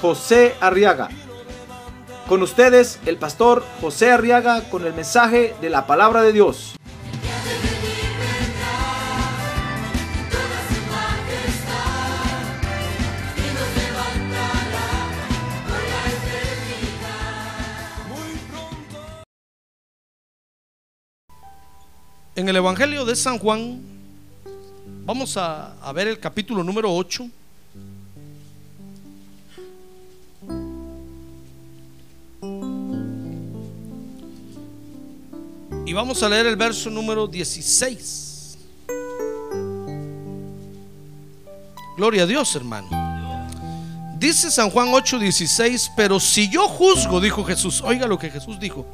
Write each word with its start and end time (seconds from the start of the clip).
José 0.00 0.54
Arriaga. 0.60 1.08
Con 2.28 2.42
ustedes, 2.42 2.98
el 3.06 3.16
pastor 3.16 3.64
José 3.80 4.10
Arriaga 4.10 4.62
con 4.68 4.84
el 4.84 4.92
mensaje 4.92 5.54
de 5.60 5.70
la 5.70 5.86
palabra 5.86 6.22
de 6.22 6.32
Dios. 6.32 6.76
En 22.36 22.50
el 22.50 22.56
Evangelio 22.56 23.06
de 23.06 23.16
San 23.16 23.38
Juan, 23.38 23.80
vamos 25.06 25.38
a, 25.38 25.74
ver 25.94 26.06
el 26.08 26.20
capítulo 26.20 26.62
número 26.62 26.94
8. 26.94 27.26
Y 35.86 35.92
vamos 35.92 36.20
a 36.24 36.28
leer 36.28 36.46
el 36.46 36.56
verso 36.56 36.90
número 36.90 37.28
16. 37.28 38.58
Gloria 41.96 42.24
a 42.24 42.26
Dios, 42.26 42.56
hermano. 42.56 42.88
Dice 44.18 44.50
San 44.50 44.68
Juan 44.68 44.88
8:16, 44.88 45.92
pero 45.96 46.18
si 46.18 46.48
yo 46.48 46.66
juzgo, 46.66 47.20
dijo 47.20 47.44
Jesús, 47.44 47.82
oiga 47.82 48.08
lo 48.08 48.18
que 48.18 48.30
Jesús 48.30 48.58
dijo, 48.58 48.84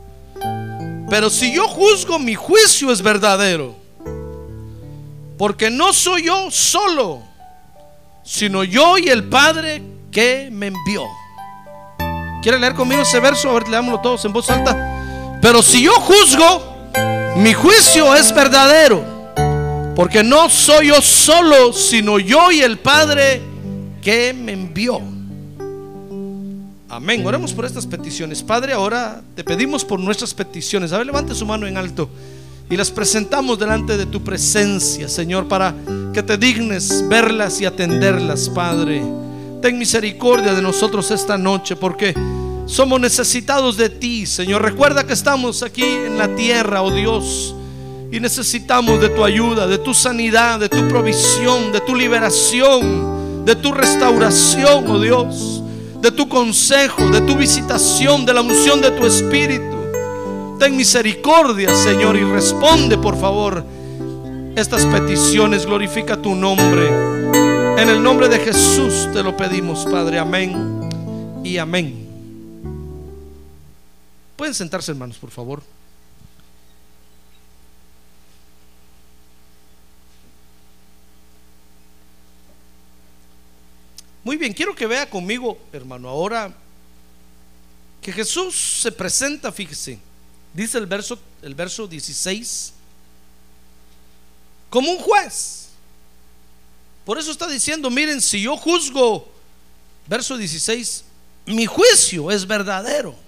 pero 1.08 1.30
si 1.30 1.54
yo 1.54 1.66
juzgo, 1.66 2.18
mi 2.18 2.34
juicio 2.34 2.92
es 2.92 3.00
verdadero, 3.00 3.74
porque 5.38 5.70
no 5.70 5.94
soy 5.94 6.24
yo 6.24 6.50
solo, 6.50 7.22
sino 8.22 8.64
yo 8.64 8.98
y 8.98 9.08
el 9.08 9.30
Padre 9.30 9.82
que 10.10 10.50
me 10.52 10.66
envió. 10.66 11.04
¿Quiere 12.42 12.58
leer 12.58 12.74
conmigo 12.74 13.00
ese 13.00 13.18
verso? 13.18 13.48
A 13.48 13.54
ver, 13.54 13.68
leámoslo 13.68 14.00
todos 14.00 14.24
en 14.26 14.32
voz 14.34 14.50
alta. 14.50 15.38
Pero 15.40 15.62
si 15.62 15.82
yo 15.82 15.94
juzgo, 15.94 16.71
mi 17.36 17.52
juicio 17.52 18.14
es 18.14 18.34
verdadero, 18.34 19.04
porque 19.96 20.22
no 20.22 20.48
soy 20.50 20.88
yo 20.88 21.00
solo, 21.00 21.72
sino 21.72 22.18
yo 22.18 22.50
y 22.52 22.60
el 22.60 22.78
Padre 22.78 23.40
que 24.02 24.32
me 24.34 24.52
envió. 24.52 25.00
Amén. 26.88 27.24
Oremos 27.24 27.54
por 27.54 27.64
estas 27.64 27.86
peticiones. 27.86 28.42
Padre, 28.42 28.74
ahora 28.74 29.22
te 29.34 29.42
pedimos 29.42 29.82
por 29.82 29.98
nuestras 29.98 30.34
peticiones. 30.34 30.92
A 30.92 30.98
ver, 30.98 31.06
levante 31.06 31.34
su 31.34 31.46
mano 31.46 31.66
en 31.66 31.78
alto 31.78 32.10
y 32.68 32.76
las 32.76 32.90
presentamos 32.90 33.58
delante 33.58 33.96
de 33.96 34.06
tu 34.06 34.22
presencia, 34.22 35.08
Señor, 35.08 35.48
para 35.48 35.74
que 36.12 36.22
te 36.22 36.36
dignes 36.36 37.06
verlas 37.08 37.60
y 37.60 37.64
atenderlas, 37.64 38.50
Padre. 38.50 39.02
Ten 39.62 39.78
misericordia 39.78 40.52
de 40.52 40.60
nosotros 40.60 41.10
esta 41.10 41.38
noche, 41.38 41.76
porque 41.76 42.14
somos 42.66 43.00
necesitados 43.00 43.76
de 43.76 43.88
ti, 43.88 44.26
Señor. 44.26 44.62
Recuerda 44.62 45.06
que 45.06 45.12
estamos 45.12 45.62
aquí 45.62 45.84
en 45.84 46.18
la 46.18 46.34
tierra, 46.34 46.82
oh 46.82 46.90
Dios, 46.90 47.54
y 48.10 48.20
necesitamos 48.20 49.00
de 49.00 49.08
tu 49.08 49.24
ayuda, 49.24 49.66
de 49.66 49.78
tu 49.78 49.94
sanidad, 49.94 50.60
de 50.60 50.68
tu 50.68 50.88
provisión, 50.88 51.72
de 51.72 51.80
tu 51.80 51.94
liberación, 51.94 53.44
de 53.44 53.56
tu 53.56 53.72
restauración, 53.72 54.90
oh 54.90 55.00
Dios, 55.00 55.62
de 56.00 56.10
tu 56.10 56.28
consejo, 56.28 57.08
de 57.10 57.20
tu 57.22 57.36
visitación, 57.36 58.24
de 58.24 58.34
la 58.34 58.42
unción 58.42 58.80
de 58.80 58.90
tu 58.90 59.06
espíritu. 59.06 59.76
Ten 60.58 60.76
misericordia, 60.76 61.74
Señor, 61.74 62.16
y 62.16 62.22
responde, 62.22 62.96
por 62.96 63.18
favor, 63.18 63.64
estas 64.54 64.84
peticiones. 64.86 65.66
Glorifica 65.66 66.16
tu 66.16 66.34
nombre. 66.34 66.86
En 67.80 67.88
el 67.88 68.02
nombre 68.02 68.28
de 68.28 68.38
Jesús 68.38 69.08
te 69.12 69.22
lo 69.22 69.36
pedimos, 69.36 69.86
Padre. 69.90 70.18
Amén 70.18 70.90
y 71.42 71.58
amén. 71.58 72.01
Pueden 74.42 74.56
sentarse, 74.56 74.90
hermanos, 74.90 75.18
por 75.18 75.30
favor. 75.30 75.62
Muy 84.24 84.36
bien, 84.36 84.52
quiero 84.52 84.74
que 84.74 84.88
vea 84.88 85.08
conmigo, 85.08 85.56
hermano, 85.72 86.08
ahora 86.08 86.52
que 88.00 88.10
Jesús 88.10 88.80
se 88.82 88.90
presenta, 88.90 89.52
fíjese, 89.52 90.00
dice 90.52 90.78
el 90.78 90.86
verso, 90.86 91.20
el 91.40 91.54
verso 91.54 91.86
16, 91.86 92.72
como 94.70 94.90
un 94.90 94.98
juez. 94.98 95.68
Por 97.04 97.16
eso 97.16 97.30
está 97.30 97.46
diciendo, 97.46 97.88
miren, 97.90 98.20
si 98.20 98.42
yo 98.42 98.56
juzgo, 98.56 99.30
verso 100.08 100.36
16, 100.36 101.04
mi 101.46 101.64
juicio 101.66 102.28
es 102.28 102.44
verdadero. 102.44 103.21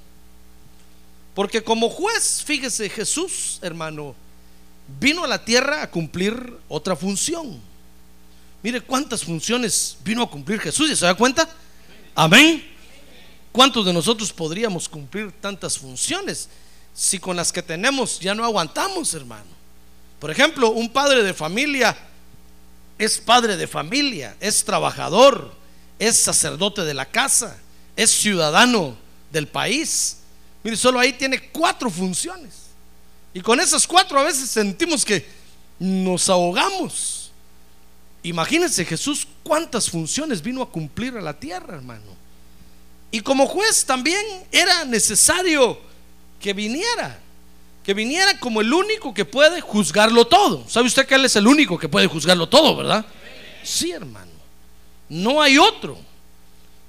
Porque 1.34 1.62
como 1.62 1.90
juez, 1.90 2.42
fíjese, 2.44 2.88
Jesús, 2.88 3.58
hermano, 3.62 4.14
vino 5.00 5.24
a 5.24 5.28
la 5.28 5.44
tierra 5.44 5.82
a 5.82 5.90
cumplir 5.90 6.58
otra 6.68 6.94
función. 6.94 7.60
Mire 8.62 8.80
cuántas 8.80 9.24
funciones 9.24 9.96
vino 10.04 10.22
a 10.22 10.30
cumplir 10.30 10.60
Jesús, 10.60 10.90
¿y 10.90 10.96
se 10.96 11.04
da 11.04 11.14
cuenta? 11.14 11.48
Amén. 12.14 12.64
¿Cuántos 13.52 13.84
de 13.84 13.92
nosotros 13.92 14.32
podríamos 14.32 14.88
cumplir 14.88 15.32
tantas 15.32 15.78
funciones 15.78 16.48
si 16.94 17.18
con 17.18 17.36
las 17.36 17.52
que 17.52 17.62
tenemos 17.62 18.20
ya 18.20 18.34
no 18.34 18.44
aguantamos, 18.44 19.12
hermano? 19.14 19.54
Por 20.18 20.30
ejemplo, 20.30 20.70
un 20.70 20.88
padre 20.88 21.22
de 21.22 21.34
familia 21.34 21.96
es 22.98 23.18
padre 23.18 23.56
de 23.56 23.66
familia, 23.66 24.36
es 24.40 24.64
trabajador, 24.64 25.52
es 25.98 26.16
sacerdote 26.16 26.82
de 26.84 26.94
la 26.94 27.06
casa, 27.06 27.56
es 27.96 28.10
ciudadano 28.10 28.96
del 29.32 29.48
país. 29.48 30.18
Mire, 30.64 30.76
solo 30.76 30.98
ahí 30.98 31.12
tiene 31.12 31.50
cuatro 31.50 31.90
funciones. 31.90 32.64
Y 33.34 33.40
con 33.40 33.60
esas 33.60 33.86
cuatro 33.86 34.18
a 34.18 34.24
veces 34.24 34.48
sentimos 34.48 35.04
que 35.04 35.26
nos 35.78 36.28
ahogamos. 36.30 37.30
Imagínense 38.22 38.84
Jesús 38.86 39.28
cuántas 39.42 39.90
funciones 39.90 40.40
vino 40.40 40.62
a 40.62 40.70
cumplir 40.70 41.16
a 41.18 41.20
la 41.20 41.38
tierra, 41.38 41.74
hermano. 41.74 42.24
Y 43.10 43.20
como 43.20 43.46
juez 43.46 43.84
también 43.84 44.24
era 44.50 44.86
necesario 44.86 45.78
que 46.40 46.54
viniera, 46.54 47.20
que 47.84 47.92
viniera 47.92 48.40
como 48.40 48.62
el 48.62 48.72
único 48.72 49.12
que 49.12 49.26
puede 49.26 49.60
juzgarlo 49.60 50.26
todo. 50.26 50.66
¿Sabe 50.68 50.86
usted 50.86 51.06
que 51.06 51.14
Él 51.14 51.26
es 51.26 51.36
el 51.36 51.46
único 51.46 51.78
que 51.78 51.88
puede 51.88 52.06
juzgarlo 52.06 52.48
todo, 52.48 52.74
verdad? 52.76 53.04
Sí, 53.62 53.92
hermano. 53.92 54.32
No 55.10 55.42
hay 55.42 55.58
otro. 55.58 55.98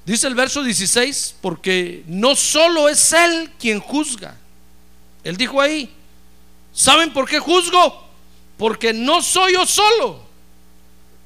Dice 0.05 0.27
el 0.27 0.35
verso 0.35 0.61
16, 0.61 1.35
porque 1.41 2.03
no 2.05 2.35
solo 2.35 2.87
es 2.87 3.11
Él 3.11 3.51
quien 3.59 3.79
juzga. 3.79 4.37
Él 5.23 5.35
dijo 5.35 5.59
ahí, 5.59 5.91
¿saben 6.71 7.11
por 7.11 7.27
qué 7.27 7.39
juzgo? 7.39 8.07
Porque 8.57 8.93
no 8.93 9.23
soy 9.23 9.53
yo 9.53 9.65
solo, 9.65 10.21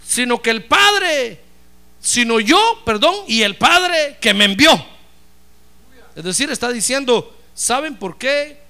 sino 0.08 0.42
que 0.42 0.52
el 0.52 0.64
Padre, 0.64 1.42
sino 2.00 2.40
yo, 2.40 2.82
perdón, 2.86 3.16
y 3.28 3.42
el 3.42 3.58
Padre 3.58 4.18
que 4.22 4.34
me 4.34 4.46
envió. 4.46 4.72
Es 6.16 6.24
decir, 6.24 6.50
está 6.50 6.72
diciendo, 6.72 7.38
¿saben 7.54 7.98
por 7.98 8.18
qué? 8.18 8.62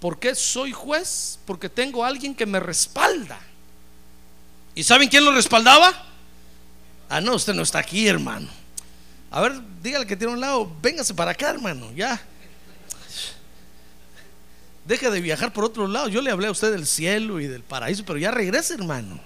¿Por 0.00 0.18
qué 0.18 0.34
soy 0.34 0.72
juez? 0.72 1.38
Porque 1.46 1.68
tengo 1.68 2.04
a 2.04 2.08
alguien 2.08 2.34
que 2.34 2.46
me 2.46 2.58
respalda. 2.58 3.38
¿Y 4.74 4.82
saben 4.82 5.08
quién 5.08 5.24
lo 5.24 5.30
respaldaba? 5.30 6.04
Ah, 7.08 7.20
no, 7.20 7.34
usted 7.34 7.54
no 7.54 7.62
está 7.62 7.78
aquí, 7.78 8.08
hermano. 8.08 8.48
A 9.30 9.40
ver, 9.40 9.60
dígale 9.82 10.06
que 10.06 10.16
tiene 10.16 10.32
un 10.32 10.40
lado, 10.40 10.70
véngase 10.80 11.14
para 11.14 11.32
acá, 11.32 11.50
hermano, 11.50 11.92
ya. 11.92 12.20
Deje 14.86 15.10
de 15.10 15.20
viajar 15.20 15.52
por 15.52 15.64
otro 15.64 15.88
lado. 15.88 16.08
Yo 16.08 16.22
le 16.22 16.30
hablé 16.30 16.46
a 16.46 16.52
usted 16.52 16.70
del 16.70 16.86
cielo 16.86 17.40
y 17.40 17.46
del 17.46 17.62
paraíso, 17.62 18.04
pero 18.06 18.18
ya 18.18 18.30
regrese, 18.30 18.74
hermano. 18.74 19.18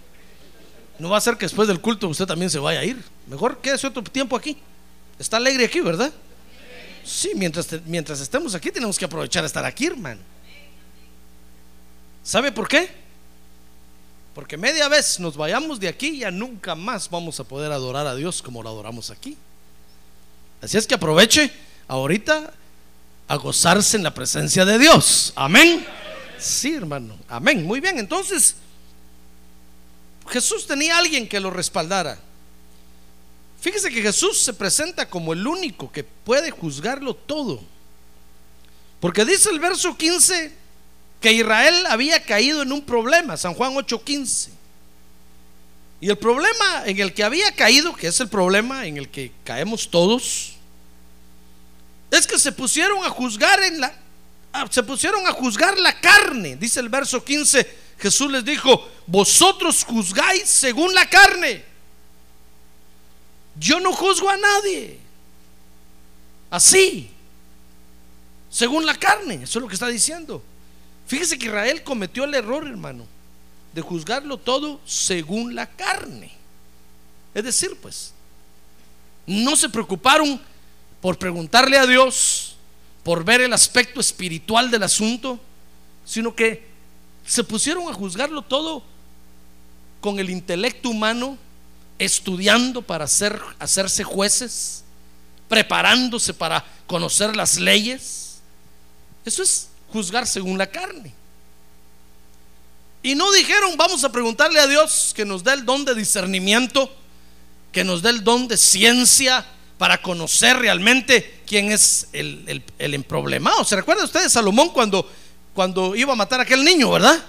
No 0.98 1.10
va 1.10 1.18
a 1.18 1.20
ser 1.20 1.36
que 1.36 1.44
después 1.44 1.68
del 1.68 1.80
culto 1.80 2.08
usted 2.08 2.26
también 2.26 2.50
se 2.50 2.58
vaya 2.58 2.80
a 2.80 2.84
ir. 2.84 3.02
Mejor 3.26 3.58
quédese 3.58 3.86
otro 3.86 4.02
tiempo 4.02 4.36
aquí. 4.36 4.56
Está 5.18 5.36
alegre 5.36 5.66
aquí, 5.66 5.80
¿verdad? 5.80 6.12
Sí, 7.04 7.32
mientras, 7.34 7.68
mientras 7.84 8.20
estemos 8.20 8.54
aquí 8.54 8.70
tenemos 8.70 8.98
que 8.98 9.04
aprovechar 9.04 9.44
estar 9.44 9.64
aquí, 9.64 9.86
hermano. 9.86 10.20
¿Sabe 12.22 12.52
por 12.52 12.68
qué? 12.68 12.90
Porque 14.34 14.56
media 14.56 14.88
vez 14.88 15.18
nos 15.20 15.36
vayamos 15.36 15.80
de 15.80 15.88
aquí, 15.88 16.18
ya 16.18 16.30
nunca 16.30 16.74
más 16.74 17.10
vamos 17.10 17.40
a 17.40 17.44
poder 17.44 17.72
adorar 17.72 18.06
a 18.06 18.14
Dios 18.14 18.42
como 18.42 18.62
lo 18.62 18.68
adoramos 18.68 19.10
aquí. 19.10 19.36
Así 20.62 20.76
es 20.76 20.86
que 20.86 20.94
aproveche, 20.94 21.50
ahorita 21.88 22.52
a 23.28 23.36
gozarse 23.36 23.96
en 23.96 24.02
la 24.02 24.12
presencia 24.12 24.64
de 24.64 24.78
Dios. 24.78 25.32
Amén. 25.36 25.86
Sí, 26.38 26.74
hermano. 26.74 27.16
Amén. 27.28 27.64
Muy 27.64 27.80
bien. 27.80 27.98
Entonces, 27.98 28.56
Jesús 30.28 30.66
tenía 30.66 30.98
alguien 30.98 31.28
que 31.28 31.40
lo 31.40 31.50
respaldara. 31.50 32.18
Fíjese 33.60 33.90
que 33.90 34.02
Jesús 34.02 34.40
se 34.40 34.54
presenta 34.54 35.08
como 35.08 35.32
el 35.32 35.46
único 35.46 35.92
que 35.92 36.02
puede 36.02 36.50
juzgarlo 36.50 37.14
todo. 37.14 37.60
Porque 39.00 39.24
dice 39.24 39.50
el 39.50 39.60
verso 39.60 39.96
15 39.96 40.52
que 41.20 41.32
Israel 41.32 41.86
había 41.86 42.24
caído 42.24 42.62
en 42.62 42.72
un 42.72 42.82
problema, 42.82 43.36
San 43.36 43.54
Juan 43.54 43.74
8:15. 43.74 44.48
Y 46.00 46.08
el 46.08 46.16
problema 46.16 46.84
en 46.86 46.98
el 46.98 47.12
que 47.12 47.24
había 47.24 47.54
caído, 47.54 47.94
que 47.94 48.06
es 48.06 48.20
el 48.20 48.28
problema 48.28 48.86
en 48.86 48.96
el 48.96 49.08
que 49.08 49.32
caemos 49.44 49.90
todos, 49.90 50.54
es 52.10 52.26
que 52.26 52.38
se 52.38 52.52
pusieron 52.52 53.04
a 53.04 53.10
juzgar 53.10 53.62
en 53.62 53.80
la 53.80 53.94
se 54.70 54.82
pusieron 54.82 55.24
a 55.28 55.32
juzgar 55.32 55.78
la 55.78 56.00
carne. 56.00 56.56
Dice 56.56 56.80
el 56.80 56.88
verso 56.88 57.22
15, 57.22 57.78
Jesús 57.98 58.30
les 58.32 58.44
dijo, 58.44 58.88
"Vosotros 59.06 59.84
juzgáis 59.84 60.48
según 60.48 60.92
la 60.92 61.08
carne. 61.08 61.64
Yo 63.56 63.78
no 63.78 63.92
juzgo 63.92 64.28
a 64.28 64.36
nadie." 64.36 64.98
Así, 66.50 67.10
según 68.50 68.84
la 68.84 68.96
carne, 68.96 69.34
eso 69.44 69.58
es 69.58 69.62
lo 69.62 69.68
que 69.68 69.74
está 69.74 69.86
diciendo. 69.86 70.42
Fíjese 71.06 71.38
que 71.38 71.46
Israel 71.46 71.84
cometió 71.84 72.24
el 72.24 72.34
error, 72.34 72.66
hermano, 72.66 73.06
de 73.72 73.80
juzgarlo 73.80 74.36
todo 74.38 74.80
según 74.84 75.54
la 75.54 75.66
carne. 75.66 76.32
Es 77.34 77.44
decir, 77.44 77.78
pues, 77.80 78.12
no 79.26 79.54
se 79.56 79.68
preocuparon 79.68 80.40
por 81.00 81.18
preguntarle 81.18 81.78
a 81.78 81.86
Dios, 81.86 82.56
por 83.02 83.24
ver 83.24 83.40
el 83.40 83.52
aspecto 83.52 84.00
espiritual 84.00 84.70
del 84.70 84.82
asunto, 84.82 85.38
sino 86.04 86.34
que 86.34 86.68
se 87.24 87.44
pusieron 87.44 87.88
a 87.88 87.94
juzgarlo 87.94 88.42
todo 88.42 88.82
con 90.00 90.18
el 90.18 90.30
intelecto 90.30 90.90
humano, 90.90 91.38
estudiando 91.98 92.82
para 92.82 93.04
hacer, 93.04 93.40
hacerse 93.58 94.02
jueces, 94.02 94.82
preparándose 95.48 96.34
para 96.34 96.64
conocer 96.86 97.36
las 97.36 97.58
leyes. 97.58 98.40
Eso 99.24 99.42
es 99.42 99.68
juzgar 99.92 100.26
según 100.26 100.58
la 100.58 100.66
carne. 100.66 101.12
Y 103.02 103.14
no 103.14 103.32
dijeron, 103.32 103.76
vamos 103.76 104.04
a 104.04 104.12
preguntarle 104.12 104.60
a 104.60 104.66
Dios 104.66 105.12
que 105.14 105.24
nos 105.24 105.42
dé 105.42 105.52
el 105.54 105.64
don 105.64 105.84
de 105.84 105.94
discernimiento, 105.94 106.94
que 107.72 107.82
nos 107.82 108.02
dé 108.02 108.10
el 108.10 108.22
don 108.22 108.46
de 108.46 108.56
ciencia 108.56 109.46
para 109.78 110.02
conocer 110.02 110.58
realmente 110.58 111.42
quién 111.46 111.72
es 111.72 112.08
el, 112.12 112.44
el, 112.46 112.62
el 112.78 112.94
emproblemado. 112.94 113.64
¿Se 113.64 113.76
recuerda 113.76 114.04
usted 114.04 114.22
de 114.22 114.28
Salomón 114.28 114.68
cuando, 114.70 115.10
cuando 115.54 115.96
iba 115.96 116.12
a 116.12 116.16
matar 116.16 116.40
a 116.40 116.42
aquel 116.42 116.62
niño, 116.62 116.90
verdad? 116.90 117.24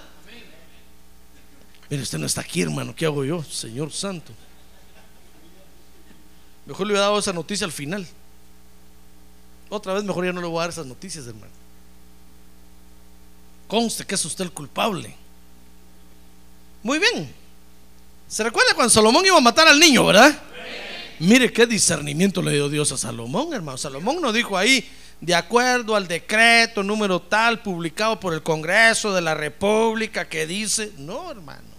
Mire, 1.88 2.02
usted 2.02 2.18
no 2.18 2.26
está 2.26 2.42
aquí, 2.42 2.60
hermano. 2.60 2.94
¿Qué 2.94 3.06
hago 3.06 3.24
yo, 3.24 3.42
Señor 3.42 3.92
Santo? 3.92 4.32
Mejor 6.66 6.86
le 6.86 6.92
hubiera 6.92 7.06
dado 7.06 7.18
esa 7.18 7.32
noticia 7.32 7.64
al 7.64 7.72
final. 7.72 8.06
Otra 9.70 9.94
vez 9.94 10.04
mejor 10.04 10.26
ya 10.26 10.32
no 10.32 10.42
le 10.42 10.46
voy 10.46 10.58
a 10.58 10.60
dar 10.60 10.70
esas 10.70 10.86
noticias, 10.86 11.26
hermano. 11.26 11.52
Conste 13.68 14.04
que 14.04 14.14
es 14.14 14.24
usted 14.26 14.44
el 14.44 14.52
culpable. 14.52 15.16
Muy 16.82 16.98
bien. 16.98 17.32
¿Se 18.28 18.42
recuerda 18.42 18.74
cuando 18.74 18.90
Salomón 18.90 19.24
iba 19.26 19.36
a 19.36 19.40
matar 19.40 19.68
al 19.68 19.78
niño, 19.78 20.06
verdad? 20.06 20.36
Mire 21.18 21.52
qué 21.52 21.66
discernimiento 21.66 22.42
le 22.42 22.52
dio 22.52 22.68
Dios 22.68 22.90
a 22.92 22.96
Salomón, 22.96 23.52
hermano. 23.52 23.78
Salomón 23.78 24.20
no 24.20 24.32
dijo 24.32 24.56
ahí, 24.56 24.88
de 25.20 25.34
acuerdo 25.34 25.94
al 25.94 26.08
decreto 26.08 26.82
número 26.82 27.20
tal 27.20 27.60
publicado 27.60 28.18
por 28.18 28.34
el 28.34 28.42
Congreso 28.42 29.14
de 29.14 29.20
la 29.20 29.34
República 29.34 30.28
que 30.28 30.46
dice, 30.46 30.92
no, 30.98 31.30
hermano. 31.30 31.72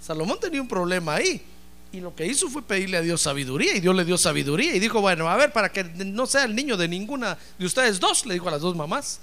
Salomón 0.00 0.38
tenía 0.38 0.62
un 0.62 0.68
problema 0.68 1.16
ahí. 1.16 1.42
Y 1.90 2.00
lo 2.00 2.14
que 2.14 2.26
hizo 2.26 2.48
fue 2.48 2.62
pedirle 2.62 2.98
a 2.98 3.00
Dios 3.00 3.22
sabiduría 3.22 3.74
y 3.74 3.80
Dios 3.80 3.96
le 3.96 4.04
dio 4.04 4.18
sabiduría 4.18 4.74
y 4.76 4.78
dijo, 4.78 5.00
bueno, 5.00 5.28
a 5.28 5.36
ver, 5.36 5.52
para 5.52 5.72
que 5.72 5.82
no 5.82 6.26
sea 6.26 6.44
el 6.44 6.54
niño 6.54 6.76
de 6.76 6.86
ninguna 6.86 7.36
de 7.58 7.66
ustedes 7.66 7.98
dos, 7.98 8.26
le 8.26 8.34
dijo 8.34 8.48
a 8.48 8.52
las 8.52 8.60
dos 8.60 8.76
mamás, 8.76 9.18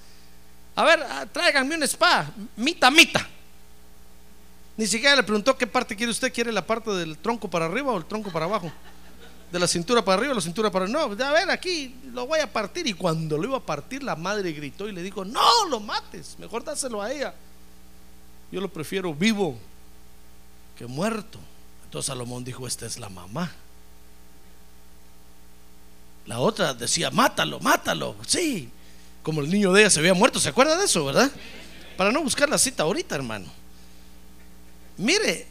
a 0.75 0.83
ver, 0.83 0.99
ah, 1.03 1.25
tráiganme 1.31 1.75
una 1.75 1.85
espada, 1.85 2.33
mita, 2.57 2.89
mita. 2.89 3.29
Ni 4.75 4.87
siquiera 4.87 5.15
le 5.15 5.23
preguntó 5.23 5.55
qué 5.55 5.67
parte 5.67 5.95
quiere 5.95 6.11
usted, 6.11 6.33
quiere 6.33 6.51
la 6.51 6.65
parte 6.65 6.91
del 6.91 7.17
tronco 7.17 7.49
para 7.49 7.65
arriba 7.65 7.91
o 7.91 7.97
el 7.97 8.05
tronco 8.05 8.31
para 8.31 8.45
abajo, 8.45 8.71
de 9.51 9.59
la 9.59 9.67
cintura 9.67 10.03
para 10.03 10.17
arriba 10.17 10.31
o 10.31 10.35
la 10.35 10.41
cintura 10.41 10.71
para 10.71 10.87
no, 10.87 10.99
a 10.99 11.07
ver, 11.07 11.51
aquí 11.51 11.95
lo 12.11 12.25
voy 12.25 12.39
a 12.39 12.51
partir 12.51 12.87
y 12.87 12.93
cuando 12.93 13.37
lo 13.37 13.43
iba 13.45 13.57
a 13.57 13.61
partir 13.61 14.01
la 14.01 14.15
madre 14.15 14.51
gritó 14.51 14.89
y 14.89 14.91
le 14.91 15.03
dijo, 15.03 15.23
no 15.23 15.65
lo 15.69 15.79
mates, 15.79 16.35
mejor 16.39 16.63
dáselo 16.63 17.01
a 17.01 17.11
ella. 17.11 17.35
Yo 18.51 18.61
lo 18.61 18.69
prefiero 18.69 19.13
vivo 19.13 19.57
que 20.77 20.85
muerto. 20.85 21.39
Entonces 21.85 22.07
Salomón 22.07 22.43
dijo, 22.43 22.67
esta 22.67 22.85
es 22.85 22.99
la 22.99 23.09
mamá. 23.09 23.51
La 26.25 26.39
otra 26.39 26.73
decía, 26.73 27.11
mátalo, 27.11 27.59
mátalo. 27.59 28.15
Sí, 28.25 28.69
como 29.21 29.41
el 29.41 29.49
niño 29.49 29.73
de 29.73 29.81
ella 29.81 29.89
se 29.89 29.99
había 29.99 30.13
muerto. 30.13 30.39
¿Se 30.39 30.49
acuerda 30.49 30.77
de 30.77 30.85
eso, 30.85 31.03
verdad? 31.05 31.31
Para 31.97 32.11
no 32.11 32.21
buscar 32.21 32.49
la 32.49 32.57
cita 32.57 32.83
ahorita, 32.83 33.15
hermano. 33.15 33.45
Mire, 34.97 35.47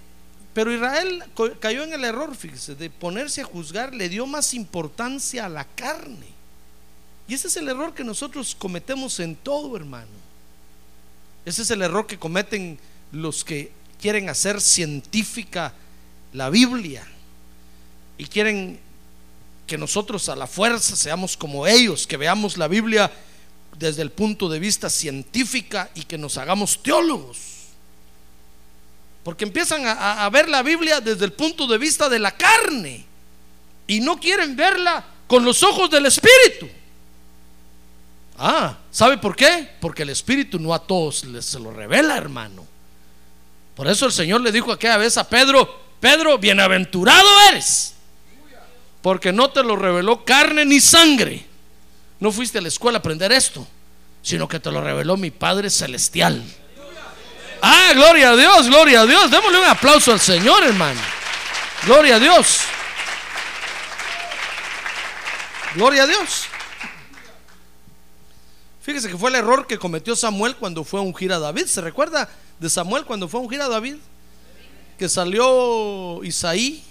pero 0.54 0.72
Israel 0.72 1.24
cayó 1.60 1.82
en 1.82 1.92
el 1.92 2.04
error, 2.04 2.34
fíjese, 2.36 2.74
de 2.74 2.90
ponerse 2.90 3.40
a 3.40 3.44
juzgar, 3.44 3.94
le 3.94 4.08
dio 4.08 4.26
más 4.26 4.54
importancia 4.54 5.46
a 5.46 5.48
la 5.48 5.64
carne. 5.64 6.26
Y 7.26 7.34
ese 7.34 7.48
es 7.48 7.56
el 7.56 7.68
error 7.68 7.94
que 7.94 8.04
nosotros 8.04 8.54
cometemos 8.54 9.18
en 9.20 9.36
todo, 9.36 9.76
hermano. 9.76 10.10
Ese 11.44 11.62
es 11.62 11.70
el 11.70 11.82
error 11.82 12.06
que 12.06 12.18
cometen 12.18 12.78
los 13.10 13.44
que 13.44 13.72
quieren 14.00 14.28
hacer 14.28 14.60
científica 14.60 15.72
la 16.32 16.50
Biblia 16.50 17.06
y 18.18 18.26
quieren 18.26 18.78
que 19.66 19.78
nosotros 19.78 20.28
a 20.28 20.36
la 20.36 20.46
fuerza 20.46 20.96
seamos 20.96 21.36
como 21.36 21.66
ellos, 21.66 22.06
que 22.06 22.16
veamos 22.16 22.56
la 22.56 22.68
Biblia 22.68 23.10
desde 23.78 24.02
el 24.02 24.10
punto 24.10 24.48
de 24.48 24.58
vista 24.58 24.90
científica 24.90 25.90
y 25.94 26.02
que 26.02 26.18
nos 26.18 26.36
hagamos 26.36 26.82
teólogos. 26.82 27.51
Porque 29.22 29.44
empiezan 29.44 29.82
a, 29.86 30.28
ver 30.30 30.48
la 30.48 30.62
Biblia 30.62 31.00
desde 31.00 31.24
el 31.24 31.32
punto 31.32 31.66
de 31.66 31.78
vista 31.78 32.08
de 32.08 32.18
la 32.18 32.32
carne 32.32 33.04
y 33.86 34.00
no 34.00 34.18
quieren 34.18 34.56
verla 34.56 35.04
con 35.28 35.44
los 35.44 35.62
ojos 35.62 35.88
del 35.90 36.06
Espíritu. 36.06 36.68
Ah, 38.36 38.76
¿sabe 38.90 39.18
por 39.18 39.36
qué? 39.36 39.68
Porque 39.80 40.02
el 40.02 40.10
Espíritu 40.10 40.58
no 40.58 40.74
a 40.74 40.80
todos 40.80 41.24
les 41.24 41.44
se 41.44 41.60
lo 41.60 41.70
revela, 41.70 42.16
hermano. 42.16 42.66
Por 43.76 43.86
eso 43.86 44.06
el 44.06 44.12
Señor 44.12 44.40
le 44.40 44.50
dijo 44.50 44.72
aquella 44.72 44.96
vez 44.96 45.16
a 45.16 45.28
Pedro, 45.28 45.82
Pedro, 46.00 46.36
bienaventurado 46.38 47.28
eres, 47.50 47.94
porque 49.02 49.32
no 49.32 49.50
te 49.50 49.62
lo 49.62 49.76
reveló 49.76 50.24
carne 50.24 50.64
ni 50.64 50.80
sangre. 50.80 51.46
No 52.18 52.32
fuiste 52.32 52.58
a 52.58 52.62
la 52.62 52.68
escuela 52.68 52.98
a 52.98 53.00
aprender 53.00 53.30
esto, 53.30 53.66
sino 54.20 54.48
que 54.48 54.58
te 54.58 54.70
lo 54.70 54.80
reveló 54.80 55.16
mi 55.16 55.30
Padre 55.30 55.70
Celestial. 55.70 56.42
Ah, 57.64 57.92
gloria 57.94 58.30
a 58.30 58.36
Dios, 58.36 58.66
gloria 58.66 59.02
a 59.02 59.06
Dios. 59.06 59.30
Démosle 59.30 59.60
un 59.60 59.66
aplauso 59.66 60.10
al 60.10 60.18
Señor, 60.18 60.64
hermano. 60.64 61.00
Gloria 61.86 62.16
a 62.16 62.18
Dios. 62.18 62.58
Gloria 65.76 66.02
a 66.02 66.06
Dios. 66.08 66.46
Fíjese 68.82 69.08
que 69.08 69.16
fue 69.16 69.30
el 69.30 69.36
error 69.36 69.68
que 69.68 69.78
cometió 69.78 70.16
Samuel 70.16 70.56
cuando 70.56 70.82
fue 70.82 70.98
a 70.98 71.04
ungir 71.04 71.32
a 71.32 71.38
David. 71.38 71.66
¿Se 71.66 71.80
recuerda 71.80 72.28
de 72.58 72.68
Samuel 72.68 73.04
cuando 73.04 73.28
fue 73.28 73.38
a 73.38 73.44
ungir 73.44 73.62
a 73.62 73.68
David? 73.68 73.94
Que 74.98 75.08
salió 75.08 76.24
Isaí, 76.24 76.82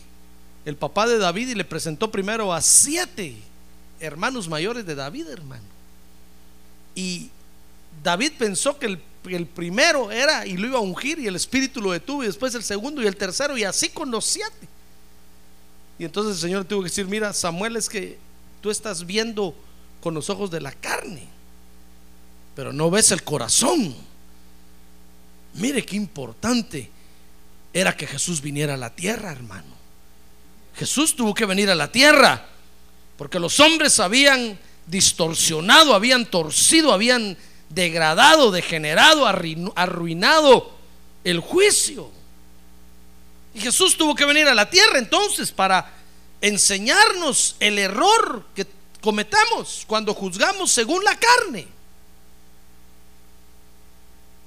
el 0.63 0.77
papá 0.77 1.05
de 1.05 1.17
David, 1.17 1.49
y 1.49 1.55
le 1.55 1.65
presentó 1.65 2.11
primero 2.11 2.53
a 2.53 2.61
siete 2.61 3.35
hermanos 3.99 4.47
mayores 4.47 4.85
de 4.85 4.95
David, 4.95 5.27
hermano. 5.27 5.65
Y 6.95 7.29
David 8.01 8.31
pensó 8.37 8.79
que 8.79 8.85
el, 8.85 9.01
el, 9.25 9.45
primero 9.45 10.11
era 10.11 10.45
y 10.45 10.57
lo 10.57 10.67
iba 10.67 10.77
a 10.77 10.81
ungir 10.81 11.19
y 11.19 11.27
el 11.27 11.35
espíritu 11.35 11.81
lo 11.81 11.91
detuvo 11.91 12.23
y 12.23 12.27
después 12.27 12.55
el 12.55 12.63
segundo 12.63 13.01
y 13.01 13.07
el 13.07 13.15
tercero 13.15 13.57
y 13.57 13.63
así 13.63 13.89
con 13.89 14.09
los 14.11 14.25
siete. 14.25 14.67
Y 15.99 16.05
entonces 16.05 16.35
el 16.35 16.41
Señor 16.41 16.65
tuvo 16.65 16.81
que 16.81 16.89
decir, 16.89 17.07
mira 17.07 17.33
Samuel 17.33 17.75
es 17.75 17.87
que 17.87 18.17
tú 18.61 18.71
estás 18.71 19.05
viendo 19.05 19.55
con 20.01 20.13
los 20.13 20.29
ojos 20.29 20.49
de 20.49 20.61
la 20.61 20.71
carne, 20.71 21.27
pero 22.55 22.73
no 22.73 22.89
ves 22.89 23.11
el 23.11 23.23
corazón. 23.23 23.95
Mire 25.53 25.85
qué 25.85 25.95
importante 25.95 26.89
era 27.73 27.95
que 27.95 28.07
Jesús 28.07 28.41
viniera 28.41 28.73
a 28.73 28.77
la 28.77 28.89
tierra, 28.89 29.31
hermano. 29.31 29.81
Jesús 30.75 31.15
tuvo 31.15 31.33
que 31.33 31.45
venir 31.45 31.69
a 31.69 31.75
la 31.75 31.91
tierra 31.91 32.47
porque 33.17 33.39
los 33.39 33.59
hombres 33.59 33.99
habían 33.99 34.57
distorsionado, 34.87 35.93
habían 35.93 36.25
torcido, 36.25 36.91
habían 36.91 37.37
degradado, 37.73 38.51
degenerado, 38.51 39.25
arruinado 39.27 40.71
el 41.23 41.39
juicio. 41.39 42.09
Y 43.53 43.59
Jesús 43.59 43.97
tuvo 43.97 44.15
que 44.15 44.25
venir 44.25 44.47
a 44.47 44.53
la 44.53 44.69
tierra 44.69 44.99
entonces 44.99 45.51
para 45.51 45.93
enseñarnos 46.41 47.55
el 47.59 47.77
error 47.77 48.45
que, 48.55 48.65
cometemos 49.01 49.83
cuando 49.87 50.13
juzgamos 50.13 50.71
según 50.71 51.03
la 51.03 51.17
carne. 51.17 51.67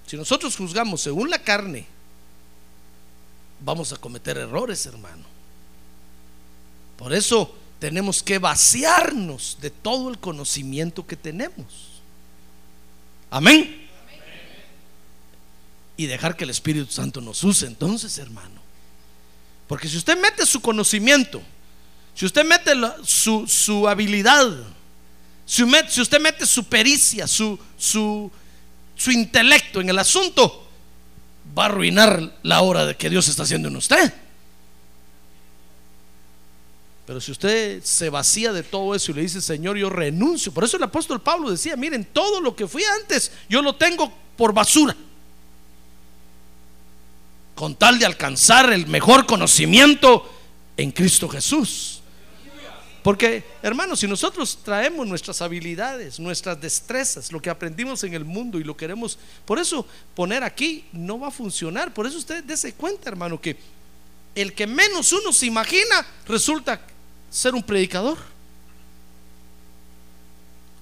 Si 0.06 0.16
nosotros 0.16 0.56
juzgamos 0.56 1.00
según 1.00 1.28
la 1.28 1.40
carne, 1.40 1.86
vamos 3.60 3.92
a 3.92 3.96
cometer 3.96 4.38
errores, 4.38 4.86
hermano. 4.86 5.24
Por 6.96 7.12
eso 7.12 7.54
tenemos 7.80 8.22
que 8.22 8.38
vaciarnos 8.38 9.58
de 9.60 9.70
todo 9.70 10.08
el 10.08 10.18
conocimiento 10.18 11.06
que 11.06 11.16
tenemos. 11.16 11.93
Amén. 13.34 13.88
Y 15.96 16.06
dejar 16.06 16.36
que 16.36 16.44
el 16.44 16.50
Espíritu 16.50 16.92
Santo 16.92 17.20
nos 17.20 17.42
use 17.42 17.66
entonces, 17.66 18.16
hermano. 18.18 18.62
Porque 19.66 19.88
si 19.88 19.96
usted 19.96 20.16
mete 20.16 20.46
su 20.46 20.60
conocimiento, 20.60 21.42
si 22.14 22.26
usted 22.26 22.44
mete 22.44 22.70
su, 23.02 23.44
su, 23.48 23.88
habilidad, 23.88 24.48
si, 25.44 25.64
usted 25.64 26.20
mete 26.20 26.46
su 26.46 26.62
pericia, 26.62 27.26
su, 27.26 27.58
su, 27.76 28.30
su 28.94 29.10
intelecto 29.10 29.80
en 29.80 29.88
el 29.88 29.98
asunto, 29.98 30.68
va 31.58 31.64
a 31.64 31.66
arruinar 31.66 32.38
la 32.44 32.60
obra 32.60 32.94
que 32.94 33.10
Dios 33.10 33.26
está 33.26 33.42
haciendo 33.42 33.66
en 33.66 33.74
usted. 33.74 34.14
Pero 37.06 37.20
si 37.20 37.32
usted 37.32 37.82
se 37.82 38.08
vacía 38.08 38.52
de 38.52 38.62
todo 38.62 38.94
eso 38.94 39.10
y 39.10 39.14
le 39.14 39.22
dice, 39.22 39.40
Señor, 39.40 39.76
yo 39.76 39.90
renuncio. 39.90 40.52
Por 40.52 40.64
eso 40.64 40.76
el 40.78 40.82
apóstol 40.82 41.20
Pablo 41.20 41.50
decía, 41.50 41.76
miren, 41.76 42.06
todo 42.12 42.40
lo 42.40 42.56
que 42.56 42.66
fui 42.66 42.82
antes, 43.00 43.30
yo 43.48 43.60
lo 43.60 43.76
tengo 43.76 44.12
por 44.36 44.54
basura. 44.54 44.96
Con 47.54 47.76
tal 47.76 47.98
de 47.98 48.06
alcanzar 48.06 48.72
el 48.72 48.86
mejor 48.86 49.26
conocimiento 49.26 50.30
en 50.76 50.90
Cristo 50.92 51.28
Jesús. 51.28 52.00
Porque, 53.02 53.44
hermanos, 53.62 54.00
si 54.00 54.08
nosotros 54.08 54.60
traemos 54.64 55.06
nuestras 55.06 55.42
habilidades, 55.42 56.18
nuestras 56.18 56.58
destrezas, 56.58 57.30
lo 57.30 57.42
que 57.42 57.50
aprendimos 57.50 58.02
en 58.02 58.14
el 58.14 58.24
mundo 58.24 58.58
y 58.58 58.64
lo 58.64 58.78
queremos, 58.78 59.18
por 59.44 59.58
eso 59.58 59.86
poner 60.14 60.42
aquí 60.42 60.86
no 60.90 61.18
va 61.18 61.28
a 61.28 61.30
funcionar. 61.30 61.92
Por 61.92 62.06
eso 62.06 62.16
usted 62.16 62.42
dése 62.42 62.72
cuenta, 62.72 63.10
hermano, 63.10 63.38
que 63.38 63.58
el 64.34 64.54
que 64.54 64.66
menos 64.66 65.12
uno 65.12 65.34
se 65.34 65.44
imagina 65.44 66.06
resulta 66.26 66.80
ser 67.34 67.52
un 67.54 67.64
predicador. 67.64 68.16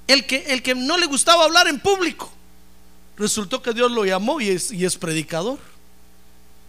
El 0.07 0.27
que, 0.27 0.45
el 0.49 0.63
que 0.63 0.75
no 0.75 0.99
le 0.99 1.07
gustaba 1.07 1.45
hablar 1.45 1.67
en 1.67 1.81
público, 1.81 2.31
resultó 3.17 3.63
que 3.63 3.73
Dios 3.73 3.91
lo 3.91 4.05
llamó 4.05 4.39
y 4.41 4.51
es, 4.51 4.97
predicador. 4.99 5.59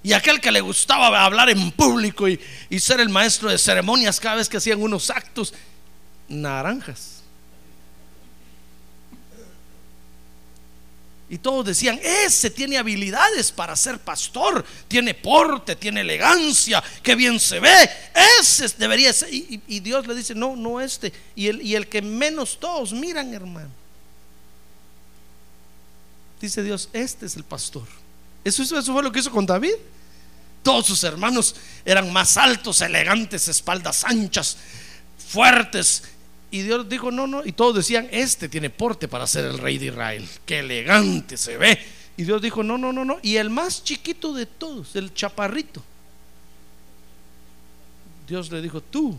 Y 0.01 0.13
aquel 0.13 0.39
que 0.39 0.51
le 0.51 0.61
gustaba 0.61 1.25
hablar 1.25 1.49
en 1.49 1.71
público 1.71 2.27
y 2.29 2.39
ser 2.79 3.01
el 3.01 3.09
maestro 3.09 3.49
de 3.49 3.57
ceremonias 3.57 4.19
cada 4.19 4.35
vez 4.35 4.47
que 4.47 4.57
hacían 4.57 4.81
unos 4.81 5.09
actos, 5.09 5.53
naranjas. 6.29 7.12
Y 11.33 11.39
todos 11.39 11.65
decían, 11.65 11.99
ese 12.03 12.51
tiene 12.51 12.77
habilidades 12.77 13.51
para 13.51 13.75
ser 13.75 13.97
pastor, 13.97 14.63
tiene 14.87 15.15
porte, 15.15 15.75
tiene 15.75 16.01
elegancia, 16.01 16.83
que 17.01 17.15
bien 17.15 17.39
se 17.39 17.59
ve, 17.59 17.89
ese 18.39 18.69
debería 18.77 19.11
ser. 19.11 19.29
Y, 19.33 19.79
Dios 19.79 20.05
le 20.05 20.13
dice, 20.13 20.35
no, 20.35 20.55
no 20.55 20.79
este. 20.79 21.11
Y 21.35 21.47
el, 21.47 21.59
y 21.63 21.73
el 21.73 21.87
que 21.87 22.03
menos 22.03 22.59
todos 22.59 22.93
miran, 22.93 23.33
hermano. 23.33 23.71
Dice 26.39 26.61
Dios, 26.61 26.87
este 26.93 27.25
es 27.25 27.35
el 27.35 27.43
pastor. 27.43 27.87
Eso, 28.43 28.61
eso 28.61 28.93
fue 28.93 29.01
lo 29.01 29.11
que 29.11 29.17
hizo 29.17 29.31
con 29.31 29.47
David. 29.47 29.73
Todos 30.61 30.85
sus 30.85 31.03
hermanos 31.03 31.55
eran 31.83 32.13
más 32.13 32.37
altos, 32.37 32.79
elegantes, 32.81 33.47
espaldas 33.47 34.03
anchas, 34.03 34.55
fuertes, 35.17 36.03
y 36.53 36.61
Dios 36.61 36.87
dijo, 36.87 37.09
no, 37.09 37.25
no. 37.25 37.43
Y 37.43 37.53
todos 37.53 37.77
decían, 37.77 38.07
este 38.11 38.47
tiene 38.47 38.69
porte 38.69 39.07
para 39.07 39.25
ser 39.25 39.45
el 39.45 39.57
rey 39.57 39.79
de 39.79 39.87
Israel. 39.87 40.29
Qué 40.45 40.59
elegante 40.59 41.35
se 41.35 41.57
ve. 41.57 41.83
Y 42.15 42.25
Dios 42.25 42.43
dijo, 42.43 42.61
no, 42.61 42.77
no, 42.77 42.93
no, 42.93 43.03
no. 43.03 43.17
Y 43.23 43.37
el 43.37 43.49
más 43.49 43.83
chiquito 43.83 44.35
de 44.35 44.45
todos, 44.45 44.95
el 44.95 45.11
chaparrito. 45.15 45.83
Dios 48.27 48.51
le 48.51 48.61
dijo, 48.61 48.81
tú 48.81 49.17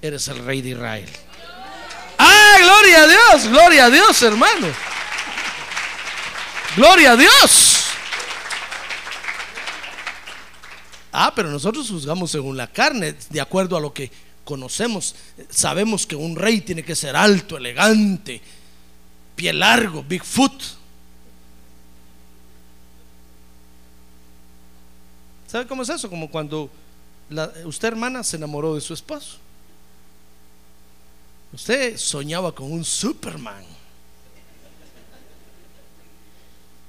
eres 0.00 0.26
el 0.28 0.38
rey 0.38 0.62
de 0.62 0.70
Israel. 0.70 1.10
Ah, 2.16 2.56
gloria 2.58 3.02
a 3.02 3.08
Dios, 3.08 3.48
gloria 3.50 3.84
a 3.84 3.90
Dios, 3.90 4.22
hermano. 4.22 4.68
Gloria 6.76 7.12
a 7.12 7.16
Dios. 7.18 7.84
Ah, 11.12 11.30
pero 11.36 11.50
nosotros 11.50 11.90
juzgamos 11.90 12.30
según 12.30 12.56
la 12.56 12.68
carne, 12.68 13.14
de 13.28 13.40
acuerdo 13.42 13.76
a 13.76 13.80
lo 13.80 13.92
que 13.92 14.10
conocemos, 14.44 15.14
sabemos 15.50 16.06
que 16.06 16.16
un 16.16 16.36
rey 16.36 16.60
tiene 16.60 16.84
que 16.84 16.94
ser 16.94 17.16
alto, 17.16 17.56
elegante, 17.56 18.40
pie 19.34 19.52
largo, 19.52 20.02
Bigfoot. 20.02 20.62
¿Sabe 25.48 25.66
cómo 25.66 25.82
es 25.82 25.88
eso? 25.88 26.10
Como 26.10 26.30
cuando 26.30 26.70
usted 27.64 27.88
hermana 27.88 28.22
se 28.22 28.36
enamoró 28.36 28.74
de 28.74 28.80
su 28.80 28.94
esposo. 28.94 29.38
Usted 31.52 31.96
soñaba 31.96 32.52
con 32.52 32.72
un 32.72 32.84
Superman. 32.84 33.64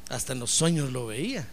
Hasta 0.10 0.34
en 0.34 0.40
los 0.40 0.52
sueños 0.52 0.92
lo 0.92 1.08
veía. 1.08 1.48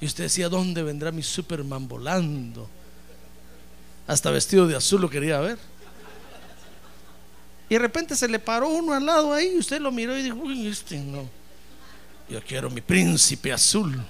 Y 0.00 0.06
usted 0.06 0.24
decía, 0.24 0.48
¿dónde 0.48 0.82
vendrá 0.82 1.12
mi 1.12 1.22
Superman 1.22 1.86
volando? 1.86 2.68
Hasta 4.10 4.32
vestido 4.32 4.66
de 4.66 4.74
azul 4.74 5.00
lo 5.00 5.08
quería 5.08 5.38
ver. 5.38 5.56
Y 7.68 7.74
de 7.74 7.78
repente 7.78 8.16
se 8.16 8.26
le 8.26 8.40
paró 8.40 8.68
uno 8.68 8.92
al 8.92 9.06
lado 9.06 9.32
ahí. 9.32 9.52
Y 9.54 9.58
usted 9.58 9.80
lo 9.80 9.92
miró 9.92 10.18
y 10.18 10.24
dijo: 10.24 10.36
Uy, 10.36 10.66
este 10.66 10.98
no. 10.98 11.30
Yo 12.28 12.42
quiero 12.42 12.68
mi 12.70 12.80
príncipe 12.80 13.52
azul. 13.52 14.02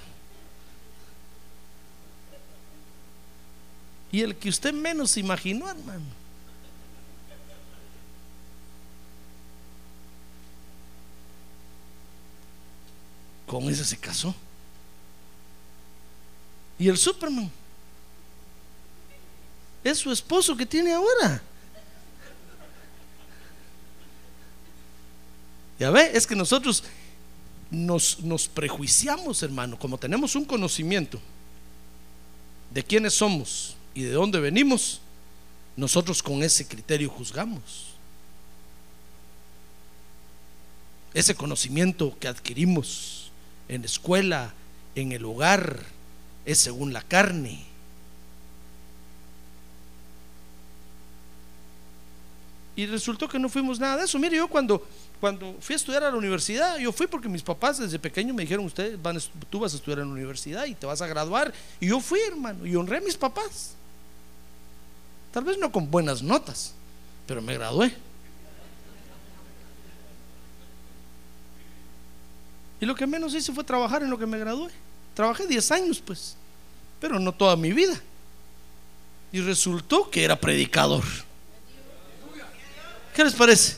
Y 4.11 4.21
el 4.21 4.35
que 4.35 4.49
usted 4.49 4.73
menos 4.73 5.15
imaginó, 5.17 5.69
hermano. 5.69 6.01
Con 13.45 13.69
ese 13.69 13.85
se 13.85 13.97
casó. 13.97 14.33
Y 16.79 16.87
el 16.89 16.97
Superman 16.97 17.51
es 19.83 19.97
su 19.97 20.11
esposo 20.11 20.55
que 20.55 20.65
tiene 20.65 20.93
ahora. 20.93 21.41
Ya 25.79 25.89
ve, 25.89 26.11
es 26.13 26.27
que 26.27 26.35
nosotros 26.35 26.83
nos, 27.71 28.19
nos 28.19 28.47
prejuiciamos, 28.47 29.41
hermano, 29.41 29.79
como 29.79 29.97
tenemos 29.97 30.35
un 30.35 30.45
conocimiento 30.45 31.19
de 32.71 32.83
quiénes 32.83 33.15
somos 33.15 33.75
y 33.93 34.03
de 34.03 34.11
dónde 34.11 34.39
venimos, 34.39 35.01
nosotros 35.75 36.21
con 36.21 36.43
ese 36.43 36.67
criterio 36.67 37.09
juzgamos. 37.09 37.87
Ese 41.13 41.35
conocimiento 41.35 42.17
que 42.19 42.27
adquirimos 42.27 43.31
en 43.67 43.81
la 43.81 43.87
escuela, 43.87 44.53
en 44.95 45.11
el 45.11 45.25
hogar, 45.25 45.83
es 46.45 46.59
según 46.59 46.93
la 46.93 47.01
carne. 47.01 47.70
Y 52.81 52.87
resultó 52.87 53.29
que 53.29 53.37
no 53.37 53.47
fuimos 53.47 53.79
nada 53.79 53.97
de 53.97 54.05
eso. 54.05 54.17
Mire, 54.17 54.37
yo 54.37 54.47
cuando, 54.47 54.83
cuando 55.19 55.55
fui 55.59 55.73
a 55.73 55.75
estudiar 55.75 56.03
a 56.03 56.09
la 56.09 56.17
universidad, 56.17 56.79
yo 56.79 56.91
fui 56.91 57.05
porque 57.05 57.29
mis 57.29 57.43
papás 57.43 57.77
desde 57.77 57.99
pequeño 57.99 58.33
me 58.33 58.41
dijeron, 58.41 58.65
usted 58.65 58.97
van, 58.99 59.19
tú 59.51 59.59
vas 59.59 59.73
a 59.73 59.75
estudiar 59.75 59.99
en 59.99 60.07
la 60.07 60.13
universidad 60.13 60.65
y 60.65 60.73
te 60.73 60.87
vas 60.87 60.99
a 60.99 61.05
graduar. 61.05 61.53
Y 61.79 61.89
yo 61.89 61.99
fui, 61.99 62.19
hermano, 62.21 62.65
y 62.65 62.75
honré 62.75 62.97
a 62.97 63.01
mis 63.01 63.15
papás. 63.15 63.75
Tal 65.31 65.43
vez 65.43 65.59
no 65.59 65.71
con 65.71 65.91
buenas 65.91 66.23
notas, 66.23 66.73
pero 67.27 67.39
me 67.39 67.53
gradué. 67.53 67.95
Y 72.79 72.87
lo 72.87 72.95
que 72.95 73.05
menos 73.05 73.35
hice 73.35 73.53
fue 73.53 73.63
trabajar 73.63 74.01
en 74.01 74.09
lo 74.09 74.17
que 74.17 74.25
me 74.25 74.39
gradué. 74.39 74.71
Trabajé 75.13 75.45
10 75.45 75.71
años, 75.71 76.01
pues, 76.03 76.35
pero 76.99 77.19
no 77.19 77.31
toda 77.31 77.55
mi 77.55 77.73
vida. 77.73 78.01
Y 79.31 79.39
resultó 79.41 80.09
que 80.09 80.23
era 80.23 80.35
predicador. 80.35 81.03
¿Qué 83.13 83.23
les 83.23 83.33
parece? 83.33 83.77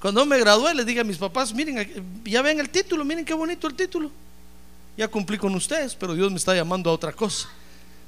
Cuando 0.00 0.26
me 0.26 0.38
gradué, 0.38 0.74
les 0.74 0.84
dije 0.84 1.00
a 1.00 1.04
mis 1.04 1.16
papás, 1.16 1.52
miren, 1.52 2.22
ya 2.24 2.42
ven 2.42 2.58
el 2.58 2.68
título, 2.70 3.04
miren 3.04 3.24
qué 3.24 3.34
bonito 3.34 3.68
el 3.68 3.74
título. 3.74 4.10
Ya 4.96 5.08
cumplí 5.08 5.38
con 5.38 5.54
ustedes, 5.54 5.94
pero 5.94 6.14
Dios 6.14 6.30
me 6.30 6.38
está 6.38 6.54
llamando 6.54 6.90
a 6.90 6.92
otra 6.92 7.12
cosa. 7.12 7.48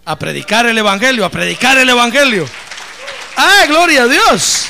A 0.05 0.19
predicar 0.19 0.67
el 0.67 0.77
Evangelio, 0.77 1.25
a 1.25 1.31
predicar 1.31 1.79
el 1.79 1.89
Evangelio. 1.89 2.49
Ah, 3.37 3.65
gloria 3.69 4.03
a 4.03 4.09
Dios. 4.09 4.67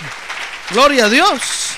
Gloria 0.70 1.06
a 1.06 1.08
Dios. 1.08 1.70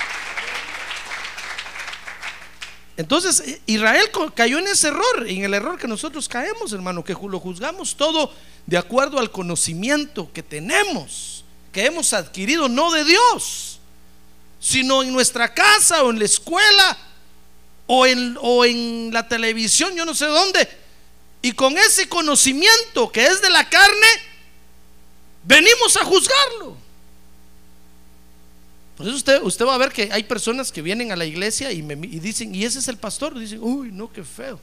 Entonces 2.96 3.60
Israel 3.66 4.10
cayó 4.34 4.58
en 4.58 4.66
ese 4.66 4.88
error, 4.88 5.26
en 5.26 5.44
el 5.44 5.54
error 5.54 5.78
que 5.78 5.88
nosotros 5.88 6.28
caemos, 6.28 6.72
hermano, 6.72 7.02
que 7.02 7.14
lo 7.14 7.40
juzgamos 7.40 7.96
todo 7.96 8.34
de 8.66 8.76
acuerdo 8.76 9.18
al 9.18 9.30
conocimiento 9.30 10.30
que 10.32 10.42
tenemos 10.42 11.41
que 11.72 11.86
hemos 11.86 12.12
adquirido 12.12 12.68
no 12.68 12.92
de 12.92 13.04
Dios, 13.04 13.80
sino 14.60 15.02
en 15.02 15.12
nuestra 15.12 15.52
casa 15.52 16.04
o 16.04 16.10
en 16.10 16.18
la 16.18 16.26
escuela 16.26 16.98
o 17.86 18.06
en, 18.06 18.38
o 18.40 18.64
en 18.64 19.10
la 19.12 19.26
televisión, 19.26 19.94
yo 19.96 20.04
no 20.04 20.14
sé 20.14 20.26
dónde. 20.26 20.68
Y 21.40 21.52
con 21.52 21.76
ese 21.76 22.08
conocimiento 22.08 23.10
que 23.10 23.26
es 23.26 23.42
de 23.42 23.50
la 23.50 23.68
carne, 23.68 24.06
venimos 25.42 25.96
a 25.96 26.04
juzgarlo. 26.04 26.76
Por 28.96 29.06
eso 29.06 29.16
usted, 29.16 29.42
usted 29.42 29.66
va 29.66 29.74
a 29.74 29.78
ver 29.78 29.90
que 29.90 30.10
hay 30.12 30.22
personas 30.22 30.70
que 30.70 30.82
vienen 30.82 31.10
a 31.10 31.16
la 31.16 31.24
iglesia 31.24 31.72
y, 31.72 31.82
me, 31.82 31.94
y 31.94 32.20
dicen, 32.20 32.54
¿y 32.54 32.64
ese 32.64 32.78
es 32.78 32.88
el 32.88 32.98
pastor? 32.98 33.36
dicen, 33.38 33.58
uy, 33.60 33.90
no, 33.90 34.12
qué 34.12 34.22
feo. 34.22 34.60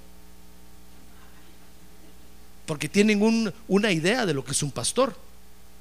Porque 2.65 2.87
tienen 2.87 3.21
un, 3.21 3.51
una 3.67 3.91
idea 3.91 4.25
de 4.25 4.33
lo 4.33 4.45
que 4.45 4.51
es 4.51 4.63
un 4.63 4.71
pastor. 4.71 5.15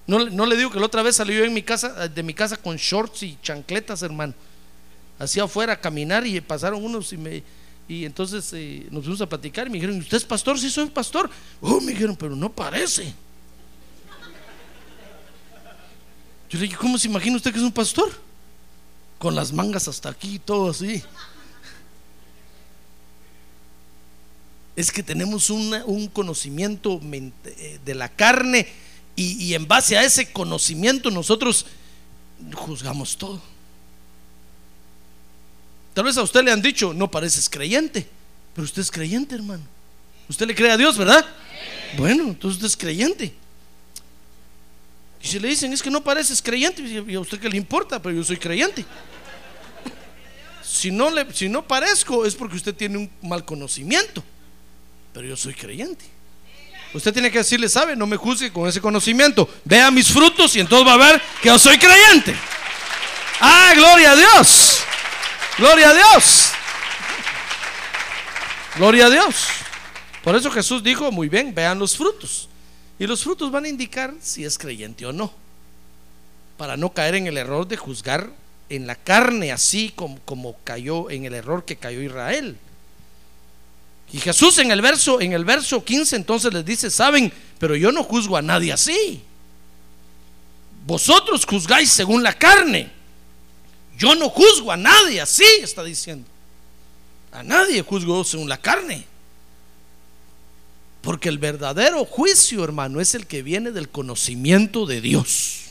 No, 0.08 0.18
no, 0.30 0.46
le 0.46 0.56
digo 0.56 0.70
que 0.70 0.80
la 0.80 0.86
otra 0.86 1.02
vez 1.02 1.16
salió 1.16 1.38
yo 1.38 1.44
en 1.44 1.52
mi 1.52 1.62
casa, 1.62 2.08
de 2.08 2.22
mi 2.22 2.32
casa 2.32 2.56
con 2.56 2.76
shorts 2.76 3.24
y 3.24 3.38
chancletas, 3.42 4.00
hermano. 4.00 4.32
Así 5.18 5.38
afuera 5.38 5.74
a 5.74 5.80
caminar 5.80 6.26
y 6.26 6.40
pasaron 6.40 6.82
unos 6.82 7.12
y 7.12 7.18
me, 7.18 7.42
y 7.86 8.06
entonces 8.06 8.50
eh, 8.54 8.86
nos 8.90 9.02
fuimos 9.04 9.20
a 9.20 9.28
platicar 9.28 9.66
y 9.66 9.70
me 9.70 9.74
dijeron, 9.74 9.98
¿usted 9.98 10.16
es 10.16 10.24
pastor? 10.24 10.58
Sí, 10.58 10.70
soy 10.70 10.86
pastor. 10.86 11.28
Oh, 11.60 11.78
me 11.82 11.92
dijeron, 11.92 12.16
pero 12.16 12.34
no 12.34 12.50
parece. 12.50 13.12
Yo 16.48 16.58
le 16.58 16.64
dije, 16.64 16.76
¿cómo 16.76 16.96
se 16.96 17.08
imagina 17.08 17.36
usted 17.36 17.52
que 17.52 17.58
es 17.58 17.64
un 17.64 17.72
pastor? 17.72 18.10
Con 19.18 19.34
las 19.34 19.52
mangas 19.52 19.88
hasta 19.88 20.08
aquí 20.08 20.36
y 20.36 20.38
todo 20.38 20.70
así. 20.70 21.02
Es 24.74 24.90
que 24.90 25.02
tenemos 25.02 25.50
un 25.50 26.08
conocimiento 26.14 26.98
eh, 27.02 27.78
de 27.84 27.94
la 27.94 28.08
carne 28.08 28.87
y, 29.20 29.54
en 29.54 29.66
base 29.66 29.96
a 29.96 30.04
ese 30.04 30.30
conocimiento 30.30 31.10
nosotros 31.10 31.66
juzgamos 32.54 33.16
todo. 33.16 33.42
Tal 35.92 36.04
vez 36.04 36.16
a 36.16 36.22
usted 36.22 36.44
le 36.44 36.52
han 36.52 36.62
dicho, 36.62 36.94
no 36.94 37.10
pareces 37.10 37.50
creyente, 37.50 38.06
pero 38.54 38.64
usted 38.64 38.82
es 38.82 38.90
creyente, 38.92 39.34
hermano. 39.34 39.64
Usted 40.28 40.46
le 40.46 40.54
cree 40.54 40.70
a 40.70 40.76
Dios, 40.76 40.96
¿verdad? 40.96 41.26
Bueno, 41.96 42.24
entonces 42.24 42.56
usted 42.56 42.66
es 42.68 42.76
creyente. 42.76 43.34
Y 45.20 45.26
si 45.26 45.40
le 45.40 45.48
dicen, 45.48 45.72
es 45.72 45.82
que 45.82 45.90
no 45.90 46.04
pareces 46.04 46.40
creyente, 46.40 46.82
¿y 46.82 47.14
a 47.14 47.20
usted 47.20 47.40
qué 47.40 47.48
le 47.48 47.56
importa? 47.56 48.00
Pero 48.00 48.14
yo 48.14 48.22
soy 48.22 48.36
creyente. 48.36 48.84
Si 50.62 50.92
no, 50.92 51.10
le, 51.10 51.32
si 51.34 51.48
no 51.48 51.66
parezco, 51.66 52.24
es 52.24 52.36
porque 52.36 52.54
usted 52.54 52.74
tiene 52.74 52.98
un 52.98 53.10
mal 53.22 53.44
conocimiento. 53.44 54.22
Pero 55.12 55.26
yo 55.26 55.36
soy 55.36 55.54
creyente. 55.54 56.04
Usted 56.94 57.12
tiene 57.12 57.30
que 57.30 57.38
decirle, 57.38 57.68
sabe, 57.68 57.94
no 57.94 58.06
me 58.06 58.16
juzgue 58.16 58.52
con 58.52 58.68
ese 58.68 58.80
conocimiento. 58.80 59.48
Vea 59.64 59.90
mis 59.90 60.10
frutos 60.10 60.56
y 60.56 60.60
entonces 60.60 60.86
va 60.86 60.94
a 60.94 61.12
ver 61.12 61.22
que 61.42 61.48
yo 61.48 61.58
soy 61.58 61.78
creyente. 61.78 62.34
Ah, 63.40 63.72
gloria 63.74 64.12
a 64.12 64.16
Dios. 64.16 64.80
Gloria 65.58 65.90
a 65.90 65.94
Dios. 65.94 66.50
Gloria 68.76 69.06
a 69.06 69.10
Dios. 69.10 69.46
Por 70.22 70.34
eso 70.34 70.50
Jesús 70.50 70.82
dijo, 70.82 71.12
muy 71.12 71.28
bien, 71.28 71.54
vean 71.54 71.78
los 71.78 71.96
frutos. 71.96 72.48
Y 72.98 73.06
los 73.06 73.22
frutos 73.22 73.50
van 73.50 73.64
a 73.64 73.68
indicar 73.68 74.14
si 74.20 74.44
es 74.44 74.58
creyente 74.58 75.04
o 75.06 75.12
no. 75.12 75.32
Para 76.56 76.76
no 76.76 76.92
caer 76.92 77.14
en 77.16 77.26
el 77.26 77.36
error 77.36 77.68
de 77.68 77.76
juzgar 77.76 78.30
en 78.68 78.86
la 78.86 78.94
carne, 78.94 79.52
así 79.52 79.92
como, 79.94 80.18
como 80.20 80.56
cayó 80.64 81.10
en 81.10 81.24
el 81.24 81.34
error 81.34 81.64
que 81.64 81.76
cayó 81.76 82.02
Israel. 82.02 82.58
Y 84.12 84.20
Jesús 84.20 84.58
en 84.58 84.70
el 84.70 84.80
verso 84.80 85.20
en 85.20 85.32
el 85.32 85.44
verso 85.44 85.84
15 85.84 86.16
entonces 86.16 86.52
les 86.52 86.64
dice, 86.64 86.90
"Saben, 86.90 87.32
pero 87.58 87.76
yo 87.76 87.92
no 87.92 88.02
juzgo 88.02 88.36
a 88.36 88.42
nadie 88.42 88.72
así. 88.72 89.22
Vosotros 90.86 91.44
juzgáis 91.44 91.90
según 91.90 92.22
la 92.22 92.32
carne, 92.32 92.90
yo 93.98 94.14
no 94.14 94.30
juzgo 94.30 94.72
a 94.72 94.76
nadie 94.76 95.20
así, 95.20 95.44
está 95.60 95.84
diciendo. 95.84 96.26
A 97.32 97.42
nadie 97.42 97.82
juzgo 97.82 98.24
según 98.24 98.48
la 98.48 98.56
carne. 98.56 99.04
Porque 101.02 101.28
el 101.28 101.38
verdadero 101.38 102.04
juicio, 102.04 102.64
hermano, 102.64 103.00
es 103.00 103.14
el 103.14 103.26
que 103.26 103.42
viene 103.42 103.70
del 103.70 103.88
conocimiento 103.88 104.86
de 104.86 105.00
Dios. 105.00 105.64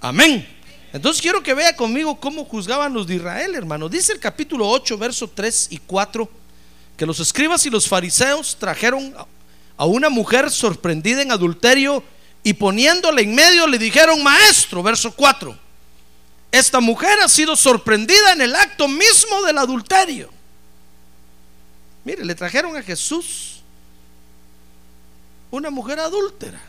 Amén. 0.00 0.46
Entonces 0.92 1.20
quiero 1.20 1.42
que 1.42 1.54
vea 1.54 1.74
conmigo 1.74 2.20
cómo 2.20 2.44
juzgaban 2.44 2.94
los 2.94 3.06
de 3.06 3.16
Israel, 3.16 3.54
hermano. 3.54 3.88
Dice 3.88 4.12
el 4.12 4.20
capítulo 4.20 4.68
8, 4.68 4.96
verso 4.96 5.28
3 5.28 5.68
y 5.70 5.78
4, 5.78 6.30
que 6.96 7.06
los 7.06 7.20
escribas 7.20 7.64
y 7.66 7.70
los 7.70 7.88
fariseos 7.88 8.56
trajeron 8.58 9.14
a 9.76 9.84
una 9.84 10.08
mujer 10.08 10.50
sorprendida 10.50 11.22
en 11.22 11.32
adulterio 11.32 12.02
y 12.42 12.52
poniéndola 12.54 13.20
en 13.20 13.34
medio 13.34 13.66
le 13.66 13.78
dijeron, 13.78 14.22
maestro, 14.22 14.82
verso 14.82 15.12
4 15.12 15.64
esta 16.54 16.78
mujer 16.78 17.18
ha 17.18 17.28
sido 17.28 17.56
sorprendida 17.56 18.32
en 18.32 18.40
el 18.40 18.54
acto 18.54 18.86
mismo 18.86 19.42
del 19.42 19.58
adulterio. 19.58 20.30
Mire, 22.04 22.24
le 22.24 22.32
trajeron 22.36 22.76
a 22.76 22.82
Jesús 22.82 23.60
una 25.50 25.70
mujer 25.70 25.98
adúltera. 25.98 26.62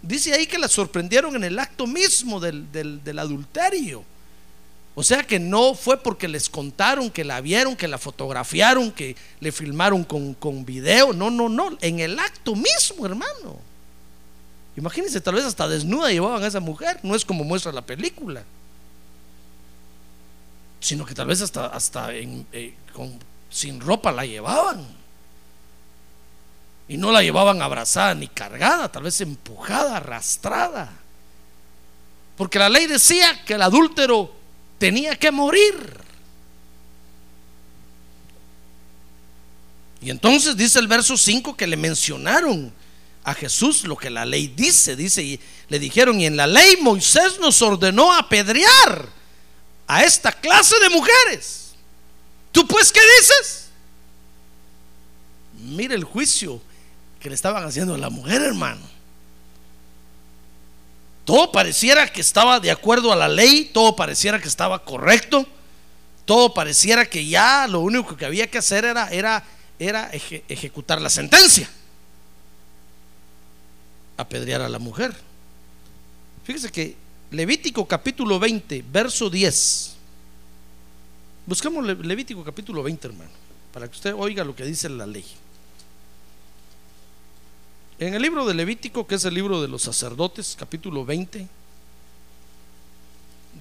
Dice 0.00 0.32
ahí 0.32 0.46
que 0.46 0.58
la 0.58 0.66
sorprendieron 0.66 1.36
en 1.36 1.44
el 1.44 1.58
acto 1.58 1.86
mismo 1.86 2.40
del, 2.40 3.18
adulterio. 3.18 4.02
O 4.94 5.02
sea 5.02 5.22
que 5.22 5.38
no 5.38 5.74
fue 5.74 5.96
porque 5.96 6.28
les 6.28 6.50
contaron, 6.50 7.10
que 7.10 7.24
la 7.24 7.40
vieron, 7.40 7.76
que 7.76 7.88
la 7.88 7.98
fotografiaron, 7.98 8.92
que 8.92 9.16
le 9.40 9.50
filmaron 9.50 10.04
con, 10.04 10.34
con 10.34 10.64
video. 10.66 11.12
No, 11.12 11.30
no, 11.30 11.48
no. 11.48 11.76
En 11.80 12.00
el 12.00 12.18
acto 12.18 12.54
mismo, 12.54 13.06
hermano. 13.06 13.58
Imagínense, 14.76 15.20
tal 15.20 15.34
vez 15.34 15.44
hasta 15.44 15.68
desnuda 15.68 16.10
llevaban 16.10 16.42
a 16.42 16.46
esa 16.46 16.60
mujer. 16.60 17.00
No 17.02 17.14
es 17.14 17.24
como 17.24 17.44
muestra 17.44 17.72
la 17.72 17.82
película 17.82 18.44
sino 20.82 21.06
que 21.06 21.14
tal 21.14 21.28
vez 21.28 21.40
hasta, 21.40 21.66
hasta 21.66 22.08
eh, 22.12 22.74
sin 23.48 23.80
ropa 23.80 24.10
la 24.10 24.26
llevaban. 24.26 24.84
Y 26.88 26.96
no 26.96 27.12
la 27.12 27.22
llevaban 27.22 27.62
abrazada 27.62 28.16
ni 28.16 28.26
cargada, 28.26 28.90
tal 28.90 29.04
vez 29.04 29.20
empujada, 29.20 29.98
arrastrada. 29.98 30.90
Porque 32.36 32.58
la 32.58 32.68
ley 32.68 32.88
decía 32.88 33.44
que 33.44 33.54
el 33.54 33.62
adúltero 33.62 34.34
tenía 34.82 35.14
que 35.14 35.30
morir. 35.30 35.96
Y 40.00 40.10
entonces 40.10 40.56
dice 40.56 40.80
el 40.80 40.88
verso 40.88 41.16
5 41.16 41.56
que 41.56 41.68
le 41.68 41.76
mencionaron 41.76 42.72
a 43.22 43.32
Jesús 43.32 43.84
lo 43.84 43.96
que 43.96 44.10
la 44.10 44.24
ley 44.24 44.48
dice. 44.48 44.96
Dice, 44.96 45.22
y 45.22 45.40
le 45.68 45.78
dijeron, 45.78 46.20
y 46.20 46.26
en 46.26 46.36
la 46.36 46.48
ley 46.48 46.78
Moisés 46.80 47.38
nos 47.38 47.62
ordenó 47.62 48.12
apedrear 48.12 49.08
a 49.86 50.02
esta 50.02 50.32
clase 50.32 50.74
de 50.80 50.90
mujeres. 50.90 51.74
¿Tú 52.50 52.66
pues 52.66 52.90
qué 52.90 53.02
dices? 53.20 53.68
Mira 55.60 55.94
el 55.94 56.02
juicio 56.02 56.60
que 57.20 57.28
le 57.28 57.36
estaban 57.36 57.62
haciendo 57.62 57.94
a 57.94 57.98
la 57.98 58.10
mujer, 58.10 58.42
hermano. 58.42 58.91
Todo 61.32 61.50
pareciera 61.50 62.12
que 62.12 62.20
estaba 62.20 62.60
de 62.60 62.70
acuerdo 62.70 63.10
a 63.10 63.16
la 63.16 63.26
ley, 63.26 63.70
todo 63.72 63.96
pareciera 63.96 64.38
que 64.38 64.48
estaba 64.48 64.84
correcto, 64.84 65.46
todo 66.26 66.52
pareciera 66.52 67.08
que 67.08 67.26
ya 67.26 67.66
lo 67.66 67.80
único 67.80 68.14
que 68.18 68.26
había 68.26 68.50
que 68.50 68.58
hacer 68.58 68.84
era, 68.84 69.08
era, 69.08 69.42
era 69.78 70.10
ejecutar 70.12 71.00
la 71.00 71.08
sentencia, 71.08 71.70
apedrear 74.18 74.60
a 74.60 74.68
la 74.68 74.78
mujer. 74.78 75.16
Fíjese 76.44 76.70
que 76.70 76.96
Levítico 77.30 77.88
capítulo 77.88 78.38
20, 78.38 78.84
verso 78.92 79.30
10. 79.30 79.94
Buscamos 81.46 81.86
Levítico 81.86 82.44
capítulo 82.44 82.82
20, 82.82 83.06
hermano, 83.08 83.30
para 83.72 83.88
que 83.88 83.96
usted 83.96 84.12
oiga 84.14 84.44
lo 84.44 84.54
que 84.54 84.66
dice 84.66 84.86
la 84.90 85.06
ley. 85.06 85.24
En 88.02 88.14
el 88.14 88.22
libro 88.22 88.44
de 88.44 88.52
Levítico, 88.52 89.06
que 89.06 89.14
es 89.14 89.24
el 89.26 89.34
libro 89.34 89.62
de 89.62 89.68
los 89.68 89.82
sacerdotes, 89.82 90.56
capítulo 90.58 91.04
20, 91.04 91.46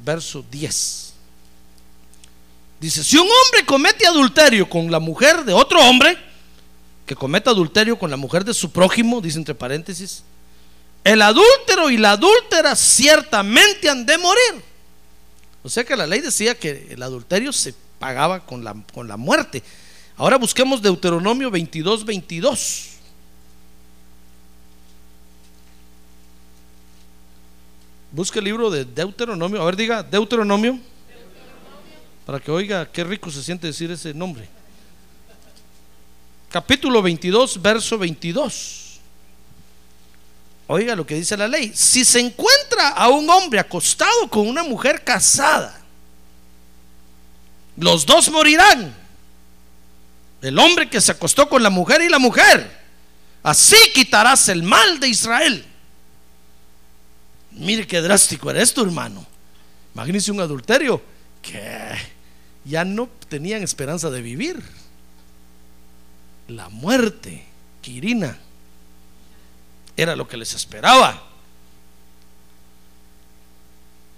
verso 0.04 0.43
10. 0.49 1.13
Dice, 2.80 3.04
si 3.04 3.17
un 3.17 3.27
hombre 3.27 3.67
comete 3.67 4.08
adulterio 4.08 4.67
con 4.67 4.89
la 4.89 4.99
mujer 4.99 5.45
de 5.45 5.54
otro 5.54 5.80
hombre, 5.80 6.17
que 7.06 7.15
cometa 7.15 7.51
adulterio 7.51 7.99
con 7.99 8.10
la 8.10 8.17
mujer 8.17 8.43
de 8.43 8.56
su 8.56 8.71
prójimo, 8.71 9.21
dice 9.21 9.38
entre 9.38 9.54
paréntesis, 9.54 10.23
el 11.04 11.21
adúltero 11.21 11.91
y 11.91 11.97
la 11.97 12.13
adúltera 12.13 12.75
ciertamente 12.75 13.91
han 13.91 14.08
de 14.08 14.17
morir. 14.17 14.63
O 15.62 15.69
sea 15.69 15.84
que 15.84 15.95
la 15.95 16.08
ley 16.08 16.19
decía 16.19 16.58
que 16.58 16.88
el 16.89 17.04
adulterio 17.04 17.54
se 17.54 17.75
pagaba 17.99 18.43
con 18.43 18.63
la, 18.63 18.73
con 18.91 19.08
la 19.08 19.17
muerte. 19.17 19.62
Ahora 20.17 20.39
busquemos 20.39 20.82
Deuteronomio 20.82 21.51
22, 21.51 22.06
22. 22.06 22.90
Busque 28.12 28.39
el 28.39 28.45
libro 28.45 28.69
de 28.69 28.84
Deuteronomio. 28.84 29.62
A 29.62 29.65
ver, 29.65 29.76
diga 29.76 30.04
Deuteronomio. 30.04 30.78
Para 32.26 32.39
que 32.39 32.52
oiga 32.52 32.89
qué 32.91 33.04
rico 33.04 33.32
se 33.32 33.41
siente 33.41 33.67
decir 33.67 33.89
ese 33.89 34.13
nombre. 34.13 34.47
Capítulo 36.50 37.02
22, 37.02 37.62
verso 37.62 37.97
22. 37.97 39.00
Oiga 40.67 40.95
lo 40.95 41.06
que 41.06 41.15
dice 41.15 41.38
la 41.38 41.47
ley. 41.47 41.71
Si 41.74 42.04
se 42.04 42.19
encuentra 42.19 42.89
a 42.89 43.08
un 43.08 43.30
hombre 43.30 43.60
acostado 43.60 44.30
con 44.30 44.47
una 44.47 44.63
mujer 44.63 45.04
casada, 45.04 45.82
los 47.78 48.06
dos 48.06 48.30
morirán. 48.30 48.93
El 50.41 50.60
hombre 50.60 50.89
que 50.89 51.00
se 51.00 51.13
acostó 51.13 51.47
con 51.47 51.63
la 51.63 51.69
mujer 51.69 52.02
y 52.02 52.10
la 52.10 52.19
mujer. 52.19 52.80
Así 53.43 53.78
quitarás 53.93 54.50
el 54.50 54.63
mal 54.63 55.00
de 55.00 55.08
Israel. 55.08 55.71
Mire 57.52 57.86
qué 57.86 58.02
drástico 58.02 58.50
era 58.50 58.62
esto, 58.62 58.82
hermano. 58.82 59.26
Imagínense 59.94 60.32
un 60.32 60.40
adulterio 60.40 61.02
que 61.42 61.96
ya 62.64 62.86
no 62.86 63.10
tenían 63.28 63.64
esperanza 63.64 64.10
de 64.10 64.22
vivir. 64.22 64.62
La 66.48 66.70
muerte, 66.70 67.46
Quirina, 67.82 68.38
era 69.96 70.16
lo 70.16 70.28
que 70.28 70.38
les 70.38 70.54
esperaba. 70.54 71.28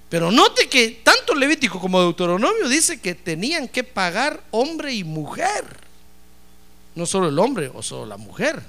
Pero 0.09 0.31
note 0.31 0.69
que 0.69 1.01
tanto 1.03 1.33
Levítico 1.33 1.79
como 1.79 1.99
Deuteronomio 1.99 2.69
dice 2.69 3.01
que 3.01 3.15
tenían 3.15 3.67
que 3.67 3.83
pagar 3.83 4.43
hombre 4.51 4.93
y 4.93 5.03
mujer. 5.03 5.65
No 6.93 7.07
solo 7.07 7.29
el 7.29 7.39
hombre 7.39 7.71
o 7.73 7.81
solo 7.81 8.05
la 8.05 8.17
mujer. 8.17 8.61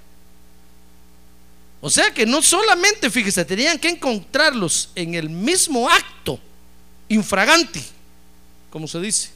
O 1.87 1.91
sea 1.91 2.15
que 2.15 2.25
no 2.25 2.41
solamente, 2.41 3.11
fíjese, 3.11 3.45
tenían 3.45 3.79
que 3.79 3.91
encontrarlos 3.91 4.89
en 4.95 5.15
el 5.15 5.29
mismo 5.29 5.87
acto 5.87 6.41
infragante, 7.11 7.85
como 8.71 8.89
se 8.89 8.99
dice, 9.01 9.29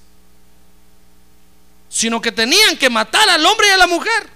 sino 1.90 2.22
que 2.22 2.32
tenían 2.32 2.78
que 2.78 2.88
matar 2.88 3.28
al 3.28 3.44
hombre 3.44 3.66
y 3.66 3.70
a 3.72 3.76
la 3.76 3.86
mujer. 3.86 4.30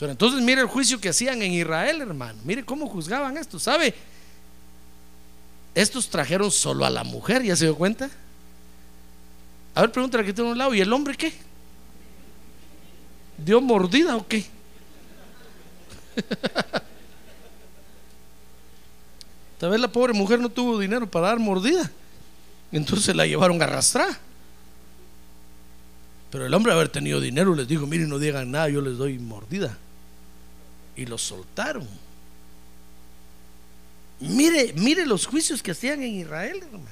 Pero 0.00 0.10
entonces 0.10 0.42
mire 0.42 0.62
el 0.62 0.66
juicio 0.66 1.00
que 1.00 1.10
hacían 1.10 1.42
en 1.42 1.52
Israel, 1.52 2.00
hermano. 2.00 2.40
Mire 2.42 2.64
cómo 2.64 2.88
juzgaban 2.88 3.36
esto, 3.36 3.60
¿sabe? 3.60 3.94
Estos 5.76 6.08
trajeron 6.08 6.50
solo 6.50 6.84
a 6.84 6.90
la 6.90 7.04
mujer, 7.04 7.44
¿ya 7.44 7.54
se 7.54 7.66
dio 7.66 7.76
cuenta? 7.76 8.10
A 9.76 9.82
ver, 9.82 9.92
pregúntale 9.92 10.24
que 10.24 10.32
tiene 10.32 10.50
un 10.50 10.58
lado, 10.58 10.74
¿y 10.74 10.80
el 10.80 10.92
hombre 10.92 11.16
qué? 11.16 11.32
¿Dio 13.38 13.60
mordida 13.60 14.16
o 14.16 14.26
qué? 14.26 14.53
Tal 19.58 19.70
vez 19.70 19.80
la 19.80 19.88
pobre 19.88 20.12
mujer 20.12 20.40
no 20.40 20.48
tuvo 20.48 20.78
dinero 20.78 21.10
para 21.10 21.28
dar 21.28 21.38
mordida. 21.38 21.90
Entonces 22.70 23.16
la 23.16 23.26
llevaron 23.26 23.62
a 23.62 23.64
arrastrar. 23.64 24.18
Pero 26.30 26.46
el 26.46 26.52
hombre 26.52 26.72
haber 26.72 26.88
tenido 26.88 27.20
dinero 27.20 27.54
les 27.54 27.68
dijo, 27.68 27.86
miren, 27.86 28.08
no 28.08 28.18
digan 28.18 28.50
nada, 28.50 28.68
yo 28.68 28.80
les 28.80 28.96
doy 28.96 29.18
mordida. 29.18 29.78
Y 30.96 31.06
los 31.06 31.22
soltaron. 31.22 31.88
Mire, 34.20 34.72
mire 34.74 35.06
los 35.06 35.26
juicios 35.26 35.62
que 35.62 35.70
hacían 35.70 36.02
en 36.02 36.14
Israel, 36.14 36.60
hermano. 36.62 36.88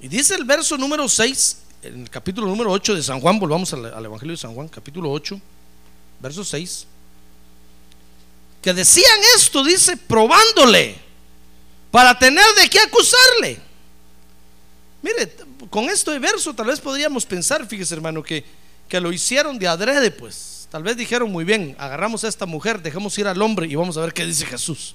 Y 0.00 0.08
dice 0.08 0.34
el 0.34 0.44
verso 0.44 0.76
número 0.78 1.08
6, 1.08 1.58
en 1.82 2.02
el 2.02 2.10
capítulo 2.10 2.46
número 2.46 2.70
8 2.70 2.94
de 2.94 3.02
San 3.02 3.20
Juan, 3.20 3.38
volvamos 3.38 3.72
al, 3.72 3.92
al 3.92 4.04
Evangelio 4.04 4.32
de 4.32 4.38
San 4.38 4.54
Juan, 4.54 4.68
capítulo 4.68 5.10
8, 5.10 5.40
verso 6.22 6.44
6, 6.44 6.86
que 8.62 8.72
decían 8.72 9.18
esto, 9.36 9.64
dice, 9.64 9.96
probándole, 9.96 10.96
para 11.90 12.16
tener 12.18 12.44
de 12.54 12.70
qué 12.70 12.78
acusarle. 12.78 13.60
Mire, 15.02 15.34
con 15.68 15.90
esto 15.90 16.12
de 16.12 16.20
verso 16.20 16.54
tal 16.54 16.66
vez 16.66 16.80
podríamos 16.80 17.26
pensar, 17.26 17.66
fíjese 17.66 17.94
hermano, 17.94 18.22
que, 18.22 18.44
que 18.88 19.00
lo 19.00 19.12
hicieron 19.12 19.58
de 19.58 19.66
adrede, 19.66 20.12
pues. 20.12 20.68
Tal 20.70 20.84
vez 20.84 20.96
dijeron 20.96 21.30
muy 21.30 21.44
bien, 21.44 21.76
agarramos 21.78 22.24
a 22.24 22.28
esta 22.28 22.46
mujer, 22.46 22.80
dejemos 22.80 23.18
ir 23.18 23.26
al 23.26 23.42
hombre 23.42 23.66
y 23.66 23.74
vamos 23.74 23.96
a 23.96 24.00
ver 24.00 24.14
qué 24.14 24.24
dice 24.24 24.46
Jesús. 24.46 24.94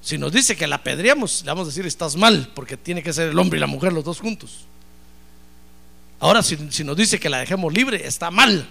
Si 0.00 0.16
nos 0.16 0.32
dice 0.32 0.56
que 0.56 0.66
la 0.66 0.76
apedreamos, 0.76 1.42
le 1.42 1.50
vamos 1.50 1.66
a 1.66 1.70
decir, 1.70 1.86
estás 1.86 2.16
mal, 2.16 2.50
porque 2.54 2.76
tiene 2.76 3.02
que 3.02 3.12
ser 3.12 3.28
el 3.28 3.38
hombre 3.38 3.58
y 3.58 3.60
la 3.60 3.66
mujer 3.66 3.92
los 3.92 4.04
dos 4.04 4.20
juntos. 4.20 4.64
Ahora, 6.18 6.42
si, 6.42 6.56
si 6.70 6.82
nos 6.82 6.96
dice 6.96 7.20
que 7.20 7.28
la 7.28 7.38
dejemos 7.38 7.72
libre, 7.72 8.06
está 8.06 8.30
mal, 8.30 8.68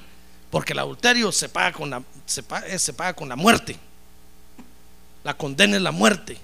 porque 0.50 0.74
el 0.74 0.80
adulterio 0.80 1.32
se 1.32 1.50
paga 1.50 1.74
con 1.74 1.90
la, 1.90 2.02
se 2.26 2.44
paga, 2.44 2.68
eh, 2.68 2.80
se 2.80 2.94
paga 2.94 3.14
con 3.14 3.30
la 3.30 3.36
muerte. 3.36 3.78
La 5.24 5.36
condena 5.36 5.76
es 5.76 5.82
la 5.82 5.92
muerte. 5.92 6.38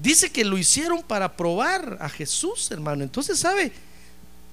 Dice 0.00 0.30
que 0.30 0.44
lo 0.44 0.58
hicieron 0.58 1.02
para 1.02 1.36
probar 1.36 1.98
a 2.00 2.08
Jesús, 2.08 2.70
hermano. 2.70 3.02
Entonces, 3.02 3.38
¿sabe? 3.38 3.72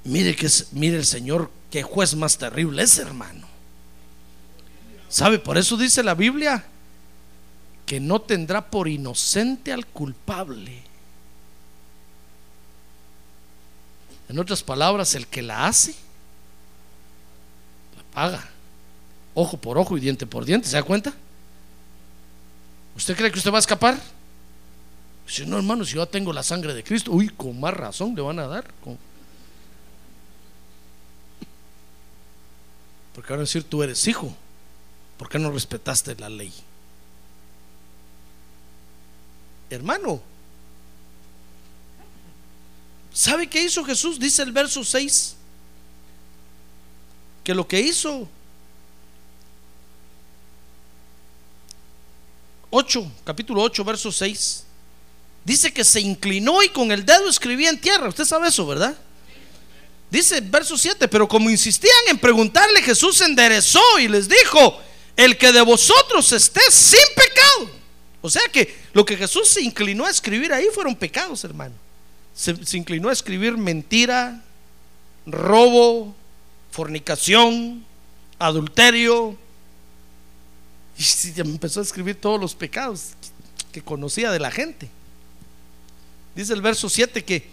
Mire 0.05 0.35
que 0.35 0.49
mire 0.71 0.97
el 0.97 1.05
Señor, 1.05 1.51
qué 1.69 1.83
juez 1.83 2.15
más 2.15 2.37
terrible 2.37 2.83
es, 2.83 2.97
hermano. 2.97 3.47
¿Sabe? 5.09 5.39
Por 5.39 5.57
eso 5.57 5.77
dice 5.77 6.01
la 6.01 6.15
Biblia 6.15 6.65
que 7.85 7.99
no 7.99 8.21
tendrá 8.21 8.69
por 8.69 8.87
inocente 8.87 9.71
al 9.71 9.85
culpable. 9.85 10.81
En 14.29 14.39
otras 14.39 14.63
palabras, 14.63 15.13
el 15.15 15.27
que 15.27 15.41
la 15.41 15.67
hace, 15.67 15.93
paga. 18.13 18.47
Ojo 19.33 19.57
por 19.57 19.77
ojo 19.77 19.97
y 19.97 19.99
diente 19.99 20.25
por 20.25 20.45
diente, 20.45 20.67
¿se 20.67 20.75
da 20.75 20.83
cuenta? 20.83 21.13
¿Usted 22.95 23.15
cree 23.15 23.31
que 23.31 23.39
usted 23.39 23.51
va 23.51 23.57
a 23.57 23.59
escapar? 23.59 23.99
Si 25.25 25.45
no, 25.45 25.57
hermano, 25.57 25.85
si 25.85 25.95
yo 25.95 26.05
tengo 26.05 26.31
la 26.31 26.43
sangre 26.43 26.73
de 26.73 26.83
Cristo, 26.83 27.11
uy, 27.11 27.29
con 27.29 27.59
más 27.59 27.73
razón 27.73 28.15
le 28.15 28.21
van 28.21 28.39
a 28.39 28.47
dar. 28.47 28.71
Con... 28.83 28.97
Porque 33.15 33.33
van 33.33 33.39
a 33.39 33.43
decir, 33.43 33.63
tú 33.63 33.81
eres 33.81 34.07
hijo. 34.07 34.35
¿Por 35.17 35.29
qué 35.29 35.39
no 35.39 35.51
respetaste 35.51 36.15
la 36.15 36.29
ley? 36.29 36.53
Hermano, 39.69 40.21
¿sabe 43.11 43.47
qué 43.47 43.63
hizo 43.63 43.83
Jesús? 43.83 44.19
Dice 44.19 44.43
el 44.43 44.51
verso 44.51 44.83
6. 44.83 45.37
Que 47.43 47.53
lo 47.53 47.67
que 47.67 47.79
hizo 47.79 48.27
8, 52.75 53.11
capítulo 53.23 53.61
8, 53.61 53.83
verso 53.83 54.11
6, 54.11 54.63
dice 55.45 55.71
que 55.71 55.83
se 55.83 56.01
inclinó 56.01 56.63
y 56.63 56.69
con 56.69 56.91
el 56.91 57.05
dedo 57.05 57.29
escribía 57.29 57.69
en 57.69 57.79
tierra. 57.79 58.09
Usted 58.09 58.25
sabe 58.25 58.47
eso, 58.47 58.65
¿verdad? 58.65 58.97
Dice 60.09 60.41
verso 60.41 60.77
7, 60.77 61.07
pero 61.07 61.27
como 61.27 61.49
insistían 61.49 61.93
en 62.09 62.17
preguntarle, 62.17 62.81
Jesús 62.81 63.17
se 63.17 63.25
enderezó 63.25 63.81
y 63.99 64.07
les 64.07 64.27
dijo, 64.27 64.79
el 65.15 65.37
que 65.37 65.51
de 65.51 65.61
vosotros 65.61 66.31
esté 66.31 66.61
sin 66.69 66.99
pecado. 67.15 67.71
O 68.21 68.29
sea 68.29 68.43
que 68.51 68.75
lo 68.93 69.05
que 69.05 69.17
Jesús 69.17 69.49
se 69.49 69.61
inclinó 69.61 70.05
a 70.05 70.09
escribir 70.09 70.51
ahí 70.53 70.67
fueron 70.73 70.95
pecados, 70.95 71.43
hermano. 71.43 71.75
Se, 72.33 72.65
se 72.65 72.77
inclinó 72.77 73.09
a 73.09 73.13
escribir 73.13 73.57
mentira, 73.57 74.41
robo, 75.27 76.15
fornicación, 76.73 77.85
adulterio. 78.39 79.37
Y 80.97 81.39
empezó 81.39 81.79
a 81.79 81.83
escribir 81.83 82.19
todos 82.19 82.39
los 82.39 82.55
pecados 82.55 83.11
que 83.71 83.81
conocía 83.81 84.31
de 84.31 84.39
la 84.39 84.51
gente. 84.51 84.89
Dice 86.35 86.53
el 86.53 86.61
verso 86.61 86.89
7 86.89 87.23
que 87.23 87.47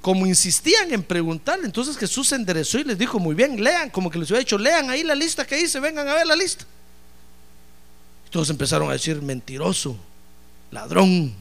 como 0.00 0.26
insistían 0.26 0.92
en 0.92 1.02
preguntarle, 1.02 1.64
entonces 1.64 1.96
Jesús 1.96 2.28
se 2.28 2.34
enderezó 2.34 2.78
y 2.78 2.84
les 2.84 2.98
dijo, 2.98 3.18
muy 3.18 3.34
bien, 3.34 3.62
lean, 3.62 3.88
como 3.88 4.10
que 4.10 4.18
les 4.18 4.30
había 4.30 4.40
dicho, 4.40 4.58
lean 4.58 4.90
ahí 4.90 5.02
la 5.02 5.14
lista 5.14 5.46
que 5.46 5.56
dice, 5.56 5.80
vengan 5.80 6.06
a 6.06 6.14
ver 6.14 6.26
la 6.26 6.36
lista. 6.36 6.66
Todos 8.28 8.50
empezaron 8.50 8.90
a 8.90 8.92
decir 8.92 9.22
mentiroso, 9.22 9.96
ladrón. 10.70 11.32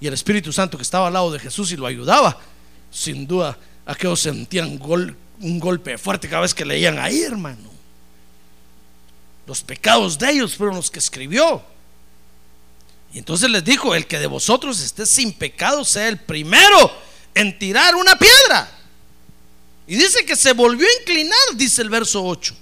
Y 0.00 0.06
el 0.06 0.12
Espíritu 0.12 0.52
Santo 0.52 0.76
que 0.76 0.82
estaba 0.82 1.06
al 1.06 1.14
lado 1.14 1.32
de 1.32 1.38
Jesús 1.38 1.72
y 1.72 1.76
lo 1.76 1.86
ayudaba, 1.86 2.38
sin 2.90 3.26
duda, 3.26 3.56
aquellos 3.86 4.20
sentían 4.20 4.78
gol, 4.78 5.16
un 5.44 5.60
golpe 5.60 5.98
fuerte 5.98 6.28
cada 6.28 6.42
vez 6.42 6.54
que 6.54 6.64
leían 6.64 6.98
ahí, 6.98 7.22
hermano. 7.22 7.70
Los 9.46 9.62
pecados 9.62 10.18
de 10.18 10.30
ellos 10.30 10.56
fueron 10.56 10.76
los 10.76 10.90
que 10.90 10.98
escribió. 10.98 11.62
Y 13.12 13.18
entonces 13.18 13.50
les 13.50 13.62
dijo, 13.62 13.94
el 13.94 14.06
que 14.06 14.18
de 14.18 14.26
vosotros 14.26 14.80
esté 14.80 15.04
sin 15.04 15.32
pecado 15.34 15.84
sea 15.84 16.08
el 16.08 16.18
primero 16.18 16.90
en 17.34 17.58
tirar 17.58 17.94
una 17.94 18.16
piedra. 18.16 18.70
Y 19.86 19.96
dice 19.96 20.24
que 20.24 20.34
se 20.34 20.54
volvió 20.54 20.88
a 20.88 21.00
inclinar, 21.00 21.38
dice 21.56 21.82
el 21.82 21.90
verso 21.90 22.24
8, 22.24 22.56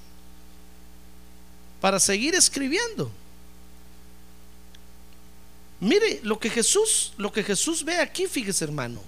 para 1.80 2.00
seguir 2.00 2.34
escribiendo. 2.34 3.12
Mire, 5.78 6.18
lo 6.24 6.38
que 6.38 6.50
Jesús, 6.50 7.12
lo 7.16 7.32
que 7.32 7.44
Jesús 7.44 7.84
ve 7.84 7.96
aquí, 7.98 8.26
fíjese 8.26 8.64
hermano, 8.64 9.00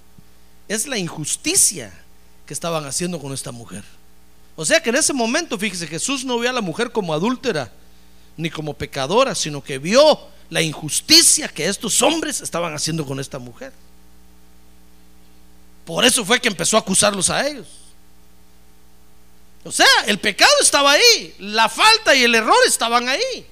es 0.68 0.86
la 0.86 0.96
injusticia 0.96 2.03
que 2.46 2.54
estaban 2.54 2.84
haciendo 2.84 3.20
con 3.20 3.32
esta 3.32 3.52
mujer. 3.52 3.84
O 4.56 4.64
sea 4.64 4.80
que 4.80 4.90
en 4.90 4.96
ese 4.96 5.12
momento, 5.12 5.58
fíjese, 5.58 5.86
Jesús 5.86 6.24
no 6.24 6.38
vio 6.38 6.50
a 6.50 6.52
la 6.52 6.60
mujer 6.60 6.92
como 6.92 7.12
adúltera 7.12 7.72
ni 8.36 8.50
como 8.50 8.74
pecadora, 8.74 9.34
sino 9.34 9.62
que 9.62 9.78
vio 9.78 10.18
la 10.50 10.62
injusticia 10.62 11.48
que 11.48 11.66
estos 11.66 12.02
hombres 12.02 12.40
estaban 12.40 12.74
haciendo 12.74 13.04
con 13.04 13.18
esta 13.18 13.38
mujer. 13.38 13.72
Por 15.84 16.04
eso 16.04 16.24
fue 16.24 16.40
que 16.40 16.48
empezó 16.48 16.76
a 16.76 16.80
acusarlos 16.80 17.30
a 17.30 17.46
ellos. 17.46 17.66
O 19.64 19.72
sea, 19.72 19.86
el 20.06 20.18
pecado 20.18 20.52
estaba 20.60 20.92
ahí, 20.92 21.34
la 21.38 21.68
falta 21.68 22.14
y 22.14 22.22
el 22.22 22.34
error 22.34 22.56
estaban 22.66 23.08
ahí. 23.08 23.46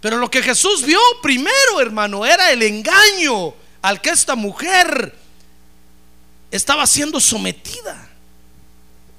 Pero 0.00 0.16
lo 0.16 0.30
que 0.30 0.42
Jesús 0.42 0.82
vio 0.84 1.00
primero, 1.22 1.80
hermano, 1.80 2.26
era 2.26 2.50
el 2.50 2.62
engaño 2.62 3.54
al 3.82 4.00
que 4.00 4.10
esta 4.10 4.34
mujer 4.34 5.16
estaba 6.52 6.86
siendo 6.86 7.18
sometida. 7.18 8.08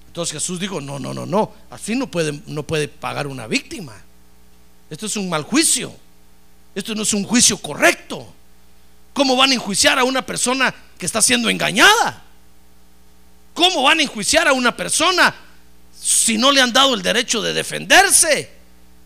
Entonces 0.08 0.34
Jesús 0.34 0.60
dijo, 0.60 0.80
no, 0.80 1.00
no, 1.00 1.14
no, 1.14 1.26
no, 1.26 1.52
así 1.72 1.96
no 1.96 2.08
puede, 2.08 2.40
no 2.46 2.64
puede 2.64 2.88
pagar 2.88 3.26
una 3.28 3.48
víctima. 3.48 3.94
Esto 4.90 5.08
es 5.08 5.18
un 5.18 5.28
mal 5.28 5.42
juicio. 5.42 5.94
Esto 6.76 6.94
no 6.94 7.02
es 7.02 7.14
un 7.14 7.24
juicio 7.24 7.58
correcto. 7.58 8.32
¿Cómo 9.14 9.36
van 9.36 9.52
a 9.52 9.56
enjuiciar 9.56 9.98
a 9.98 10.04
una 10.04 10.24
persona 10.24 10.74
que 10.98 11.08
está 11.08 11.22
siendo 11.22 11.50
engañada? 11.50 12.24
¿Cómo 13.56 13.82
van 13.84 14.00
a 14.00 14.04
enjuiciar 14.04 14.48
a 14.48 14.54
una 14.54 14.76
persona 14.76 15.34
si 16.00 16.38
no 16.38 16.52
le 16.52 16.62
han 16.62 16.74
dado 16.74 16.94
el 16.94 17.02
derecho 17.02 17.42
de 17.42 17.54
defenderse 17.54 18.52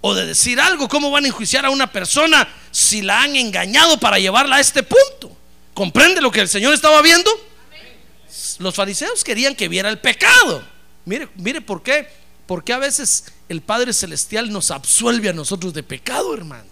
o 0.01 0.13
de 0.13 0.25
decir 0.25 0.59
algo? 0.59 0.89
¿Cómo 0.89 1.09
van 1.11 1.23
a 1.23 1.27
enjuiciar 1.27 1.65
a 1.65 1.69
una 1.69 1.91
persona 1.91 2.47
si 2.71 3.01
la 3.01 3.21
han 3.21 3.37
engañado 3.37 3.97
para 3.97 4.19
llevarla 4.19 4.57
a 4.57 4.59
este 4.59 4.83
punto? 4.83 5.35
¿Comprende 5.73 6.19
lo 6.21 6.31
que 6.31 6.41
el 6.41 6.49
Señor 6.49 6.73
estaba 6.73 7.01
viendo? 7.01 7.29
Los 8.59 8.75
fariseos 8.75 9.23
querían 9.23 9.55
que 9.55 9.67
viera 9.67 9.89
el 9.89 9.99
pecado. 9.99 10.63
Mire, 11.05 11.29
mire 11.35 11.61
por 11.61 11.83
qué. 11.83 12.07
Porque 12.47 12.73
a 12.73 12.77
veces 12.77 13.25
el 13.49 13.61
Padre 13.61 13.93
Celestial 13.93 14.51
nos 14.51 14.71
absuelve 14.71 15.29
a 15.29 15.33
nosotros 15.33 15.73
de 15.73 15.83
pecado, 15.83 16.33
hermano. 16.33 16.65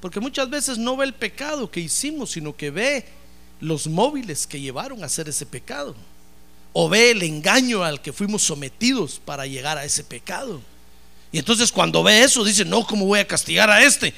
Porque 0.00 0.20
muchas 0.20 0.50
veces 0.50 0.78
no 0.78 0.96
ve 0.96 1.06
el 1.06 1.14
pecado 1.14 1.70
que 1.70 1.80
hicimos, 1.80 2.32
sino 2.32 2.54
que 2.56 2.70
ve 2.70 3.06
los 3.60 3.86
móviles 3.86 4.46
que 4.46 4.60
llevaron 4.60 5.02
a 5.02 5.06
hacer 5.06 5.28
ese 5.28 5.46
pecado. 5.46 5.94
O 6.72 6.88
ve 6.88 7.12
el 7.12 7.22
engaño 7.22 7.84
al 7.84 8.02
que 8.02 8.12
fuimos 8.12 8.42
sometidos 8.42 9.20
para 9.24 9.46
llegar 9.46 9.78
a 9.78 9.84
ese 9.84 10.04
pecado. 10.04 10.60
Y 11.30 11.38
entonces 11.38 11.72
cuando 11.72 12.02
ve 12.02 12.22
eso 12.22 12.44
dice, 12.44 12.64
no, 12.64 12.86
¿cómo 12.86 13.06
voy 13.06 13.20
a 13.20 13.26
castigar 13.26 13.70
a 13.70 13.82
este? 13.82 14.12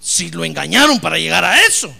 Si 0.00 0.30
lo 0.30 0.44
engañaron 0.44 0.98
para 0.98 1.18
llegar 1.18 1.44
a 1.44 1.64
eso. 1.64 1.94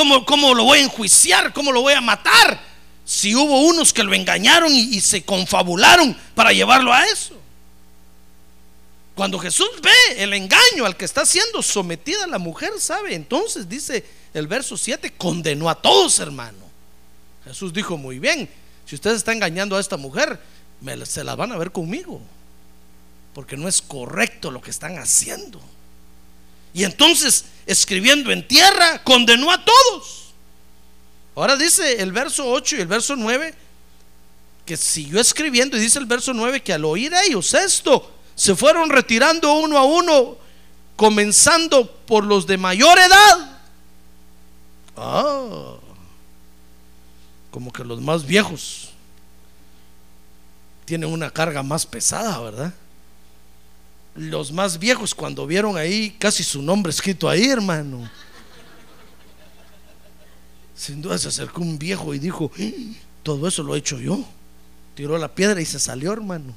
¿Cómo, 0.00 0.24
cómo 0.24 0.54
lo 0.54 0.64
voy 0.64 0.78
a 0.78 0.84
enjuiciar? 0.84 1.52
¿Cómo 1.52 1.72
lo 1.72 1.82
voy 1.82 1.92
a 1.92 2.00
matar? 2.00 2.58
Si 3.04 3.34
hubo 3.34 3.66
unos 3.66 3.92
que 3.92 4.02
lo 4.02 4.14
engañaron 4.14 4.72
y, 4.72 4.98
se 4.98 5.22
confabularon 5.26 6.16
para 6.34 6.54
llevarlo 6.54 6.90
a 6.90 7.04
eso. 7.04 7.34
Cuando 9.14 9.38
Jesús 9.38 9.68
ve 9.82 10.22
el 10.22 10.32
engaño 10.32 10.86
al 10.86 10.96
que 10.96 11.04
está 11.04 11.26
siendo 11.26 11.62
sometida 11.62 12.26
la 12.26 12.38
mujer, 12.38 12.72
¿sabe? 12.78 13.14
Entonces 13.14 13.68
dice 13.68 14.02
el 14.32 14.46
verso 14.46 14.78
7, 14.78 15.12
condenó 15.18 15.68
a 15.68 15.74
todos, 15.74 16.18
hermano. 16.18 16.64
Jesús 17.44 17.70
dijo, 17.70 17.98
muy 17.98 18.18
bien, 18.18 18.48
si 18.86 18.94
usted 18.94 19.10
está 19.10 19.34
engañando 19.34 19.76
a 19.76 19.80
esta 19.80 19.98
mujer, 19.98 20.40
se 21.04 21.24
la 21.24 21.36
van 21.36 21.52
a 21.52 21.58
ver 21.58 21.72
conmigo, 21.72 22.22
porque 23.34 23.58
no 23.58 23.68
es 23.68 23.82
correcto 23.82 24.50
lo 24.50 24.62
que 24.62 24.70
están 24.70 24.96
haciendo. 24.96 25.60
Y 26.72 26.84
entonces, 26.84 27.44
escribiendo 27.70 28.32
en 28.32 28.46
tierra, 28.46 29.02
condenó 29.04 29.50
a 29.50 29.64
todos. 29.64 30.32
Ahora 31.36 31.56
dice 31.56 32.02
el 32.02 32.10
verso 32.10 32.50
8 32.50 32.76
y 32.76 32.80
el 32.80 32.88
verso 32.88 33.14
9, 33.14 33.54
que 34.66 34.76
siguió 34.76 35.20
escribiendo 35.20 35.76
y 35.76 35.80
dice 35.80 36.00
el 36.00 36.06
verso 36.06 36.34
9 36.34 36.62
que 36.62 36.72
al 36.72 36.84
oír 36.84 37.12
ellos 37.24 37.54
esto, 37.54 38.12
se 38.34 38.56
fueron 38.56 38.90
retirando 38.90 39.52
uno 39.54 39.78
a 39.78 39.84
uno, 39.84 40.36
comenzando 40.96 41.90
por 42.06 42.24
los 42.24 42.46
de 42.46 42.58
mayor 42.58 42.98
edad. 42.98 43.60
Ah, 44.96 45.76
como 47.52 47.72
que 47.72 47.84
los 47.84 48.00
más 48.00 48.26
viejos 48.26 48.90
tienen 50.86 51.12
una 51.12 51.30
carga 51.30 51.62
más 51.62 51.86
pesada, 51.86 52.38
¿verdad? 52.40 52.74
Los 54.20 54.52
más 54.52 54.78
viejos 54.78 55.14
cuando 55.14 55.46
vieron 55.46 55.78
ahí 55.78 56.10
casi 56.18 56.44
su 56.44 56.60
nombre 56.60 56.90
escrito 56.90 57.26
ahí, 57.26 57.48
hermano. 57.48 58.10
Sin 60.76 61.00
duda 61.00 61.16
se 61.16 61.28
acercó 61.28 61.62
un 61.62 61.78
viejo 61.78 62.12
y 62.12 62.18
dijo, 62.18 62.52
todo 63.22 63.48
eso 63.48 63.62
lo 63.62 63.74
he 63.74 63.78
hecho 63.78 63.98
yo. 63.98 64.22
Tiró 64.94 65.16
la 65.16 65.34
piedra 65.34 65.58
y 65.62 65.64
se 65.64 65.80
salió, 65.80 66.12
hermano. 66.12 66.54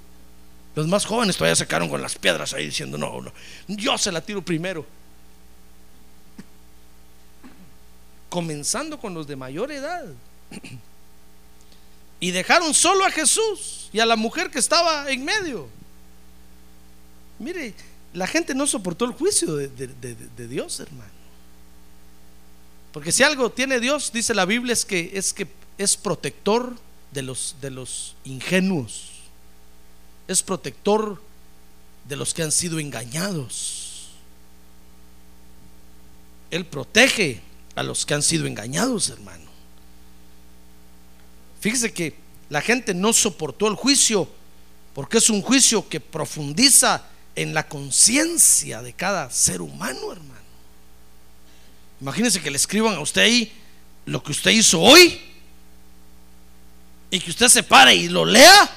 Los 0.76 0.90
más 0.90 1.06
jóvenes 1.06 1.38
todavía 1.38 1.56
se 1.56 1.66
quedaron 1.66 1.88
con 1.88 2.02
las 2.02 2.16
piedras 2.16 2.54
ahí 2.54 2.66
diciendo, 2.66 2.98
no, 2.98 3.22
no, 3.22 3.32
yo 3.70 3.98
se 3.98 4.12
la 4.12 4.20
tiro 4.20 4.44
primero. 4.44 4.86
Comenzando 8.28 9.00
con 9.00 9.14
los 9.14 9.26
de 9.26 9.38
mayor 9.38 9.72
edad. 9.72 10.04
Y 12.20 12.32
dejaron 12.32 12.74
solo 12.74 13.06
a 13.06 13.10
Jesús 13.10 13.90
y 13.94 14.02
a 14.02 14.06
la 14.06 14.18
mujer 14.18 14.52
que 14.52 14.60
estaba 14.60 15.10
en 15.10 15.24
medio. 15.24 15.70
Mire, 17.44 17.74
la 18.14 18.28
gente 18.28 18.56
no 18.56 18.66
soportó 18.66 19.06
el 19.06 19.12
juicio 19.12 19.56
de, 19.56 20.48
Dios, 20.48 20.80
hermano. 20.80 21.12
Porque 22.92 23.12
si 23.12 23.24
algo 23.24 23.52
tiene 23.52 23.80
Dios, 23.80 24.12
dice 24.14 24.34
la 24.34 24.46
Biblia, 24.46 24.74
es 24.74 24.86
que 24.86 25.12
es, 25.14 25.34
que 25.34 25.48
es 25.78 25.98
protector 25.98 26.76
de 27.12 27.24
los, 27.24 27.56
de 27.60 27.72
los 27.72 28.16
ingenuos 28.24 29.14
es 30.28 30.42
protector 30.42 31.22
de 32.08 32.16
los 32.16 32.34
que 32.34 32.44
han 32.44 32.52
sido 32.52 32.80
engañados. 32.80 34.10
Él 36.52 36.66
protege 36.66 37.42
a 37.76 37.84
los 37.84 38.06
que 38.06 38.14
han 38.14 38.24
sido 38.24 38.46
engañados, 38.46 39.10
hermano. 39.10 39.52
Fíjese 41.60 41.94
que 41.94 42.16
la 42.50 42.62
gente 42.62 42.94
no 42.94 43.14
soportó 43.14 43.68
el 43.68 43.76
juicio 43.76 44.28
porque 44.94 45.18
es 45.18 45.30
un 45.30 45.42
juicio 45.42 45.88
que 45.88 46.00
profundiza 46.00 47.04
en 47.36 47.54
la 47.54 47.68
conciencia 47.68 48.82
de 48.82 48.94
cada 48.94 49.30
ser 49.30 49.62
humano, 49.62 50.12
hermano. 50.12 50.34
Imagínese 52.02 52.42
que 52.42 52.52
le 52.52 52.58
escriban 52.58 52.96
a 52.96 53.00
usted 53.00 53.22
ahí 53.22 53.52
lo 54.06 54.22
que 54.22 54.32
usted 54.32 54.52
hizo 54.52 54.80
hoy 54.80 55.22
y 57.10 57.20
que 57.20 57.30
usted 57.30 57.48
se 57.48 57.64
pare 57.64 57.96
y 57.96 58.10
lo 58.10 58.26
lea 58.26 58.70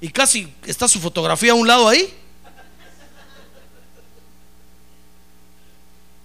y 0.00 0.08
casi 0.10 0.52
está 0.66 0.88
su 0.88 1.00
fotografía 1.00 1.52
a 1.52 1.54
un 1.54 1.66
lado 1.66 1.88
ahí. 1.88 2.12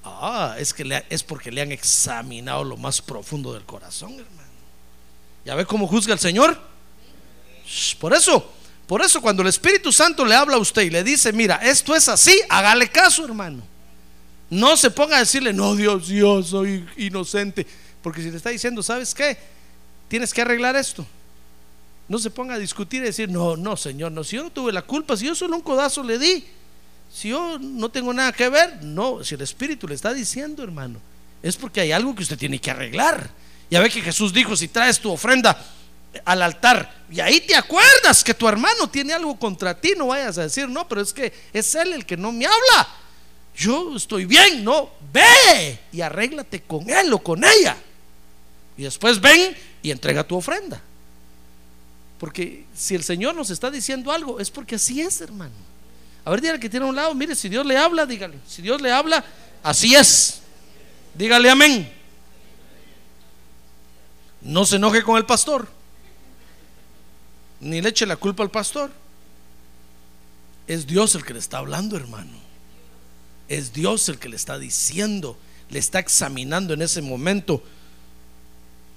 Ah, 0.03 0.55
es 0.57 0.73
que 0.73 0.83
le, 0.83 1.05
es 1.09 1.21
porque 1.21 1.51
le 1.51 1.61
han 1.61 1.71
examinado 1.71 2.63
lo 2.63 2.75
más 2.75 3.01
profundo 3.01 3.53
del 3.53 3.65
corazón, 3.65 4.13
hermano. 4.13 4.49
¿Ya 5.45 5.53
ve 5.53 5.65
cómo 5.65 5.87
juzga 5.87 6.13
el 6.13 6.19
Señor? 6.19 6.59
Por 7.99 8.13
eso, 8.13 8.51
por 8.87 9.01
eso 9.01 9.21
cuando 9.21 9.41
el 9.41 9.49
Espíritu 9.49 9.91
Santo 9.91 10.25
le 10.25 10.33
habla 10.33 10.55
a 10.55 10.59
usted 10.59 10.83
y 10.83 10.89
le 10.89 11.03
dice, 11.03 11.33
mira, 11.33 11.57
esto 11.57 11.93
es 11.93 12.07
así, 12.07 12.39
hágale 12.49 12.87
caso, 12.87 13.25
hermano. 13.25 13.61
No 14.49 14.77
se 14.77 14.89
ponga 14.89 15.17
a 15.17 15.19
decirle, 15.19 15.51
no, 15.51 15.75
Dios, 15.75 16.07
yo 16.07 16.41
soy 16.41 16.87
inocente. 16.95 17.67
Porque 18.01 18.21
si 18.21 18.31
le 18.31 18.37
está 18.37 18.49
diciendo, 18.49 18.81
¿sabes 18.81 19.13
qué? 19.13 19.37
Tienes 20.07 20.33
que 20.33 20.41
arreglar 20.41 20.77
esto. 20.77 21.05
No 22.07 22.17
se 22.17 22.29
ponga 22.29 22.53
a 22.53 22.59
discutir 22.59 23.01
y 23.01 23.07
decir, 23.07 23.29
no, 23.29 23.57
no, 23.57 23.75
Señor, 23.75 24.13
no, 24.13 24.23
si 24.23 24.37
yo 24.37 24.43
no 24.43 24.51
tuve 24.51 24.71
la 24.71 24.83
culpa, 24.83 25.17
si 25.17 25.25
yo 25.25 25.35
solo 25.35 25.57
un 25.57 25.61
codazo 25.61 26.01
le 26.01 26.17
di, 26.17 26.45
si 27.13 27.27
yo 27.29 27.59
no 27.59 27.89
tengo 27.89 28.13
nada 28.13 28.31
que 28.31 28.47
ver, 28.47 28.81
no, 28.83 29.21
si 29.21 29.35
el 29.35 29.41
Espíritu 29.41 29.85
le 29.85 29.95
está 29.95 30.13
diciendo, 30.13 30.63
hermano, 30.63 31.01
es 31.43 31.57
porque 31.57 31.81
hay 31.81 31.91
algo 31.91 32.15
que 32.15 32.23
usted 32.23 32.37
tiene 32.37 32.61
que 32.61 32.71
arreglar. 32.71 33.29
Ya 33.69 33.81
ve 33.81 33.89
que 33.89 34.01
Jesús 34.01 34.31
dijo, 34.31 34.55
si 34.55 34.69
traes 34.69 34.97
tu 34.97 35.11
ofrenda 35.11 35.61
al 36.25 36.41
altar 36.41 36.97
y 37.09 37.19
ahí 37.21 37.41
te 37.41 37.55
acuerdas 37.55 38.23
que 38.23 38.33
tu 38.33 38.47
hermano 38.47 38.89
tiene 38.89 39.13
algo 39.13 39.37
contra 39.39 39.79
ti, 39.79 39.93
no 39.97 40.07
vayas 40.07 40.37
a 40.37 40.43
decir, 40.43 40.67
no, 40.67 40.87
pero 40.87 41.01
es 41.01 41.13
que 41.13 41.33
es 41.53 41.73
él 41.75 41.93
el 41.93 42.05
que 42.05 42.17
no 42.17 42.31
me 42.31 42.45
habla. 42.45 42.87
Yo 43.55 43.95
estoy 43.95 44.25
bien, 44.25 44.63
no, 44.63 44.91
ve 45.11 45.79
y 45.91 46.01
arréglate 46.01 46.61
con 46.61 46.89
él 46.89 47.11
o 47.13 47.19
con 47.19 47.43
ella. 47.43 47.77
Y 48.77 48.83
después 48.83 49.21
ven 49.21 49.55
y 49.81 49.89
entrega 49.89 50.27
tu 50.27 50.35
ofrenda. 50.35 50.81
Porque 52.19 52.65
si 52.75 52.93
el 52.93 53.03
Señor 53.03 53.35
nos 53.35 53.49
está 53.49 53.71
diciendo 53.71 54.11
algo, 54.11 54.39
es 54.39 54.51
porque 54.51 54.75
así 54.75 55.01
es, 55.01 55.21
hermano. 55.21 55.53
A 56.25 56.29
ver, 56.29 56.41
dígale 56.41 56.59
que 56.59 56.69
tiene 56.69 56.85
a 56.85 56.89
un 56.89 56.95
lado, 56.95 57.15
mire, 57.15 57.35
si 57.35 57.47
Dios 57.47 57.65
le 57.65 57.77
habla, 57.77 58.05
dígale. 58.05 58.37
Si 58.47 58.61
Dios 58.61 58.81
le 58.81 58.91
habla, 58.91 59.23
así 59.63 59.95
es. 59.95 60.41
Dígale 61.13 61.49
amén. 61.49 61.91
No 64.41 64.65
se 64.65 64.75
enoje 64.75 65.03
con 65.03 65.17
el 65.17 65.25
pastor. 65.25 65.76
Ni 67.59 67.81
le 67.81 67.89
eche 67.89 68.05
la 68.05 68.15
culpa 68.15 68.43
al 68.43 68.51
pastor. 68.51 68.91
Es 70.67 70.85
Dios 70.85 71.15
el 71.15 71.23
que 71.23 71.33
le 71.33 71.39
está 71.39 71.59
hablando, 71.59 71.95
hermano. 71.95 72.37
Es 73.47 73.73
Dios 73.73 74.09
el 74.09 74.19
que 74.19 74.29
le 74.29 74.35
está 74.35 74.59
diciendo, 74.59 75.37
le 75.69 75.79
está 75.79 75.99
examinando 75.99 76.73
en 76.73 76.81
ese 76.81 77.01
momento 77.01 77.63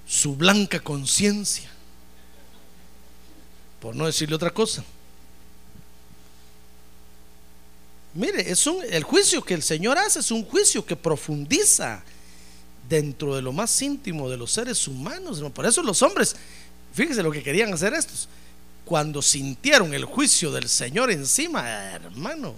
su 0.05 0.35
blanca 0.35 0.79
conciencia 0.81 1.71
por 3.81 3.95
no 3.95 4.05
decirle 4.05 4.35
otra 4.35 4.51
cosa. 4.51 4.83
Mire, 8.13 8.49
es 8.49 8.67
un, 8.67 8.83
el 8.87 9.03
juicio 9.03 9.43
que 9.43 9.55
el 9.55 9.63
Señor 9.63 9.97
hace 9.97 10.19
es 10.19 10.31
un 10.31 10.45
juicio 10.45 10.85
que 10.85 10.95
profundiza 10.95 12.03
dentro 12.87 13.35
de 13.35 13.41
lo 13.41 13.51
más 13.51 13.81
íntimo 13.81 14.29
de 14.29 14.37
los 14.37 14.51
seres 14.51 14.87
humanos. 14.87 15.41
Por 15.53 15.65
eso 15.65 15.81
los 15.81 16.01
hombres, 16.03 16.35
fíjense 16.93 17.23
lo 17.23 17.31
que 17.31 17.41
querían 17.41 17.73
hacer 17.73 17.93
estos, 17.93 18.29
cuando 18.91 19.21
sintieron 19.21 19.93
el 19.93 20.03
juicio 20.03 20.51
del 20.51 20.67
Señor 20.67 21.11
encima, 21.11 21.65
hermano, 21.93 22.53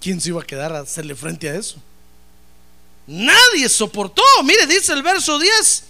¿quién 0.00 0.20
se 0.20 0.28
iba 0.28 0.40
a 0.40 0.46
quedar 0.46 0.72
a 0.72 0.78
hacerle 0.78 1.16
frente 1.16 1.48
a 1.48 1.56
eso? 1.56 1.74
Nadie 3.08 3.68
soportó. 3.68 4.22
Mire, 4.44 4.64
dice 4.68 4.92
el 4.92 5.02
verso 5.02 5.40
10. 5.40 5.84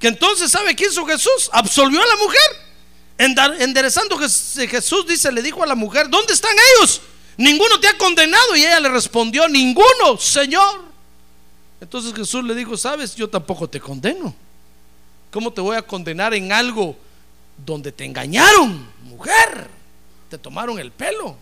Que 0.00 0.08
entonces, 0.08 0.50
¿sabe 0.50 0.74
qué 0.74 0.86
hizo 0.86 1.04
Jesús? 1.04 1.50
Absolvió 1.52 2.02
a 2.02 2.06
la 2.06 2.16
mujer. 2.16 3.60
Enderezando 3.60 4.16
Jesús, 4.16 5.06
dice, 5.06 5.30
le 5.30 5.42
dijo 5.42 5.62
a 5.62 5.66
la 5.66 5.74
mujer, 5.74 6.08
¿dónde 6.08 6.32
están 6.32 6.56
ellos? 6.78 7.02
Ninguno 7.36 7.78
te 7.78 7.88
ha 7.88 7.98
condenado. 7.98 8.56
Y 8.56 8.60
ella 8.60 8.80
le 8.80 8.88
respondió, 8.88 9.46
ninguno, 9.50 10.16
Señor. 10.18 10.80
Entonces 11.78 12.14
Jesús 12.14 12.42
le 12.42 12.54
dijo, 12.54 12.74
sabes, 12.74 13.14
yo 13.14 13.28
tampoco 13.28 13.68
te 13.68 13.78
condeno. 13.78 14.34
¿Cómo 15.30 15.52
te 15.52 15.60
voy 15.60 15.76
a 15.76 15.82
condenar 15.82 16.32
en 16.32 16.52
algo 16.52 16.96
donde 17.64 17.92
te 17.92 18.04
engañaron, 18.04 18.88
mujer? 19.04 19.68
Te 20.28 20.38
tomaron 20.38 20.78
el 20.78 20.90
pelo. 20.90 21.36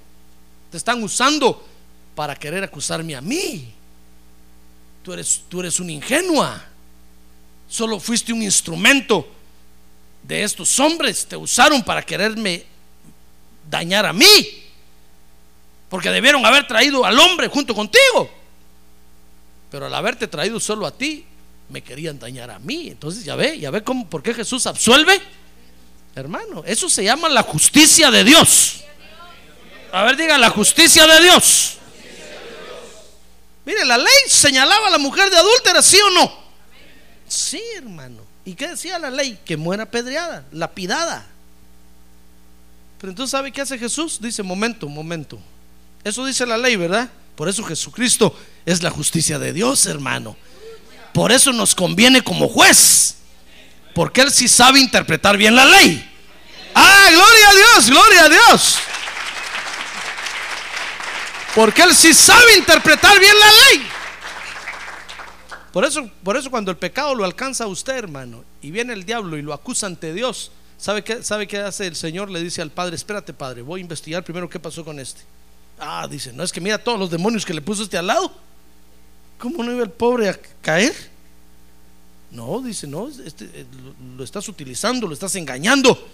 Te 0.71 0.77
están 0.77 1.03
usando 1.03 1.67
para 2.15 2.37
querer 2.37 2.63
acusarme 2.65 3.15
a 3.15 3.21
mí. 3.21 3.73
Tú 5.03 5.13
eres, 5.13 5.43
tú 5.49 5.61
eres 5.61 5.81
una 5.81 5.93
ingenua. 5.93 6.65
Solo 7.69 7.99
fuiste 8.01 8.33
un 8.33 8.43
instrumento 8.43 9.27
de 10.23 10.43
estos 10.43 10.79
hombres. 10.79 11.27
Te 11.27 11.37
usaron 11.37 11.83
para 11.83 12.03
quererme 12.03 12.65
dañar 13.69 14.07
a 14.07 14.13
mí. 14.13 14.27
Porque 15.89 16.11
debieron 16.11 16.45
haber 16.45 16.67
traído 16.67 17.05
al 17.05 17.19
hombre 17.19 17.49
junto 17.49 17.75
contigo. 17.75 18.31
Pero 19.71 19.87
al 19.87 19.95
haberte 19.95 20.27
traído 20.27 20.61
solo 20.61 20.87
a 20.87 20.91
ti, 20.91 21.25
me 21.69 21.83
querían 21.83 22.19
dañar 22.19 22.51
a 22.51 22.59
mí. 22.59 22.89
Entonces 22.89 23.25
ya 23.25 23.37
ve, 23.37 23.59
ya 23.59 23.71
ve 23.71 23.83
cómo, 23.83 24.09
por 24.09 24.23
qué 24.23 24.35
Jesús 24.35 24.67
absuelve. 24.67 25.21
Hermano, 26.15 26.63
eso 26.67 26.89
se 26.89 27.05
llama 27.05 27.29
la 27.29 27.43
justicia 27.43 28.11
de 28.11 28.25
Dios. 28.25 28.85
A 29.93 30.05
ver, 30.05 30.17
diga 30.17 30.39
la 30.39 30.51
justicia 30.51 31.07
de 31.07 31.23
Dios. 31.23 31.77
Mire, 33.65 33.85
la 33.85 33.99
ley 33.99 34.13
señalaba 34.29 34.89
a 34.89 34.91
la 34.91 34.99
mujer 34.99 35.31
de 35.31 35.37
adúltera, 35.37 35.83
¿sí 35.83 35.99
o 36.01 36.11
no? 36.11 36.33
Sí, 37.29 37.63
hermano. 37.77 38.23
¿Y 38.45 38.55
qué 38.55 38.69
decía 38.69 38.99
la 38.99 39.11
ley? 39.11 39.39
Que 39.45 39.57
muera 39.57 39.85
apedreada, 39.85 40.45
lapidada. 40.51 41.27
Pero 42.99 43.11
entonces, 43.11 43.31
¿sabe 43.31 43.53
qué 43.53 43.61
hace 43.61 43.79
Jesús? 43.79 44.19
Dice, 44.21 44.43
momento, 44.43 44.89
momento. 44.89 45.39
Eso 46.03 46.25
dice 46.25 46.47
la 46.47 46.59
ley, 46.59 46.77
¿verdad? 46.77 47.09
Por 47.37 47.49
eso 47.49 47.63
Jesucristo 47.63 48.37
es 48.67 48.83
la 48.83 48.91
justicia 48.91 49.39
de 49.39 49.53
Dios, 49.53 49.87
hermano. 49.87 50.37
Por 51.13 51.33
eso 51.33 51.53
nos 51.53 51.75
conviene 51.75 52.23
como 52.23 52.49
juez. 52.49 53.17
Porque 53.95 54.23
Él 54.23 54.31
sí 54.31 54.49
sabe 54.49 54.81
interpretar 54.81 55.37
bien 55.37 55.55
la 55.55 55.65
ley. 55.65 56.07
Ah, 56.75 57.09
gloria 57.11 57.49
a 57.49 57.55
Dios, 57.55 57.91
gloria 57.91 58.25
a 58.25 58.29
Dios. 58.29 58.79
Porque 61.55 61.83
Él 61.83 61.95
sí 61.95 62.15
sabe 62.15 62.57
interpretar 62.57 63.19
bien 63.19 63.39
la 63.39 63.47
ley. 63.47 63.89
Por 65.73 65.85
eso, 65.85 66.11
por 66.23 66.37
eso 66.37 66.51
cuando 66.51 66.71
el 66.71 66.77
pecado 66.77 67.15
lo 67.15 67.25
alcanza 67.25 67.65
a 67.65 67.69
usted, 67.69 67.97
hermano, 67.97 68.45
y 68.61 68.71
viene 68.71 68.93
el 68.93 69.05
diablo 69.05 69.37
y 69.37 69.43
lo 69.43 69.53
acusa 69.53 69.87
ante 69.87 70.13
Dios, 70.13 70.51
¿sabe 70.79 71.05
qué, 71.05 71.23
¿sabe 71.23 71.47
qué 71.47 71.59
hace 71.59 71.87
el 71.87 71.95
Señor? 71.95 72.29
Le 72.31 72.43
dice 72.43 72.61
al 72.61 72.71
Padre, 72.71 72.97
espérate 72.97 73.33
Padre, 73.33 73.63
voy 73.63 73.81
a 73.81 73.83
investigar 73.83 74.25
primero 74.25 74.49
qué 74.49 74.59
pasó 74.59 74.85
con 74.85 74.99
este. 74.99 75.21
Ah, 75.79 76.07
dice, 76.11 76.33
no 76.33 76.43
es 76.43 76.53
que 76.53 76.61
mira 76.61 76.79
todos 76.79 76.99
los 76.99 77.11
demonios 77.11 77.45
que 77.45 77.55
le 77.55 77.63
puso 77.63 77.85
este 77.85 77.97
al 77.97 78.09
lado. 78.09 78.33
¿Cómo 79.39 79.63
no 79.63 79.73
iba 79.73 79.83
el 79.83 79.91
pobre 79.91 80.29
a 80.29 80.39
caer? 80.61 81.10
No, 82.31 82.61
dice, 82.61 82.87
no, 82.87 83.09
este, 83.09 83.45
eh, 83.53 83.67
lo, 84.17 84.23
estás 84.23 84.49
utilizando, 84.49 85.07
lo 85.07 85.15
estás 85.15 85.35
engañando. 85.35 86.09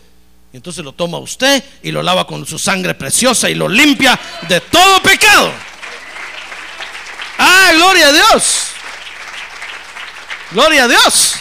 Y 0.53 0.57
entonces 0.57 0.85
lo 0.85 0.93
toma 0.93 1.19
usted 1.19 1.63
y 1.83 1.91
lo 1.91 2.03
lava 2.03 2.27
con 2.27 2.47
su 2.47 2.59
sangre 2.59 2.95
preciosa 2.95 3.51
y 3.51 3.55
lo 3.55 3.69
limpia 3.69 4.19
de 4.49 4.61
todo 4.61 5.03
pecado. 5.03 5.53
Ah, 7.39 7.73
gloria 7.75 8.09
a 8.09 8.13
Dios. 8.13 8.69
Gloria 10.53 10.85
a 10.85 10.89
Dios. 10.89 11.35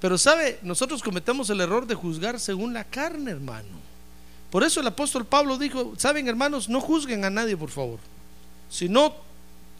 Pero 0.00 0.16
sabe, 0.16 0.58
nosotros 0.62 1.02
cometemos 1.02 1.50
el 1.50 1.60
error 1.60 1.86
de 1.86 1.94
juzgar 1.94 2.38
según 2.40 2.72
la 2.72 2.84
carne, 2.84 3.32
hermano. 3.32 3.84
Por 4.50 4.62
eso 4.62 4.80
el 4.80 4.86
apóstol 4.86 5.26
Pablo 5.26 5.58
dijo, 5.58 5.94
saben 5.98 6.28
hermanos, 6.28 6.68
no 6.68 6.80
juzguen 6.80 7.24
a 7.24 7.30
nadie, 7.30 7.56
por 7.56 7.70
favor. 7.70 7.98
Si 8.70 8.88
no 8.88 9.14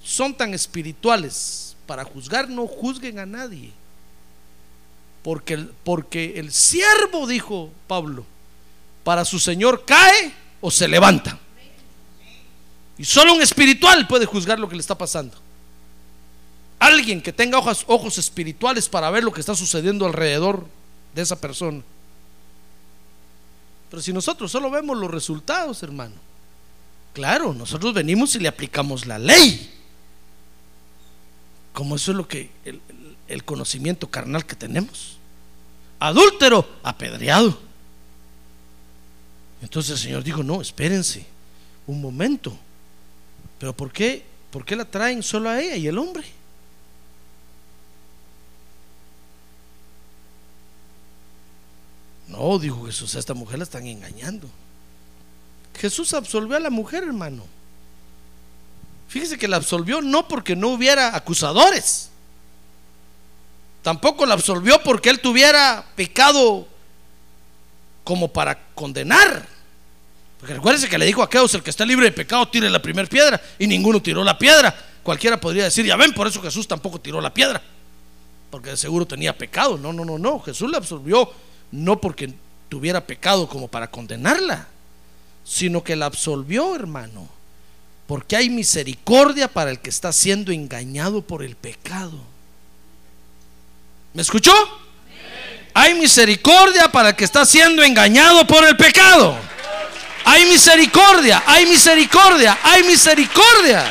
son 0.02 0.34
tan 0.34 0.52
espirituales 0.52 1.73
para 1.86 2.04
juzgar, 2.04 2.48
no 2.48 2.66
juzguen 2.66 3.18
a 3.18 3.26
nadie. 3.26 3.72
Porque 5.22 5.54
el, 5.54 5.68
porque 5.84 6.34
el 6.36 6.52
siervo, 6.52 7.26
dijo 7.26 7.70
Pablo, 7.86 8.26
para 9.04 9.24
su 9.24 9.38
Señor 9.38 9.84
cae 9.86 10.34
o 10.60 10.70
se 10.70 10.88
levanta. 10.88 11.38
Y 12.96 13.04
solo 13.04 13.34
un 13.34 13.42
espiritual 13.42 14.06
puede 14.06 14.26
juzgar 14.26 14.58
lo 14.58 14.68
que 14.68 14.76
le 14.76 14.80
está 14.80 14.96
pasando. 14.96 15.36
Alguien 16.78 17.22
que 17.22 17.32
tenga 17.32 17.58
ojos, 17.58 17.84
ojos 17.86 18.18
espirituales 18.18 18.88
para 18.88 19.10
ver 19.10 19.24
lo 19.24 19.32
que 19.32 19.40
está 19.40 19.54
sucediendo 19.54 20.06
alrededor 20.06 20.66
de 21.14 21.22
esa 21.22 21.40
persona. 21.40 21.82
Pero 23.90 24.02
si 24.02 24.12
nosotros 24.12 24.50
solo 24.50 24.70
vemos 24.70 24.96
los 24.96 25.10
resultados, 25.10 25.82
hermano, 25.82 26.14
claro, 27.12 27.54
nosotros 27.54 27.94
venimos 27.94 28.34
y 28.34 28.40
le 28.40 28.48
aplicamos 28.48 29.06
la 29.06 29.18
ley. 29.18 29.70
Como 31.74 31.96
eso 31.96 32.12
es 32.12 32.16
lo 32.16 32.26
que 32.26 32.50
el, 33.28 33.44
conocimiento 33.44 34.08
carnal 34.08 34.46
que 34.46 34.54
tenemos. 34.54 35.18
Adúltero, 35.98 36.66
apedreado. 36.82 37.58
Entonces 39.60 39.92
el 39.92 39.98
Señor 39.98 40.22
dijo, 40.22 40.42
no, 40.42 40.62
espérense 40.62 41.26
un 41.86 42.00
momento. 42.00 42.56
Pero 43.58 43.76
¿por 43.76 43.92
qué? 43.92 44.24
¿Por 44.52 44.64
qué 44.64 44.76
la 44.76 44.84
traen 44.84 45.22
solo 45.22 45.50
a 45.50 45.60
ella 45.60 45.74
y 45.74 45.88
el 45.88 45.98
hombre? 45.98 46.24
No, 52.28 52.58
dijo 52.60 52.86
Jesús, 52.86 53.16
a 53.16 53.18
esta 53.18 53.34
mujer 53.34 53.58
la 53.58 53.64
están 53.64 53.86
engañando. 53.86 54.48
Jesús 55.74 56.14
absolvió 56.14 56.56
a 56.56 56.60
la 56.60 56.70
mujer, 56.70 57.02
hermano. 57.02 57.44
Fíjese 59.14 59.38
que 59.38 59.46
la 59.46 59.58
absolvió 59.58 60.02
no 60.02 60.26
porque 60.26 60.56
no 60.56 60.70
hubiera 60.70 61.14
acusadores. 61.14 62.10
Tampoco 63.80 64.26
la 64.26 64.34
absolvió 64.34 64.82
porque 64.82 65.08
él 65.08 65.20
tuviera 65.20 65.86
pecado 65.94 66.66
como 68.02 68.32
para 68.32 68.58
condenar. 68.74 69.46
Porque 70.40 70.54
recuérdense 70.54 70.88
que 70.88 70.98
le 70.98 71.06
dijo 71.06 71.22
a 71.22 71.26
Aqueos, 71.26 71.54
el 71.54 71.62
que 71.62 71.70
está 71.70 71.86
libre 71.86 72.06
de 72.06 72.10
pecado, 72.10 72.48
tire 72.48 72.68
la 72.68 72.82
primera 72.82 73.08
piedra. 73.08 73.40
Y 73.56 73.68
ninguno 73.68 74.02
tiró 74.02 74.24
la 74.24 74.36
piedra. 74.36 74.74
Cualquiera 75.04 75.38
podría 75.38 75.62
decir, 75.62 75.86
ya 75.86 75.94
ven, 75.94 76.12
por 76.12 76.26
eso 76.26 76.42
Jesús 76.42 76.66
tampoco 76.66 77.00
tiró 77.00 77.20
la 77.20 77.32
piedra. 77.32 77.62
Porque 78.50 78.70
de 78.70 78.76
seguro 78.76 79.06
tenía 79.06 79.38
pecado. 79.38 79.78
No, 79.78 79.92
no, 79.92 80.04
no, 80.04 80.18
no. 80.18 80.40
Jesús 80.40 80.68
la 80.68 80.78
absolvió 80.78 81.30
no 81.70 82.00
porque 82.00 82.34
tuviera 82.68 83.06
pecado 83.06 83.48
como 83.48 83.68
para 83.68 83.92
condenarla, 83.92 84.66
sino 85.44 85.84
que 85.84 85.94
la 85.94 86.06
absolvió, 86.06 86.74
hermano, 86.74 87.28
porque 88.06 88.36
hay 88.36 88.50
misericordia 88.50 89.48
para 89.48 89.70
el 89.70 89.80
que 89.80 89.90
está 89.90 90.12
siendo 90.12 90.52
engañado 90.52 91.22
por 91.22 91.42
el 91.42 91.56
pecado. 91.56 92.18
¿Me 94.12 94.22
escuchó? 94.22 94.52
Hay 95.72 95.94
misericordia 95.94 96.90
para 96.92 97.10
el 97.10 97.16
que 97.16 97.24
está 97.24 97.44
siendo 97.44 97.82
engañado 97.82 98.46
por 98.46 98.64
el 98.64 98.76
pecado. 98.76 99.36
Hay 100.24 100.46
misericordia, 100.46 101.42
hay 101.46 101.66
misericordia, 101.66 102.58
hay 102.62 102.84
misericordia. 102.84 103.84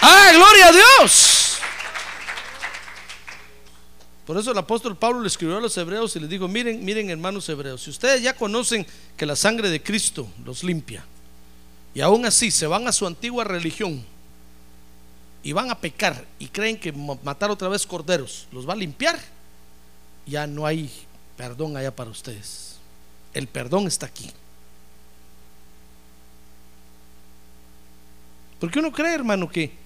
¡Ah, 0.00 0.30
gloria 0.32 0.68
a 0.68 0.72
Dios! 0.72 1.58
Por 4.26 4.38
eso 4.38 4.52
el 4.52 4.58
apóstol 4.58 4.96
Pablo 4.96 5.20
le 5.20 5.26
escribió 5.28 5.58
a 5.58 5.60
los 5.60 5.76
hebreos 5.76 6.16
y 6.16 6.20
les 6.20 6.30
dijo, 6.30 6.48
miren, 6.48 6.84
miren 6.84 7.10
hermanos 7.10 7.48
hebreos, 7.48 7.82
si 7.82 7.90
ustedes 7.90 8.22
ya 8.22 8.34
conocen 8.34 8.86
que 9.16 9.26
la 9.26 9.36
sangre 9.36 9.68
de 9.68 9.82
Cristo 9.82 10.28
los 10.44 10.64
limpia, 10.64 11.04
y 11.94 12.00
aún 12.00 12.24
así 12.24 12.50
se 12.50 12.66
van 12.66 12.88
a 12.88 12.92
su 12.92 13.06
antigua 13.06 13.44
religión 13.44 14.04
y 15.42 15.52
van 15.52 15.70
a 15.70 15.78
pecar 15.78 16.24
y 16.38 16.48
creen 16.48 16.78
que 16.78 16.92
matar 16.92 17.50
otra 17.50 17.68
vez 17.68 17.86
corderos 17.86 18.46
los 18.52 18.68
va 18.68 18.72
a 18.72 18.76
limpiar, 18.76 19.18
ya 20.26 20.46
no 20.46 20.66
hay 20.66 20.90
perdón 21.36 21.76
allá 21.76 21.94
para 21.94 22.10
ustedes. 22.10 22.76
El 23.34 23.48
perdón 23.48 23.86
está 23.86 24.06
aquí. 24.06 24.30
Porque 28.60 28.78
uno 28.78 28.92
cree, 28.92 29.14
hermano, 29.14 29.48
que 29.48 29.82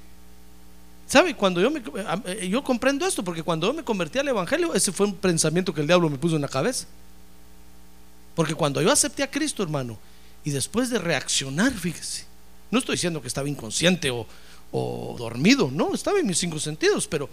¿Sabe? 1.07 1.37
Cuando 1.37 1.61
yo 1.61 1.71
me, 1.71 1.81
eh, 2.25 2.49
yo 2.49 2.65
comprendo 2.65 3.07
esto, 3.07 3.23
porque 3.23 3.43
cuando 3.43 3.69
yo 3.69 3.73
me 3.73 3.85
convertí 3.85 4.19
al 4.19 4.27
Evangelio, 4.27 4.75
ese 4.75 4.91
fue 4.91 5.07
un 5.07 5.15
pensamiento 5.15 5.73
que 5.73 5.81
el 5.81 5.87
diablo 5.87 6.11
me 6.11 6.19
puso 6.19 6.35
en 6.35 6.43
la 6.43 6.49
cabeza. 6.49 6.87
Porque 8.35 8.55
cuando 8.55 8.83
yo 8.83 8.91
acepté 8.91 9.23
a 9.23 9.31
Cristo, 9.31 9.63
hermano, 9.63 9.97
y 10.47 10.51
después 10.53 10.91
de 10.91 11.01
reaccionar, 11.01 11.73
fíjese, 11.73 12.25
no 12.71 12.79
estoy 12.79 12.95
diciendo 12.95 13.21
que 13.21 13.27
estaba 13.27 13.49
inconsciente 13.49 14.13
o, 14.13 14.25
o 14.71 15.17
dormido, 15.19 15.73
no, 15.73 15.93
estaba 15.93 16.21
en 16.21 16.27
mis 16.29 16.39
cinco 16.39 16.61
sentidos, 16.61 17.09
pero, 17.09 17.29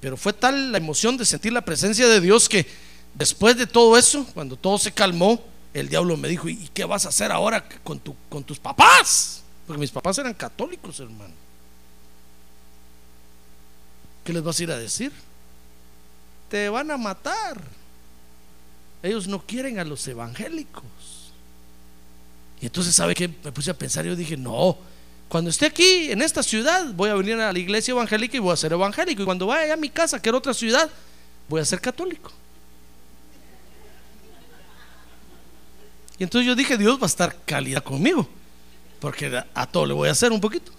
pero 0.00 0.16
fue 0.16 0.32
tal 0.32 0.72
la 0.72 0.78
emoción 0.78 1.16
de 1.16 1.24
sentir 1.24 1.52
la 1.52 1.60
presencia 1.60 2.08
de 2.08 2.20
Dios 2.20 2.48
que 2.48 2.66
después 3.14 3.56
de 3.56 3.68
todo 3.68 3.96
eso, 3.96 4.26
cuando 4.34 4.56
todo 4.56 4.78
se 4.78 4.90
calmó, 4.90 5.40
el 5.72 5.88
diablo 5.88 6.16
me 6.16 6.26
dijo, 6.26 6.48
¿y 6.48 6.68
qué 6.74 6.84
vas 6.84 7.06
a 7.06 7.10
hacer 7.10 7.30
ahora 7.30 7.64
con, 7.84 8.00
tu, 8.00 8.16
con 8.28 8.42
tus 8.42 8.58
papás? 8.58 9.44
Porque 9.64 9.78
mis 9.78 9.92
papás 9.92 10.18
eran 10.18 10.34
católicos, 10.34 10.98
hermano. 10.98 11.34
¿Qué 14.24 14.32
les 14.32 14.42
vas 14.42 14.58
a 14.58 14.62
ir 14.64 14.72
a 14.72 14.76
decir? 14.76 15.12
Te 16.50 16.68
van 16.68 16.90
a 16.90 16.96
matar. 16.96 17.62
Ellos 19.04 19.28
no 19.28 19.40
quieren 19.40 19.78
a 19.78 19.84
los 19.84 20.08
evangélicos. 20.08 20.82
Y 22.60 22.66
entonces, 22.66 22.94
¿sabe 22.94 23.14
qué? 23.14 23.28
Me 23.28 23.52
puse 23.52 23.70
a 23.70 23.74
pensar, 23.74 24.04
yo 24.04 24.16
dije, 24.16 24.36
no, 24.36 24.78
cuando 25.28 25.50
esté 25.50 25.66
aquí 25.66 26.10
en 26.10 26.22
esta 26.22 26.42
ciudad, 26.42 26.92
voy 26.94 27.10
a 27.10 27.14
venir 27.14 27.34
a 27.34 27.52
la 27.52 27.58
iglesia 27.58 27.92
evangélica 27.92 28.36
y 28.36 28.40
voy 28.40 28.52
a 28.52 28.56
ser 28.56 28.72
evangélico. 28.72 29.22
Y 29.22 29.24
cuando 29.24 29.46
vaya 29.46 29.74
a 29.74 29.76
mi 29.76 29.90
casa, 29.90 30.20
que 30.20 30.28
era 30.28 30.38
otra 30.38 30.54
ciudad, 30.54 30.90
voy 31.48 31.60
a 31.60 31.64
ser 31.64 31.80
católico. 31.80 32.32
Y 36.18 36.24
entonces 36.24 36.46
yo 36.46 36.56
dije, 36.56 36.76
Dios 36.76 36.98
va 36.98 37.04
a 37.04 37.06
estar 37.06 37.36
calidad 37.44 37.84
conmigo, 37.84 38.28
porque 38.98 39.40
a 39.54 39.66
todo 39.66 39.86
le 39.86 39.94
voy 39.94 40.08
a 40.08 40.12
hacer 40.12 40.32
un 40.32 40.40
poquito. 40.40 40.72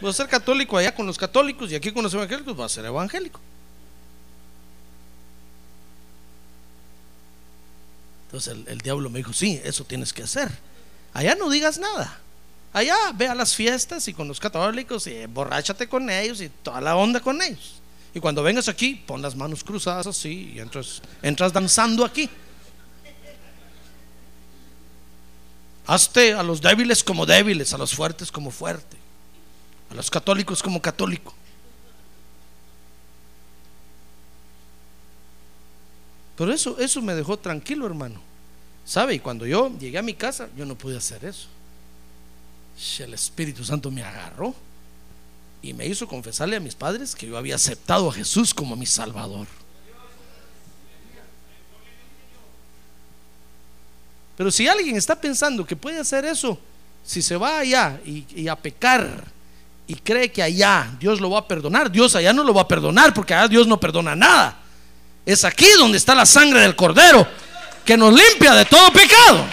Voy 0.00 0.10
a 0.10 0.12
ser 0.12 0.28
católico 0.28 0.76
allá 0.76 0.94
con 0.94 1.06
los 1.06 1.16
católicos 1.16 1.70
y 1.72 1.74
aquí 1.74 1.92
con 1.92 2.02
los 2.02 2.12
evangélicos 2.12 2.54
voy 2.54 2.66
a 2.66 2.68
ser 2.68 2.84
evangélico. 2.84 3.40
Entonces 8.28 8.58
el, 8.66 8.78
diablo 8.78 9.08
me 9.08 9.20
dijo, 9.20 9.32
sí, 9.32 9.58
eso 9.64 9.84
tienes 9.84 10.12
que 10.12 10.22
hacer. 10.22 10.50
Allá 11.14 11.34
no 11.34 11.48
digas 11.48 11.78
nada. 11.78 12.20
Allá 12.74 12.94
ve 13.14 13.26
a 13.26 13.34
las 13.34 13.54
fiestas 13.54 14.06
y 14.06 14.12
con 14.12 14.28
los 14.28 14.38
católicos 14.38 15.06
y 15.06 15.24
borráchate 15.24 15.88
con 15.88 16.10
ellos 16.10 16.42
y 16.42 16.50
toda 16.50 16.82
la 16.82 16.94
onda 16.94 17.20
con 17.20 17.40
ellos. 17.40 17.80
Y 18.14 18.20
cuando 18.20 18.42
vengas 18.42 18.68
aquí, 18.68 19.02
pon 19.06 19.22
las 19.22 19.34
manos 19.34 19.64
cruzadas 19.64 20.06
así 20.06 20.52
y 20.54 20.58
entras, 20.58 21.00
entras 21.22 21.54
danzando 21.54 22.04
aquí. 22.04 22.28
Hazte 25.86 26.34
a 26.34 26.42
los 26.42 26.60
débiles 26.60 27.02
como 27.02 27.24
débiles, 27.24 27.72
a 27.72 27.78
los 27.78 27.94
fuertes 27.94 28.30
como 28.30 28.50
fuerte, 28.50 28.98
a 29.90 29.94
los 29.94 30.10
católicos 30.10 30.62
como 30.62 30.82
católico. 30.82 31.32
Pero 36.38 36.52
eso, 36.52 36.78
eso 36.78 37.02
me 37.02 37.16
dejó 37.16 37.36
tranquilo, 37.36 37.84
hermano. 37.84 38.20
¿Sabe? 38.84 39.14
Y 39.14 39.18
cuando 39.18 39.44
yo 39.44 39.76
llegué 39.76 39.98
a 39.98 40.02
mi 40.02 40.14
casa, 40.14 40.48
yo 40.56 40.64
no 40.64 40.76
pude 40.76 40.96
hacer 40.96 41.24
eso. 41.24 41.48
El 43.00 43.12
Espíritu 43.12 43.64
Santo 43.64 43.90
me 43.90 44.04
agarró 44.04 44.54
y 45.60 45.72
me 45.74 45.84
hizo 45.84 46.06
confesarle 46.06 46.54
a 46.54 46.60
mis 46.60 46.76
padres 46.76 47.16
que 47.16 47.26
yo 47.26 47.36
había 47.36 47.56
aceptado 47.56 48.08
a 48.08 48.12
Jesús 48.12 48.54
como 48.54 48.76
mi 48.76 48.86
Salvador. 48.86 49.48
Pero 54.36 54.52
si 54.52 54.68
alguien 54.68 54.94
está 54.94 55.20
pensando 55.20 55.66
que 55.66 55.74
puede 55.74 55.98
hacer 55.98 56.24
eso, 56.24 56.56
si 57.04 57.20
se 57.20 57.36
va 57.36 57.58
allá 57.58 58.00
y, 58.06 58.24
y, 58.40 58.46
a 58.46 58.54
pecar 58.54 59.24
y 59.88 59.96
cree 59.96 60.30
que 60.30 60.44
allá 60.44 60.96
Dios 61.00 61.20
lo 61.20 61.30
va 61.30 61.40
a 61.40 61.48
perdonar, 61.48 61.90
Dios 61.90 62.14
allá 62.14 62.32
no 62.32 62.44
lo 62.44 62.54
va 62.54 62.62
a 62.62 62.68
perdonar 62.68 63.12
porque 63.12 63.34
allá 63.34 63.48
Dios 63.48 63.66
no 63.66 63.80
perdona 63.80 64.14
nada. 64.14 64.67
Es 65.28 65.44
aquí 65.44 65.66
donde 65.76 65.98
está 65.98 66.14
la 66.14 66.24
sangre 66.24 66.60
del 66.60 66.74
Cordero 66.74 67.28
que 67.84 67.98
nos 67.98 68.14
limpia 68.14 68.54
de 68.54 68.64
todo 68.64 68.90
pecado. 68.90 69.44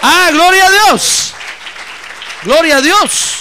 Ah, 0.00 0.30
gloria 0.32 0.66
a 0.66 0.70
Dios. 0.70 1.34
Gloria 2.44 2.76
a 2.76 2.80
Dios. 2.80 3.38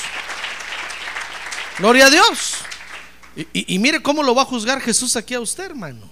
Gloria 1.78 2.08
a 2.08 2.10
Dios. 2.10 2.56
Y, 3.54 3.78
mire 3.78 4.02
cómo 4.02 4.24
lo 4.24 4.34
va 4.34 4.42
a 4.42 4.46
juzgar 4.46 4.82
Jesús 4.82 5.16
aquí 5.16 5.36
a 5.36 5.40
usted, 5.40 5.66
hermano. 5.66 6.10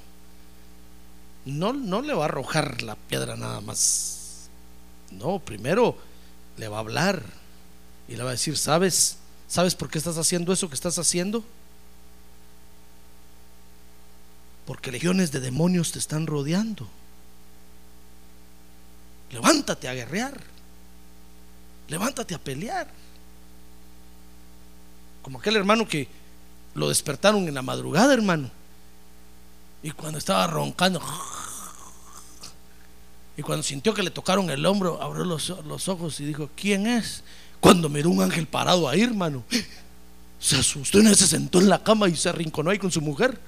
No, 1.43 1.73
no 1.73 2.03
le 2.03 2.13
va 2.13 2.25
a 2.25 2.27
arrojar 2.27 2.83
la 2.83 2.95
piedra 2.95 3.35
nada 3.35 3.61
más. 3.61 4.47
No, 5.09 5.39
primero 5.39 5.97
le 6.55 6.67
va 6.67 6.77
a 6.77 6.81
hablar 6.81 7.23
y 8.07 8.15
le 8.15 8.21
va 8.21 8.29
a 8.29 8.33
decir, 8.33 8.55
¿sabes? 8.59 9.17
¿Sabes 9.47 9.73
por 9.73 9.89
qué 9.89 9.97
estás 9.97 10.19
haciendo 10.19 10.53
eso 10.53 10.69
que 10.69 10.75
estás 10.75 10.99
haciendo? 10.99 11.43
Porque 14.65 14.91
legiones 14.91 15.31
de 15.31 15.39
demonios 15.39 15.91
te 15.91 15.99
están 15.99 16.27
rodeando. 16.27 16.87
Levántate 19.31 19.87
a 19.87 19.93
guerrear. 19.93 20.39
Levántate 21.87 22.33
a 22.33 22.39
pelear. 22.39 22.87
Como 25.21 25.39
aquel 25.39 25.55
hermano 25.55 25.87
que 25.87 26.07
lo 26.73 26.89
despertaron 26.89 27.47
en 27.47 27.53
la 27.53 27.61
madrugada, 27.61 28.13
hermano. 28.13 28.49
Y 29.83 29.91
cuando 29.91 30.17
estaba 30.17 30.47
roncando, 30.47 30.99
y 33.37 33.41
cuando 33.41 33.63
sintió 33.63 33.93
que 33.93 34.03
le 34.03 34.09
tocaron 34.09 34.49
el 34.49 34.65
hombro, 34.65 35.01
abrió 35.01 35.25
los, 35.25 35.49
los 35.65 35.89
ojos 35.89 36.19
y 36.19 36.25
dijo, 36.25 36.49
¿quién 36.55 36.87
es? 36.87 37.23
Cuando 37.59 37.89
miró 37.89 38.09
un 38.09 38.21
ángel 38.21 38.47
parado 38.47 38.87
ahí, 38.87 39.01
hermano, 39.01 39.43
se 40.39 40.57
asustó 40.57 40.99
y 40.99 41.15
se 41.15 41.27
sentó 41.27 41.59
en 41.59 41.69
la 41.69 41.83
cama 41.83 42.07
y 42.07 42.15
se 42.15 42.29
arrinconó 42.29 42.69
ahí 42.69 42.79
con 42.79 42.91
su 42.91 43.01
mujer. 43.01 43.39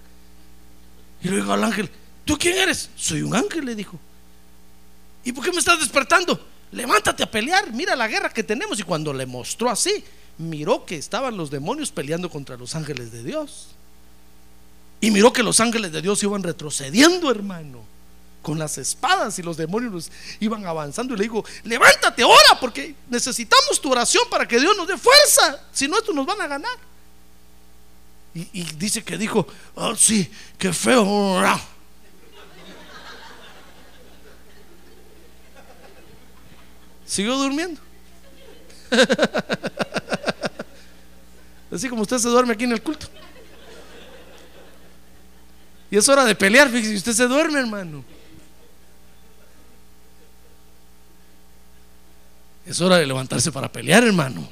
Y 1.22 1.30
le 1.30 1.38
dijo 1.38 1.54
al 1.54 1.64
ángel, 1.64 1.90
¿tú 2.26 2.38
quién 2.38 2.58
eres? 2.58 2.90
Soy 2.96 3.22
un 3.22 3.36
ángel, 3.36 3.66
le 3.66 3.76
dijo. 3.76 4.00
¿Y 5.24 5.32
por 5.32 5.44
qué 5.44 5.52
me 5.52 5.60
estás 5.60 5.80
despertando? 5.80 6.40
Levántate 6.72 7.24
a 7.24 7.32
pelear, 7.32 7.72
mira 7.72 7.96
la 7.96 8.08
guerra 8.08 8.30
que 8.30 8.44
tenemos. 8.44 8.80
Y 8.80 8.84
cuando 8.84 9.14
le 9.14 9.26
mostró 9.26 9.70
así, 9.70 10.04
miró 10.38 10.86
que 10.86 10.96
estaban 10.96 11.38
los 11.38 11.50
demonios 11.50 11.92
peleando 11.92 12.30
contra 12.30 12.58
los 12.58 12.76
ángeles 12.76 13.12
de 13.12 13.24
Dios. 13.24 13.70
Y 15.00 15.12
miró 15.12 15.32
que 15.32 15.44
los 15.44 15.60
ángeles 15.60 15.92
de 15.92 16.02
Dios 16.02 16.22
iban 16.24 16.44
retrocediendo, 16.44 17.30
hermano, 17.30 17.84
con 18.42 18.58
las 18.58 18.78
espadas 18.78 19.38
y 19.38 19.44
los 19.44 19.58
demonios 19.58 20.12
iban 20.40 20.66
avanzando. 20.66 21.14
Y 21.14 21.18
le 21.18 21.24
dijo, 21.24 21.44
levántate 21.64 22.24
ahora 22.24 22.60
porque 22.60 22.96
necesitamos 23.10 23.80
tu 23.82 23.92
oración 23.92 24.24
para 24.30 24.48
que 24.48 24.60
Dios 24.60 24.76
nos 24.76 24.88
dé 24.88 24.98
fuerza. 24.98 25.62
Si 25.72 25.88
no, 25.88 25.98
estos 25.98 26.16
nos 26.16 26.26
van 26.26 26.42
a 26.42 26.48
ganar. 26.48 26.78
Y, 28.38 28.62
dice 28.78 29.04
que 29.04 29.18
dijo, 29.18 29.48
oh 29.74 29.96
sí, 29.96 30.30
qué 30.60 30.72
feo. 30.72 31.42
Siguió 37.04 37.36
durmiendo. 37.36 37.82
Así 41.72 41.90
como 41.90 42.04
usted 42.04 42.20
se 42.20 42.30
duerme 42.30 42.54
aquí 42.54 42.66
en 42.66 42.74
el 42.74 42.82
culto. 42.84 43.08
Y 45.90 45.98
es 45.98 46.08
hora 46.08 46.24
de 46.24 46.36
pelear, 46.36 46.70
fíjese, 46.70 46.96
usted 46.96 47.14
se 47.14 47.28
duerme, 47.28 47.60
hermano. 47.60 48.06
Es 52.68 52.80
hora 52.82 52.98
de 52.98 53.08
levantarse 53.08 53.52
para 53.52 53.72
pelear, 53.72 54.04
hermano. 54.04 54.48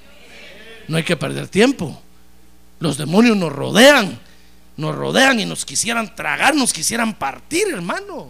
No 0.87 0.97
hay 0.97 1.03
que 1.03 1.15
perder 1.15 1.47
tiempo. 1.49 2.01
Los 2.79 2.97
demonios 2.97 3.37
nos 3.37 3.51
rodean, 3.51 4.19
nos 4.77 4.95
rodean 4.95 5.39
y 5.39 5.45
nos 5.45 5.65
quisieran 5.65 6.15
tragar, 6.15 6.55
nos 6.55 6.73
quisieran 6.73 7.13
partir, 7.13 7.67
hermano. 7.69 8.29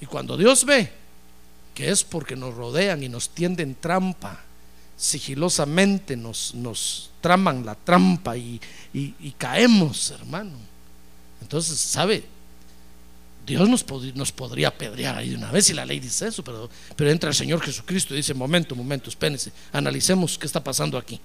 Y 0.00 0.06
cuando 0.06 0.36
Dios 0.36 0.64
ve 0.64 0.92
que 1.74 1.90
es 1.90 2.04
porque 2.04 2.36
nos 2.36 2.54
rodean 2.54 3.02
y 3.02 3.08
nos 3.08 3.30
tienden 3.30 3.74
trampa, 3.74 4.40
sigilosamente 4.96 6.16
nos, 6.16 6.54
nos 6.54 7.10
traman 7.20 7.66
la 7.66 7.74
trampa 7.74 8.36
y, 8.36 8.60
y, 8.92 9.14
y, 9.18 9.32
caemos, 9.32 10.10
hermano. 10.10 10.52
Entonces, 11.40 11.78
¿sabe? 11.78 12.24
Dios 13.46 13.68
nos, 13.68 13.84
pod 13.84 14.04
nos, 14.14 14.32
podría 14.32 14.68
apedrear 14.68 15.16
ahí 15.16 15.30
de 15.30 15.36
una 15.36 15.50
vez 15.50 15.68
y 15.68 15.74
la 15.74 15.84
ley 15.84 16.00
dice 16.00 16.28
eso, 16.28 16.42
pero, 16.42 16.70
pero 16.96 17.10
entra 17.10 17.28
el 17.28 17.34
Señor 17.34 17.60
Jesucristo 17.60 18.14
y 18.14 18.18
dice, 18.18 18.32
momento, 18.32 18.74
momento, 18.74 19.10
espérense, 19.10 19.52
analicemos 19.72 20.38
qué 20.38 20.46
está 20.46 20.62
pasando 20.62 20.96
aquí. 20.96 21.20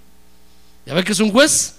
¿Ya 0.84 0.94
ve 0.94 1.02
que 1.02 1.12
es 1.12 1.20
un 1.20 1.30
juez? 1.32 1.76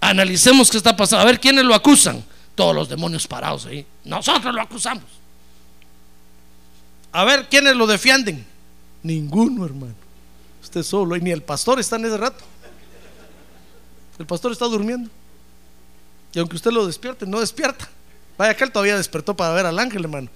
Analicemos 0.00 0.70
qué 0.70 0.78
está 0.78 0.96
pasando, 0.96 1.22
a 1.22 1.26
ver 1.26 1.38
quiénes 1.38 1.64
lo 1.64 1.74
acusan. 1.74 2.24
Todos 2.54 2.74
los 2.74 2.88
demonios 2.88 3.26
parados 3.26 3.66
ahí. 3.66 3.86
Nosotros 4.04 4.54
lo 4.54 4.60
acusamos. 4.60 5.04
A 7.12 7.24
ver 7.24 7.48
quiénes 7.48 7.74
lo 7.76 7.86
defienden. 7.86 8.44
Ninguno, 9.02 9.64
hermano. 9.64 9.94
Usted 10.62 10.82
solo, 10.82 11.16
y 11.16 11.20
ni 11.20 11.30
el 11.30 11.42
pastor 11.42 11.80
está 11.80 11.96
en 11.96 12.04
ese 12.04 12.16
rato. 12.16 12.44
El 14.18 14.26
pastor 14.26 14.52
está 14.52 14.66
durmiendo. 14.66 15.08
Y 16.32 16.38
aunque 16.38 16.56
usted 16.56 16.70
lo 16.70 16.86
despierte, 16.86 17.26
no 17.26 17.40
despierta. 17.40 17.88
Vaya 18.40 18.56
que 18.56 18.64
él 18.64 18.72
todavía 18.72 18.96
despertó 18.96 19.36
para 19.36 19.52
ver 19.52 19.66
al 19.66 19.78
ángel, 19.78 20.02
hermano. 20.02 20.30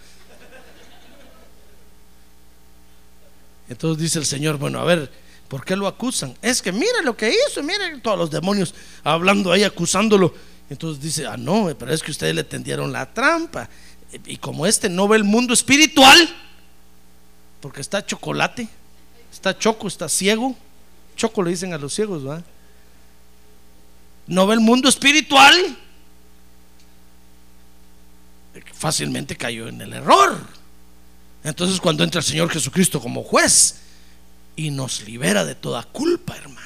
Entonces 3.66 4.02
dice 4.02 4.18
el 4.18 4.26
Señor, 4.26 4.58
bueno, 4.58 4.78
a 4.78 4.84
ver, 4.84 5.10
¿por 5.48 5.64
qué 5.64 5.74
lo 5.74 5.86
acusan? 5.86 6.36
Es 6.42 6.60
que 6.60 6.70
mire 6.70 7.02
lo 7.02 7.16
que 7.16 7.30
hizo, 7.30 7.62
mire 7.62 7.98
todos 8.00 8.18
los 8.18 8.30
demonios 8.30 8.74
hablando 9.04 9.50
ahí, 9.50 9.64
acusándolo. 9.64 10.34
Entonces 10.68 11.02
dice, 11.02 11.26
ah, 11.26 11.38
no, 11.38 11.74
pero 11.78 11.94
es 11.94 12.02
que 12.02 12.10
ustedes 12.10 12.34
le 12.34 12.44
tendieron 12.44 12.92
la 12.92 13.10
trampa. 13.10 13.70
Y 14.26 14.36
como 14.36 14.66
este 14.66 14.90
no 14.90 15.08
ve 15.08 15.16
el 15.16 15.24
mundo 15.24 15.54
espiritual, 15.54 16.28
porque 17.62 17.80
está 17.80 18.04
chocolate, 18.04 18.68
está 19.32 19.56
choco, 19.58 19.88
está 19.88 20.10
ciego. 20.10 20.54
Choco 21.16 21.42
le 21.42 21.52
dicen 21.52 21.72
a 21.72 21.78
los 21.78 21.94
ciegos, 21.94 22.22
¿verdad? 22.22 22.44
No 24.26 24.46
ve 24.46 24.56
el 24.56 24.60
mundo 24.60 24.90
espiritual. 24.90 25.78
Fácilmente 28.72 29.36
cayó 29.36 29.68
en 29.68 29.80
el 29.80 29.92
error. 29.92 30.38
Entonces 31.42 31.80
cuando 31.80 32.04
entra 32.04 32.20
el 32.20 32.24
Señor 32.24 32.50
Jesucristo 32.50 33.00
como 33.00 33.22
juez 33.22 33.76
y 34.56 34.70
nos 34.70 35.02
libera 35.02 35.44
de 35.44 35.54
toda 35.54 35.82
culpa, 35.82 36.36
hermano. 36.36 36.64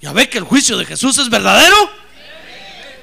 ¿Ya 0.00 0.12
ve 0.12 0.28
que 0.28 0.38
el 0.38 0.44
juicio 0.44 0.76
de 0.76 0.84
Jesús 0.84 1.18
es 1.18 1.28
verdadero? 1.28 1.76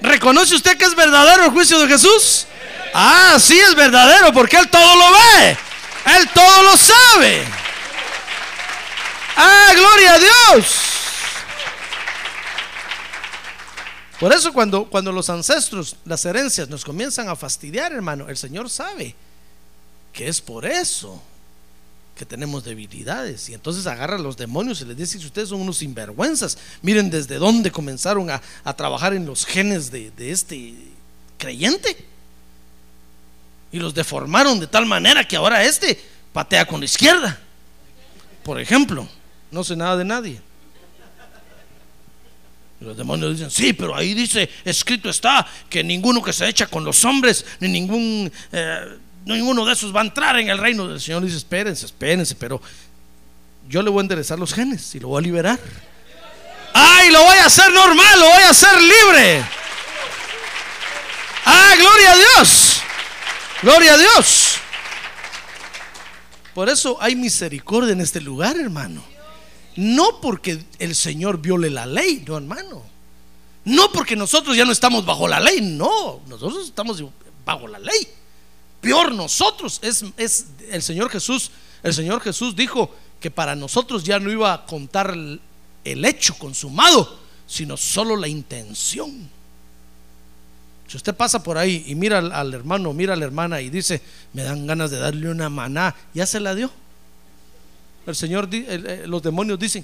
¿Reconoce 0.01 0.55
usted 0.55 0.77
que 0.77 0.85
es 0.85 0.95
verdadero 0.95 1.45
el 1.45 1.51
juicio 1.51 1.79
de 1.79 1.87
Jesús? 1.87 2.45
Ah, 2.93 3.37
sí 3.39 3.59
es 3.59 3.75
verdadero 3.75 4.31
porque 4.31 4.57
Él 4.57 4.69
todo 4.69 4.95
lo 4.95 5.11
ve. 5.11 5.57
Él 6.17 6.29
todo 6.33 6.63
lo 6.63 6.77
sabe. 6.77 7.43
Ah, 9.35 9.71
gloria 9.75 10.13
a 10.13 10.19
Dios. 10.19 10.94
Por 14.25 14.33
eso 14.33 14.51
cuando, 14.51 14.89
cuando 14.89 15.11
los 15.11 15.29
ancestros, 15.29 15.97
las 16.03 16.25
herencias 16.25 16.67
nos 16.67 16.83
comienzan 16.83 17.29
a 17.29 17.35
fastidiar, 17.35 17.93
hermano, 17.93 18.27
el 18.27 18.35
Señor 18.35 18.71
sabe 18.71 19.13
que 20.11 20.27
es 20.27 20.41
por 20.41 20.65
eso 20.65 21.21
que 22.17 22.25
tenemos 22.25 22.63
debilidades. 22.63 23.47
Y 23.49 23.53
entonces 23.53 23.85
agarra 23.85 24.15
a 24.15 24.19
los 24.19 24.35
demonios 24.35 24.81
y 24.81 24.85
les 24.85 24.97
dice, 24.97 25.19
si 25.19 25.27
ustedes 25.27 25.49
son 25.49 25.61
unos 25.61 25.77
sinvergüenzas, 25.77 26.57
miren 26.81 27.11
desde 27.11 27.35
dónde 27.35 27.69
comenzaron 27.69 28.31
a, 28.31 28.41
a 28.63 28.75
trabajar 28.75 29.13
en 29.13 29.27
los 29.27 29.45
genes 29.45 29.91
de, 29.91 30.09
de 30.09 30.31
este 30.31 30.73
creyente. 31.37 31.95
Y 33.71 33.77
los 33.77 33.93
deformaron 33.93 34.59
de 34.59 34.65
tal 34.65 34.87
manera 34.87 35.27
que 35.27 35.35
ahora 35.35 35.63
este 35.63 36.03
patea 36.33 36.65
con 36.65 36.79
la 36.79 36.85
izquierda. 36.85 37.39
Por 38.43 38.59
ejemplo, 38.59 39.07
no 39.51 39.63
sé 39.63 39.75
nada 39.75 39.95
de 39.95 40.05
nadie. 40.05 40.41
Los 42.85 42.95
demonios 42.95 43.31
dicen, 43.31 43.49
sí, 43.49 43.73
pero 43.73 43.95
ahí 43.95 44.13
dice, 44.13 44.47
escrito 44.63 45.09
está, 45.09 45.47
que 45.67 45.83
ninguno 45.83 46.21
que 46.21 46.31
se 46.31 46.47
echa 46.47 46.67
con 46.67 46.85
los 46.85 47.03
hombres, 47.03 47.43
ni 47.59 47.67
ningún, 47.67 48.31
eh, 48.51 48.97
ninguno 49.25 49.65
de 49.65 49.73
esos 49.73 49.93
va 49.93 50.01
a 50.01 50.03
entrar 50.03 50.37
en 50.39 50.49
el 50.49 50.59
reino 50.59 50.87
del 50.87 51.01
Señor. 51.01 51.23
dice, 51.23 51.37
espérense, 51.37 51.87
espérense, 51.87 52.35
pero 52.35 52.61
yo 53.67 53.81
le 53.81 53.89
voy 53.89 54.01
a 54.01 54.01
enderezar 54.01 54.37
los 54.37 54.53
genes 54.53 54.93
y 54.93 54.99
lo 54.99 55.07
voy 55.07 55.19
a 55.19 55.21
liberar. 55.23 55.59
¡Ay, 56.75 57.09
lo 57.09 57.23
voy 57.23 57.37
a 57.37 57.47
hacer 57.47 57.73
normal, 57.73 58.19
lo 58.19 58.25
voy 58.27 58.43
a 58.43 58.49
hacer 58.51 58.79
libre! 58.79 59.43
¡Ah, 61.45 61.73
gloria 61.79 62.11
a 62.11 62.15
Dios! 62.17 62.81
¡Gloria 63.63 63.93
a 63.95 63.97
Dios! 63.97 64.57
Por 66.53 66.69
eso 66.69 66.97
hay 67.01 67.15
misericordia 67.15 67.93
en 67.93 68.01
este 68.01 68.21
lugar, 68.21 68.55
hermano. 68.57 69.14
No 69.75 70.21
porque 70.21 70.63
el 70.79 70.95
Señor 70.95 71.39
viole 71.39 71.69
la 71.69 71.85
ley, 71.85 72.23
no, 72.25 72.37
hermano. 72.37 72.83
No 73.65 73.91
porque 73.91 74.15
nosotros 74.15 74.55
ya 74.55 74.63
no 74.63 74.71
estamos 74.71 75.05
bajo 75.05 75.27
la 75.27 75.39
ley, 75.39 75.59
no. 75.61 76.21
Nosotros 76.27 76.67
estamos 76.67 77.03
bajo 77.43 77.67
la 77.67 77.79
ley. 77.79 78.07
Peor 78.79 79.11
nosotros. 79.13 79.79
Es, 79.81 80.05
es 80.17 80.47
el 80.69 80.81
Señor 80.81 81.09
Jesús. 81.09 81.51
El 81.83 81.93
Señor 81.93 82.21
Jesús 82.21 82.55
dijo 82.55 82.93
que 83.19 83.31
para 83.31 83.55
nosotros 83.55 84.03
ya 84.03 84.19
no 84.19 84.31
iba 84.31 84.53
a 84.53 84.65
contar 84.65 85.11
el, 85.11 86.05
hecho 86.05 86.37
consumado, 86.37 87.19
sino 87.47 87.75
solo 87.75 88.15
la 88.15 88.27
intención. 88.27 89.29
Si 90.87 90.97
usted 90.97 91.15
pasa 91.15 91.41
por 91.41 91.57
ahí 91.57 91.83
y 91.87 91.95
mira 91.95 92.19
al, 92.19 92.31
al 92.31 92.53
hermano, 92.53 92.93
mira 92.93 93.13
a 93.13 93.17
la 93.17 93.25
hermana 93.25 93.61
y 93.61 93.69
dice, 93.69 94.01
me 94.33 94.43
dan 94.43 94.67
ganas 94.67 94.91
de 94.91 94.99
darle 94.99 95.29
una 95.29 95.49
maná, 95.49 95.95
ya 96.13 96.25
se 96.27 96.39
la 96.39 96.53
dio. 96.53 96.71
El 98.05 98.15
Señor, 98.15 98.47
eh, 98.51 99.05
los 99.07 99.21
demonios 99.23 99.57
dicen, 99.59 99.83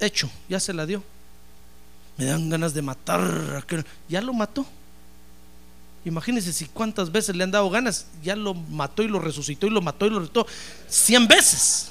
hecho, 0.00 0.30
ya 0.48 0.60
se 0.60 0.72
la 0.74 0.84
dio. 0.86 1.02
Me 2.16 2.26
dan 2.26 2.48
ganas 2.50 2.74
de 2.74 2.82
matar, 2.82 3.20
a 3.20 3.58
aquel- 3.62 3.84
ya 4.08 4.20
lo 4.20 4.32
mató. 4.32 4.66
Imagínense 6.04 6.52
si 6.52 6.66
cuántas 6.66 7.10
veces 7.10 7.34
le 7.34 7.44
han 7.44 7.50
dado 7.50 7.70
ganas, 7.70 8.06
ya 8.22 8.36
lo 8.36 8.52
mató 8.52 9.02
y 9.02 9.08
lo 9.08 9.18
resucitó 9.18 9.66
y 9.66 9.70
lo 9.70 9.80
mató 9.80 10.06
y 10.06 10.10
lo 10.10 10.18
resucitó 10.20 10.46
cien 10.86 11.26
veces. 11.26 11.90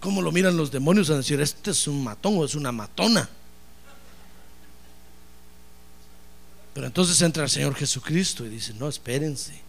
¿Cómo 0.00 0.20
lo 0.22 0.30
miran 0.30 0.56
los 0.56 0.70
demonios 0.70 1.08
a 1.10 1.16
decir, 1.16 1.40
este 1.40 1.70
es 1.70 1.88
un 1.88 2.04
matón 2.04 2.36
o 2.36 2.44
es 2.44 2.54
una 2.54 2.70
matona? 2.70 3.28
Pero 6.74 6.86
entonces 6.86 7.20
entra 7.22 7.42
el 7.44 7.50
Señor 7.50 7.74
Jesucristo 7.74 8.44
y 8.44 8.50
dice, 8.50 8.74
no, 8.74 8.86
espérense, 8.88 9.60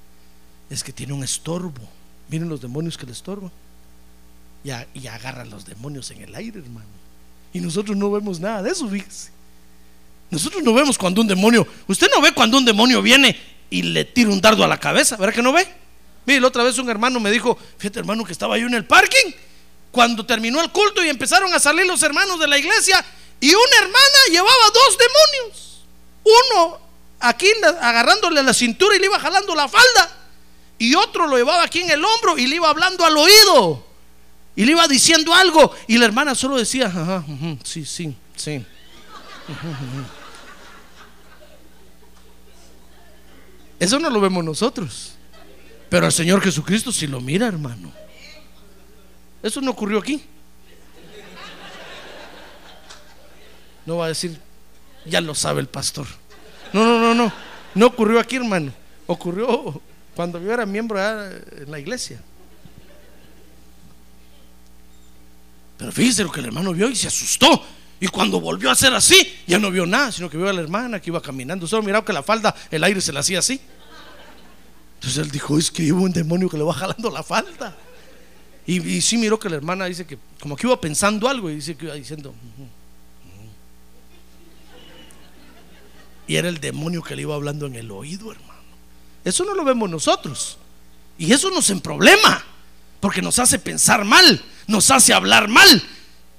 es 0.70 0.84
que 0.84 0.94
tiene 0.94 1.14
un 1.14 1.24
estorbo. 1.24 1.82
Miren 2.30 2.48
los 2.50 2.62
demonios 2.62 2.98
que 2.98 3.06
le 3.06 3.12
estorban. 3.12 3.52
Y, 4.64 4.72
a- 4.72 4.88
agarran 5.14 5.50
los 5.50 5.66
demonios 5.66 6.12
en 6.12 6.22
el 6.22 6.36
aire, 6.36 6.60
hermano. 6.60 6.88
Y 7.54 7.60
nosotros 7.60 7.98
no 7.98 8.12
vemos 8.12 8.40
nada 8.40 8.62
de 8.62 8.72
eso, 8.72 8.88
fíjese. 8.88 9.32
Nosotros 10.30 10.62
no 10.64 10.74
vemos 10.74 10.98
cuando 10.98 11.22
un 11.22 11.28
demonio, 11.28 11.66
usted 11.88 12.08
no 12.16 12.22
ve 12.22 12.32
cuando 12.34 12.58
un 12.58 12.66
demonio 12.66 13.02
viene 13.02 13.36
y 13.72 13.82
le 13.82 14.06
tira 14.06 14.30
un 14.30 14.40
dardo 14.40 14.64
a 14.64 14.68
la 14.68 14.80
cabeza, 14.80 15.16
¿verdad 15.18 15.34
que 15.34 15.42
no 15.42 15.52
ve? 15.52 15.68
Mire, 16.28 16.40
la 16.42 16.48
otra 16.48 16.62
vez 16.64 16.78
un 16.78 16.88
hermano 16.90 17.20
me 17.20 17.32
dijo, 17.32 17.58
fíjate 17.80 18.00
hermano 18.00 18.24
que 18.24 18.32
estaba 18.32 18.56
yo 18.60 18.68
en 18.68 18.76
el 18.76 18.86
parking, 18.86 19.32
cuando 19.92 20.24
terminó 20.28 20.62
el 20.62 20.72
culto 20.72 21.04
y 21.04 21.10
empezaron 21.10 21.52
a 21.52 21.60
salir 21.60 21.88
los 21.88 22.04
hermanos 22.04 22.40
de 22.40 22.48
la 22.48 22.60
iglesia, 22.60 23.04
y 23.40 23.48
una 23.50 23.78
hermana 23.80 24.18
llevaba 24.30 24.66
dos 24.72 24.98
demonios. 25.00 25.82
Uno 26.24 26.80
aquí 27.22 27.48
agarrándole 27.82 28.44
la 28.44 28.54
cintura 28.54 28.96
y 28.96 29.00
le 29.00 29.06
iba 29.08 29.20
jalando 29.20 29.56
la 29.56 29.68
falda, 29.68 30.19
y 30.80 30.96
otro 30.96 31.28
lo 31.28 31.38
llevaba 31.38 31.64
aquí 31.64 31.82
en 31.82 31.92
el 31.92 32.04
hombro 32.04 32.38
y 32.38 32.48
le 32.48 32.56
iba 32.56 32.70
hablando 32.70 33.06
al 33.06 33.16
oído, 33.18 33.86
y 34.56 34.66
le 34.66 34.72
iba 34.72 34.88
diciendo 34.88 35.34
algo, 35.34 35.76
y 35.88 35.98
la 35.98 36.06
hermana 36.06 36.34
solo 36.34 36.58
decía, 36.58 36.88
ajá, 36.88 37.24
sí, 37.64 37.86
sí, 37.86 38.16
sí. 38.36 38.66
Eso 43.80 44.00
no 44.00 44.10
lo 44.10 44.20
vemos 44.20 44.44
nosotros. 44.44 45.14
Pero 45.90 46.06
el 46.06 46.12
Señor 46.12 46.42
Jesucristo 46.42 46.92
sí 46.92 47.08
lo 47.08 47.22
mira, 47.22 47.48
hermano. 47.48 47.92
Eso 49.42 49.62
no 49.62 49.72
ocurrió 49.72 50.00
aquí. 50.00 50.22
No 53.86 53.98
va 53.98 54.06
a 54.06 54.10
decir, 54.10 54.40
ya 55.06 55.22
lo 55.22 55.34
sabe 55.34 55.62
el 55.62 55.68
pastor. 55.68 56.06
No, 56.74 56.86
no, 56.86 57.00
no, 57.00 57.16
no. 57.16 57.34
No 57.74 57.88
ocurrió 57.88 58.20
aquí, 58.20 58.36
hermano. 58.36 58.72
Ocurrió 59.08 59.82
cuando 60.16 60.40
yo 60.42 60.52
era 60.52 60.66
miembro 60.66 61.00
en 61.00 61.72
la 61.72 61.80
iglesia. 61.80 62.22
Pero 65.78 65.92
fíjese 65.94 66.24
lo 66.24 66.32
que 66.32 66.42
el 66.42 66.48
hermano 66.48 66.74
vio 66.74 66.90
y 66.90 66.96
se 66.96 67.08
asustó. 67.08 67.64
Y 68.02 68.08
cuando 68.08 68.40
volvió 68.40 68.70
a 68.70 68.74
hacer 68.74 68.94
así, 68.94 69.40
ya 69.48 69.60
no 69.60 69.72
vio 69.72 69.86
nada, 69.86 70.12
sino 70.12 70.30
que 70.30 70.38
vio 70.38 70.50
a 70.50 70.54
la 70.54 70.62
hermana 70.62 71.02
que 71.02 71.10
iba 71.10 71.22
caminando. 71.22 71.68
Solo 71.68 71.84
miraba 71.84 72.06
que 72.06 72.14
la 72.14 72.24
falda, 72.24 72.54
el 72.70 72.84
aire 72.84 73.02
se 73.02 73.14
la 73.14 73.22
hacía 73.22 73.40
así. 73.40 73.60
Entonces 74.96 75.24
él 75.24 75.32
dijo, 75.32 75.58
es 75.58 75.72
que 75.72 75.92
hubo 75.94 76.04
un 76.04 76.12
demonio 76.12 76.50
que 76.50 76.58
le 76.58 76.64
va 76.64 76.74
jalando 76.76 77.10
la 77.10 77.24
falda. 77.24 77.76
Y, 78.66 79.02
sí 79.02 79.18
miró 79.18 79.40
que 79.40 79.50
la 79.50 79.56
hermana 79.56 79.86
dice 79.86 80.06
que 80.06 80.20
como 80.40 80.56
que 80.56 80.68
iba 80.68 80.80
pensando 80.80 81.28
algo 81.28 81.50
y 81.50 81.56
dice 81.56 81.76
que 81.76 81.86
iba 81.86 81.96
diciendo. 81.96 82.36
Y 86.28 86.36
era 86.36 86.50
el 86.50 86.60
demonio 86.60 87.02
que 87.02 87.16
le 87.16 87.24
iba 87.24 87.34
hablando 87.34 87.66
en 87.66 87.76
el 87.76 87.90
oído, 87.90 88.32
hermano. 88.32 88.49
Eso 89.24 89.44
no 89.44 89.54
lo 89.54 89.64
vemos 89.64 89.90
nosotros. 89.90 90.58
Y 91.18 91.34
eso 91.34 91.52
nos 91.52 91.70
en 91.70 91.82
problema, 91.82 92.44
porque 93.00 93.22
nos 93.22 93.40
hace 93.40 93.60
pensar 93.60 94.06
mal, 94.06 94.42
nos 94.68 94.90
hace 94.90 95.14
hablar 95.14 95.48
mal. 95.48 95.84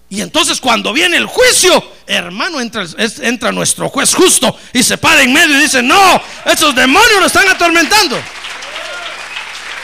Y 0.09 0.23
entonces 0.23 0.61
cuando 0.61 0.93
viene 0.93 1.17
el 1.19 1.27
juicio, 1.27 1.85
hermano, 2.07 2.61
entra, 2.61 2.85
entra 3.21 3.53
nuestro 3.53 3.89
juez 3.89 4.13
justo 4.15 4.59
y 4.73 4.83
se 4.83 4.99
para 4.99 5.23
en 5.23 5.33
medio 5.33 5.57
y 5.57 5.63
dice, 5.63 5.83
no, 5.83 6.21
esos 6.47 6.75
demonios 6.75 7.21
nos 7.21 7.27
están 7.27 7.49
atormentando. 7.49 8.21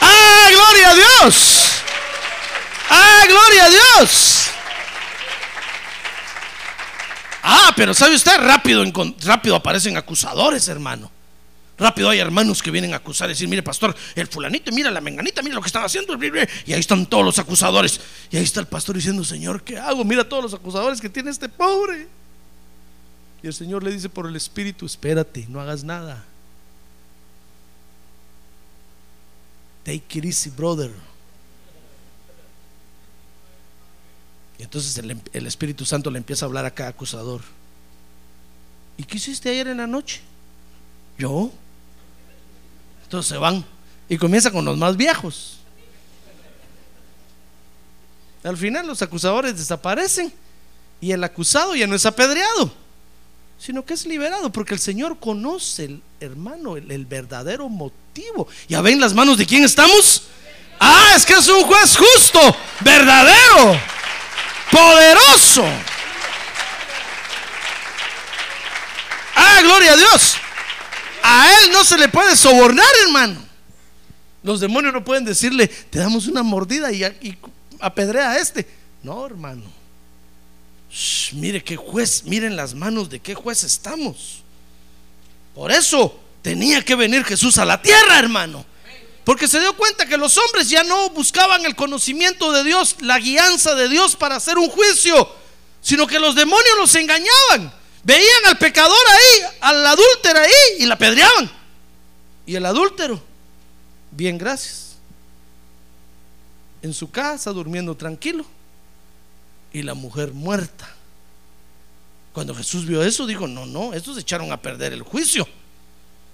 ¡Ah, 0.01 0.49
gloria 0.51 0.89
a 0.89 0.95
Dios! 0.95 1.71
¡Ah, 2.89 3.23
gloria 3.27 3.65
a 3.65 3.69
Dios! 3.69 4.47
Ah, 7.43 7.73
pero 7.77 7.93
¿sabe 7.93 8.15
usted? 8.15 8.37
Rápido, 8.39 8.83
rápido 9.23 9.55
aparecen 9.55 9.95
acusadores, 9.95 10.67
hermano. 10.67 11.09
Rápido 11.77 12.09
hay 12.09 12.17
hermanos 12.17 12.63
que 12.63 12.71
vienen 12.71 12.93
a 12.93 12.97
acusar 12.97 13.29
decir, 13.29 13.47
mire 13.47 13.61
pastor, 13.61 13.95
el 14.15 14.27
fulanito, 14.27 14.71
mira 14.71 14.89
la 14.89 14.99
menganita, 14.99 15.43
mira 15.43 15.55
lo 15.55 15.61
que 15.61 15.67
están 15.67 15.83
haciendo. 15.83 16.17
Y 16.65 16.73
ahí 16.73 16.79
están 16.79 17.05
todos 17.05 17.23
los 17.23 17.37
acusadores. 17.37 18.01
Y 18.31 18.37
ahí 18.37 18.43
está 18.43 18.59
el 18.59 18.65
pastor 18.65 18.95
diciendo, 18.95 19.23
Señor, 19.23 19.61
¿qué 19.61 19.77
hago? 19.77 20.03
Mira 20.03 20.27
todos 20.27 20.43
los 20.43 20.53
acusadores 20.55 20.99
que 20.99 21.09
tiene 21.09 21.29
este 21.29 21.47
pobre. 21.47 22.07
Y 23.43 23.47
el 23.47 23.53
Señor 23.53 23.83
le 23.83 23.91
dice 23.91 24.09
por 24.09 24.25
el 24.25 24.35
Espíritu, 24.35 24.87
espérate, 24.87 25.45
no 25.49 25.61
hagas 25.61 25.83
nada. 25.83 26.25
Take 29.83 30.17
it 30.17 30.25
easy, 30.25 30.49
brother. 30.49 30.91
Y 34.57 34.63
entonces 34.63 34.97
el, 34.97 35.21
el 35.31 35.45
Espíritu 35.45 35.85
Santo 35.85 36.09
le 36.09 36.17
empieza 36.17 36.45
a 36.45 36.47
hablar 36.47 36.65
a 36.65 36.71
cada 36.71 36.89
acusador. 36.89 37.41
¿Y 38.97 39.03
qué 39.03 39.17
hiciste 39.17 39.51
ayer 39.51 39.67
en 39.67 39.77
la 39.77 39.85
noche? 39.85 40.21
Yo. 41.19 41.51
Entonces 43.07 43.29
se 43.29 43.37
van 43.37 43.63
y 44.09 44.17
comienza 44.17 44.51
con 44.51 44.65
los 44.65 44.77
más 44.77 44.97
viejos. 44.97 45.59
Al 48.43 48.57
final 48.57 48.85
los 48.85 49.01
acusadores 49.01 49.57
desaparecen 49.57 50.33
y 50.99 51.13
el 51.13 51.23
acusado 51.23 51.73
ya 51.73 51.87
no 51.87 51.95
es 51.95 52.05
apedreado. 52.05 52.69
sino 53.57 53.83
que 53.85 53.93
es 53.93 54.05
liberado, 54.05 54.51
porque 54.51 54.73
el 54.73 54.79
Señor 54.79 55.17
conoce, 55.19 55.85
el, 55.85 56.01
hermano, 56.19 56.75
el, 56.75 56.91
el 56.91 57.05
verdadero 57.05 57.69
motivo. 57.69 58.47
¿Ya 58.67 58.81
ven 58.81 58.99
las 58.99 59.13
manos 59.13 59.37
de 59.37 59.45
quién 59.45 59.63
estamos? 59.63 60.23
Ah, 60.79 61.13
es 61.15 61.25
que 61.25 61.33
es 61.33 61.47
un 61.47 61.63
juez 61.63 61.97
justo, 61.97 62.39
verdadero, 62.81 63.79
poderoso. 64.69 65.63
Ah, 69.33 69.61
gloria 69.63 69.93
a 69.93 69.95
Dios. 69.95 70.37
A 71.29 71.61
él 71.61 71.71
no 71.73 71.83
se 71.83 71.97
le 71.97 72.07
puede 72.07 72.37
sobornar, 72.37 72.87
hermano. 73.03 73.43
Los 74.43 74.61
demonios 74.61 74.93
no 74.93 75.03
pueden 75.03 75.25
decirle, 75.25 75.67
te 75.67 75.99
damos 75.99 76.25
una 76.27 76.41
mordida 76.41 76.89
y, 76.89 77.03
apedrea 77.81 78.31
a 78.31 78.37
este. 78.37 78.65
No, 79.03 79.25
hermano. 79.25 79.65
Mire 81.33 81.61
qué 81.61 81.75
juez, 81.75 82.23
miren 82.23 82.55
las 82.55 82.73
manos 82.73 83.09
de 83.09 83.19
qué 83.19 83.35
juez 83.35 83.65
estamos. 83.65 84.41
Por 85.53 85.69
eso 85.69 86.17
tenía 86.41 86.81
que 86.81 86.95
venir 86.95 87.25
Jesús 87.25 87.57
a 87.57 87.65
la 87.65 87.81
tierra, 87.81 88.19
hermano. 88.19 88.65
Porque 89.25 89.49
se 89.49 89.59
dio 89.59 89.75
cuenta 89.75 90.05
que 90.05 90.15
los 90.15 90.37
hombres 90.37 90.69
ya 90.69 90.85
no 90.85 91.09
buscaban 91.09 91.65
el 91.65 91.75
conocimiento 91.75 92.53
de 92.53 92.63
Dios, 92.63 92.95
la 93.01 93.19
guianza 93.19 93.75
de 93.75 93.89
Dios 93.89 94.15
para 94.15 94.37
hacer 94.37 94.57
un 94.57 94.69
juicio, 94.69 95.29
sino 95.81 96.07
que 96.07 96.21
los 96.21 96.35
demonios 96.35 96.77
los 96.77 96.95
engañaban. 96.95 97.76
Veían 98.07 98.45
al 98.45 98.57
pecador 98.57 99.05
ahí, 99.09 99.49
al 99.59 99.85
adúltero 99.85 100.39
ahí 100.39 100.79
y 100.79 100.85
la 100.85 100.93
apedreaban. 100.93 101.51
Y 102.45 102.55
el 102.55 102.65
adúltero, 102.65 103.21
bien, 104.11 104.37
gracias. 104.37 104.95
En 106.81 106.93
su 106.93 107.11
casa, 107.11 107.51
durmiendo 107.51 107.97
tranquilo. 107.97 108.45
Y 109.73 109.81
la 109.81 109.93
mujer 109.93 110.31
muerta. 110.31 110.89
Cuando 112.31 112.55
Jesús 112.55 112.85
vio 112.85 113.03
eso, 113.03 113.27
dijo, 113.27 113.45
no, 113.45 113.65
no, 113.65 113.93
estos 113.93 114.17
echaron 114.17 114.53
a 114.53 114.61
perder 114.61 114.93
el 114.93 115.01
juicio. 115.01 115.45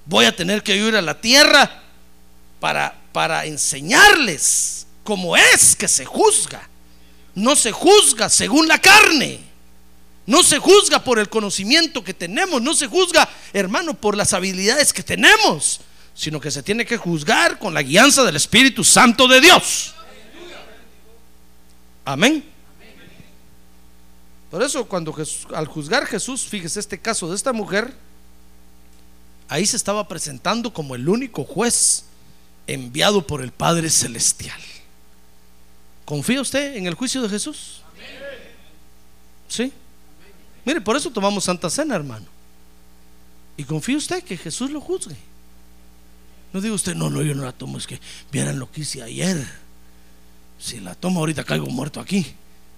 Voy 0.06 0.26
a 0.26 0.36
tener 0.36 0.62
que 0.62 0.76
ir 0.76 0.96
a 0.96 1.02
la 1.02 1.20
tierra 1.20 1.82
para, 2.60 3.02
para 3.12 3.48
enseñarles 3.48 4.86
cómo 5.04 5.36
es 5.36 5.76
que 5.76 5.88
se 5.88 6.06
juzga. 6.06 6.70
No 7.34 7.56
se 7.56 7.72
juzga 7.72 8.30
según 8.30 8.68
la 8.68 8.80
carne. 8.80 9.53
No 10.26 10.42
se 10.42 10.60
juzga 10.60 11.04
por 11.04 11.20
el 11.20 11.30
conocimiento 11.30 12.04
que 12.04 12.14
tenemos, 12.14 12.62
no 12.62 12.74
se 12.74 12.88
juzga, 12.88 13.28
hermano, 13.52 13.94
por 13.94 14.16
las 14.16 14.34
habilidades 14.34 14.94
que 14.94 15.04
tenemos, 15.04 15.82
sino 16.16 16.40
que 16.40 16.52
se 16.52 16.64
tiene 16.64 16.86
que 16.86 16.98
juzgar 16.98 17.60
con 17.60 17.74
la 17.74 17.82
guianza 17.82 18.24
del 18.24 18.38
Espíritu 18.38 18.84
Santo 18.84 19.28
de 19.28 19.42
Dios. 19.42 19.94
Amén. 22.06 22.44
Por 24.50 24.62
eso 24.62 24.86
cuando 24.86 25.16
al 25.56 25.68
juzgar 25.68 26.06
Jesús, 26.06 26.46
fíjese 26.48 26.80
este 26.80 27.00
caso 27.00 27.30
de 27.30 27.36
esta 27.36 27.52
mujer, 27.52 27.94
ahí 29.50 29.66
se 29.66 29.78
estaba 29.78 30.08
presentando 30.08 30.72
como 30.72 30.96
el 30.96 31.10
único 31.10 31.44
juez 31.44 32.06
enviado 32.68 33.26
por 33.26 33.42
el 33.42 33.52
Padre 33.52 33.90
Celestial. 33.90 34.62
¿Confía 36.06 36.40
usted 36.40 36.76
en 36.76 36.86
el 36.86 36.94
juicio 36.94 37.22
de 37.22 37.30
Jesús? 37.30 37.82
Sí. 39.48 39.74
Mire, 40.66 40.82
por 40.82 40.96
eso 40.96 41.10
tomamos 41.10 41.44
Santa 41.44 41.70
Cena, 41.70 41.96
hermano. 41.96 42.26
Y 43.58 43.64
confía 43.64 43.98
usted 43.98 44.24
que 44.24 44.38
Jesús 44.38 44.72
lo 44.72 44.82
juzgue. 44.82 45.16
No 46.54 46.62
diga 46.62 46.76
usted, 46.76 46.96
no, 46.96 47.10
no, 47.10 47.22
yo 47.24 47.34
no 47.34 47.44
la 47.44 47.52
tomo, 47.52 47.78
es 47.78 47.88
que 47.88 48.00
vieran 48.32 48.60
lo 48.60 48.72
que 48.72 48.82
hice 48.82 49.02
ayer. 49.02 49.46
Si 50.60 50.80
la 50.80 50.96
tomo 50.96 51.20
ahorita 51.20 51.44
caigo 51.44 51.66
muerto 51.68 52.00
aquí. 52.00 52.26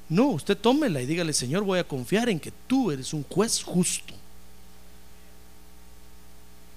No, 0.08 0.28
usted 0.28 0.58
tómela 0.58 1.02
y 1.02 1.06
dígale, 1.06 1.34
Señor, 1.34 1.64
voy 1.64 1.80
a 1.80 1.88
confiar 1.88 2.30
en 2.30 2.40
que 2.40 2.52
tú 2.68 2.92
eres 2.92 3.14
un 3.14 3.24
juez 3.24 3.64
justo. 3.64 4.14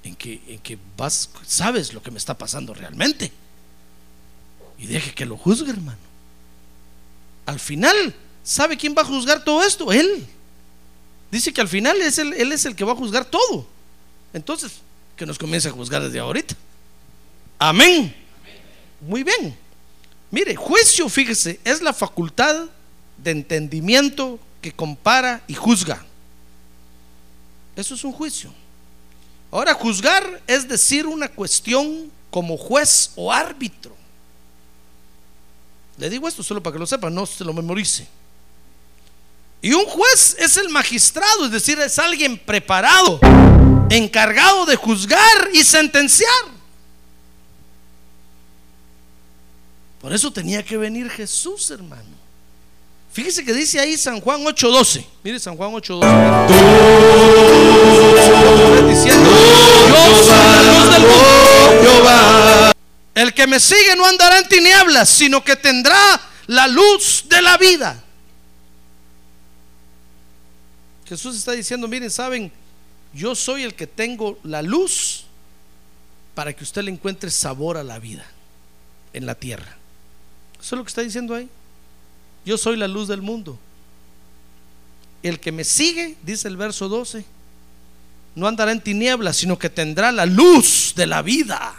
En 0.02 0.16
que, 0.16 0.40
en 0.48 0.58
que 0.58 0.78
vas, 0.96 1.30
sabes 1.46 1.92
lo 1.92 2.02
que 2.02 2.10
me 2.10 2.18
está 2.18 2.36
pasando 2.36 2.74
realmente. 2.74 3.30
Y 4.78 4.86
deje 4.86 5.12
que 5.12 5.26
lo 5.26 5.36
juzgue, 5.36 5.70
hermano. 5.70 5.98
Al 7.46 7.60
final, 7.60 8.14
¿sabe 8.42 8.76
quién 8.76 8.94
va 8.96 9.02
a 9.02 9.06
juzgar 9.06 9.44
todo 9.44 9.62
esto? 9.62 9.92
Él. 9.92 10.26
Dice 11.30 11.52
que 11.52 11.60
al 11.60 11.68
final 11.68 12.00
es 12.00 12.18
él, 12.18 12.32
es 12.32 12.64
el 12.64 12.74
que 12.74 12.84
va 12.84 12.92
a 12.92 12.96
juzgar 12.96 13.24
todo. 13.24 13.66
Entonces, 14.32 14.80
que 15.16 15.26
nos 15.26 15.38
comience 15.38 15.68
a 15.68 15.72
juzgar 15.72 16.02
desde 16.02 16.18
ahorita. 16.18 16.54
Amén. 17.58 18.14
Muy 19.00 19.22
bien. 19.22 19.56
Mire, 20.30 20.54
juicio, 20.56 21.08
fíjese, 21.08 21.60
es 21.64 21.82
la 21.82 21.92
facultad 21.92 22.66
de 23.16 23.30
entendimiento 23.30 24.38
que 24.60 24.72
compara 24.72 25.42
y 25.46 25.54
juzga. 25.54 26.04
Eso 27.76 27.94
es 27.94 28.04
un 28.04 28.12
juicio. 28.12 28.52
Ahora, 29.50 29.74
juzgar 29.74 30.42
es 30.46 30.68
decir 30.68 31.06
una 31.06 31.28
cuestión 31.28 32.10
como 32.30 32.56
juez 32.56 33.12
o 33.16 33.32
árbitro. 33.32 33.96
Le 35.96 36.10
digo 36.10 36.28
esto 36.28 36.42
solo 36.42 36.62
para 36.62 36.74
que 36.74 36.78
lo 36.78 36.86
sepa, 36.86 37.10
no 37.10 37.26
se 37.26 37.44
lo 37.44 37.52
memorice. 37.52 38.06
Y 39.60 39.72
un 39.72 39.84
juez 39.86 40.36
es 40.38 40.56
el 40.56 40.68
magistrado, 40.68 41.46
es 41.46 41.50
decir, 41.50 41.80
es 41.80 41.98
alguien 41.98 42.38
preparado, 42.38 43.18
encargado 43.90 44.66
de 44.66 44.76
juzgar 44.76 45.50
y 45.52 45.64
sentenciar. 45.64 46.30
Por 50.00 50.12
eso 50.12 50.30
tenía 50.30 50.62
que 50.62 50.76
venir 50.76 51.10
Jesús, 51.10 51.70
hermano. 51.72 52.18
Fíjese 53.12 53.44
que 53.44 53.52
dice 53.52 53.80
ahí 53.80 53.96
San 53.96 54.20
Juan 54.20 54.44
8:12. 54.44 55.04
Mire 55.24 55.40
San 55.40 55.56
Juan 55.56 55.72
8:12. 55.72 56.06
mire. 58.72 58.94
Diciendo, 58.94 59.28
"Yo 59.28 60.24
soy 60.24 60.36
la 60.36 60.62
luz 60.62 60.90
del 60.92 61.02
mundo". 61.02 61.18
El 63.14 63.34
que 63.34 63.48
me 63.48 63.58
sigue 63.58 63.96
no 63.96 64.06
andará 64.06 64.38
en 64.38 64.48
tinieblas, 64.48 65.08
sino 65.08 65.42
que 65.42 65.56
tendrá 65.56 65.98
la 66.46 66.68
luz 66.68 67.24
de 67.28 67.42
la 67.42 67.56
vida. 67.56 68.04
Jesús 71.08 71.36
está 71.36 71.52
diciendo, 71.52 71.88
miren, 71.88 72.10
saben, 72.10 72.52
yo 73.14 73.34
soy 73.34 73.62
el 73.62 73.74
que 73.74 73.86
tengo 73.86 74.38
la 74.42 74.62
luz 74.62 75.24
para 76.34 76.52
que 76.52 76.64
usted 76.64 76.82
le 76.82 76.90
encuentre 76.90 77.30
sabor 77.30 77.78
a 77.78 77.82
la 77.82 77.98
vida 77.98 78.26
en 79.12 79.24
la 79.24 79.34
tierra. 79.34 79.76
Eso 80.60 80.74
es 80.74 80.78
lo 80.78 80.84
que 80.84 80.88
está 80.88 81.02
diciendo 81.02 81.34
ahí. 81.34 81.48
Yo 82.44 82.58
soy 82.58 82.76
la 82.76 82.88
luz 82.88 83.08
del 83.08 83.22
mundo. 83.22 83.58
El 85.22 85.40
que 85.40 85.50
me 85.50 85.64
sigue, 85.64 86.16
dice 86.22 86.46
el 86.46 86.56
verso 86.56 86.88
12, 86.88 87.24
no 88.34 88.46
andará 88.46 88.70
en 88.70 88.80
tinieblas, 88.80 89.36
sino 89.36 89.58
que 89.58 89.70
tendrá 89.70 90.12
la 90.12 90.26
luz 90.26 90.92
de 90.94 91.06
la 91.06 91.22
vida. 91.22 91.74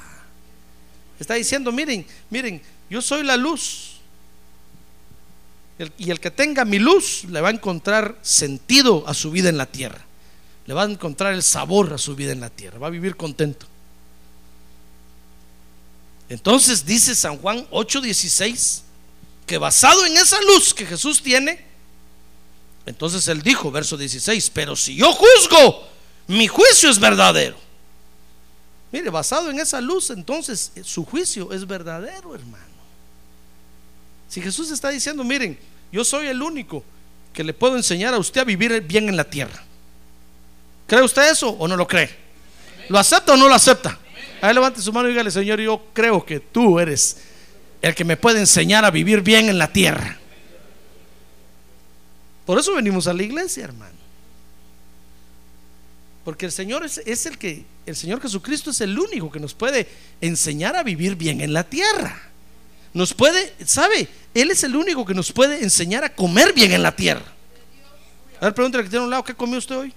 Está 1.20 1.36
diciendo, 1.36 1.72
miren, 1.72 2.06
miren, 2.30 2.62
yo 2.90 3.02
soy 3.02 3.24
la 3.24 3.38
luz. 3.38 3.89
Y 5.98 6.12
el 6.12 6.20
que 6.20 6.32
tenga 6.32 6.66
mi 6.66 6.78
luz 6.78 7.24
le 7.30 7.40
va 7.40 7.50
a 7.50 7.52
encontrar 7.52 8.18
sentido 8.22 9.06
a 9.08 9.14
su 9.14 9.32
vida 9.32 9.50
en 9.50 9.58
la 9.58 9.66
tierra. 9.66 10.06
Le 10.66 10.74
va 10.74 10.84
a 10.84 10.86
encontrar 10.86 11.34
el 11.34 11.42
sabor 11.42 11.94
a 11.94 11.98
su 11.98 12.16
vida 12.16 12.32
en 12.32 12.42
la 12.42 12.50
tierra. 12.50 12.80
Va 12.80 12.88
a 12.88 12.92
vivir 12.92 13.16
contento. 13.16 13.66
Entonces 16.28 16.86
dice 16.86 17.16
San 17.16 17.38
Juan 17.38 17.66
8:16 17.72 18.84
que 19.46 19.58
basado 19.58 20.06
en 20.06 20.16
esa 20.16 20.40
luz 20.42 20.76
que 20.76 20.86
Jesús 20.86 21.24
tiene, 21.24 21.66
entonces 22.86 23.28
él 23.28 23.42
dijo, 23.42 23.72
verso 23.72 23.98
16, 23.98 24.52
pero 24.52 24.76
si 24.76 24.96
yo 24.96 25.12
juzgo, 25.12 25.88
mi 26.28 26.48
juicio 26.48 26.90
es 26.90 27.00
verdadero. 27.00 27.58
Mire, 28.92 29.10
basado 29.10 29.50
en 29.50 29.60
esa 29.60 29.82
luz, 29.82 30.12
entonces 30.12 30.72
eh, 30.76 30.84
su 30.84 31.04
juicio 31.06 31.52
es 31.52 31.66
verdadero, 31.66 32.34
hermano. 32.36 32.66
Si 34.28 34.42
Jesús 34.42 34.70
está 34.70 34.90
diciendo, 34.90 35.24
miren, 35.24 35.58
yo 35.92 36.04
soy 36.04 36.28
el 36.28 36.42
único 36.42 36.84
que 37.34 37.44
le 37.44 37.54
puedo 37.54 37.76
enseñar 37.76 38.14
a 38.14 38.18
usted 38.18 38.42
a 38.42 38.46
vivir 38.46 38.82
bien 38.82 39.10
en 39.10 39.18
la 39.18 39.24
tierra. 39.24 39.64
¿Cree 40.88 41.04
usted 41.04 41.32
eso 41.32 41.50
o 41.50 41.68
no 41.68 41.78
lo 41.78 41.88
cree? 41.88 42.10
¿Lo 42.90 42.98
acepta 42.98 43.34
o 43.34 43.38
no 43.38 43.48
lo 43.48 43.54
acepta? 43.54 43.98
Ahí 44.42 44.54
levante 44.54 44.82
su 44.82 44.92
mano 44.92 45.08
y 45.08 45.12
dígale, 45.12 45.32
Señor, 45.32 45.60
yo 45.60 45.86
creo 45.94 46.26
que 46.26 46.40
tú 46.40 46.80
eres 46.80 47.18
el 47.82 47.94
que 47.94 48.04
me 48.04 48.18
puede 48.18 48.40
enseñar 48.40 48.86
a 48.86 48.92
vivir 48.92 49.22
bien 49.22 49.50
en 49.50 49.58
la 49.58 49.72
tierra. 49.72 50.18
Por 52.46 52.58
eso 52.58 52.74
venimos 52.74 53.08
a 53.08 53.14
la 53.14 53.22
iglesia, 53.22 53.66
hermano. 53.66 54.00
Porque 56.26 56.46
el 56.46 56.52
Señor 56.52 56.84
es, 56.84 57.26
el 57.26 57.38
que, 57.38 57.66
el 57.86 57.96
Señor 57.96 58.22
Jesucristo 58.22 58.72
es 58.72 58.82
el 58.82 58.98
único 58.98 59.32
que 59.32 59.40
nos 59.40 59.54
puede 59.54 59.88
enseñar 60.22 60.76
a 60.76 60.84
vivir 60.84 61.16
bien 61.16 61.42
en 61.42 61.54
la 61.54 61.64
tierra. 61.64 62.29
Nos 62.94 63.14
puede, 63.14 63.54
¿sabe? 63.66 64.08
Él 64.34 64.52
es 64.52 64.64
el 64.64 64.76
único 64.76 65.06
que 65.06 65.14
nos 65.14 65.32
puede 65.32 65.64
enseñar 65.64 66.04
a 66.04 66.14
comer 66.14 66.54
bien 66.54 66.72
en 66.72 66.84
la 66.84 66.96
tierra. 66.96 67.26
A 68.40 68.46
ver, 68.46 68.54
pregúntale 68.54 68.84
que 68.84 68.90
tiene 68.90 69.06
un 69.06 69.12
lado, 69.12 69.24
¿qué 69.24 69.34
comió 69.34 69.58
usted 69.58 69.78
hoy? 69.78 69.94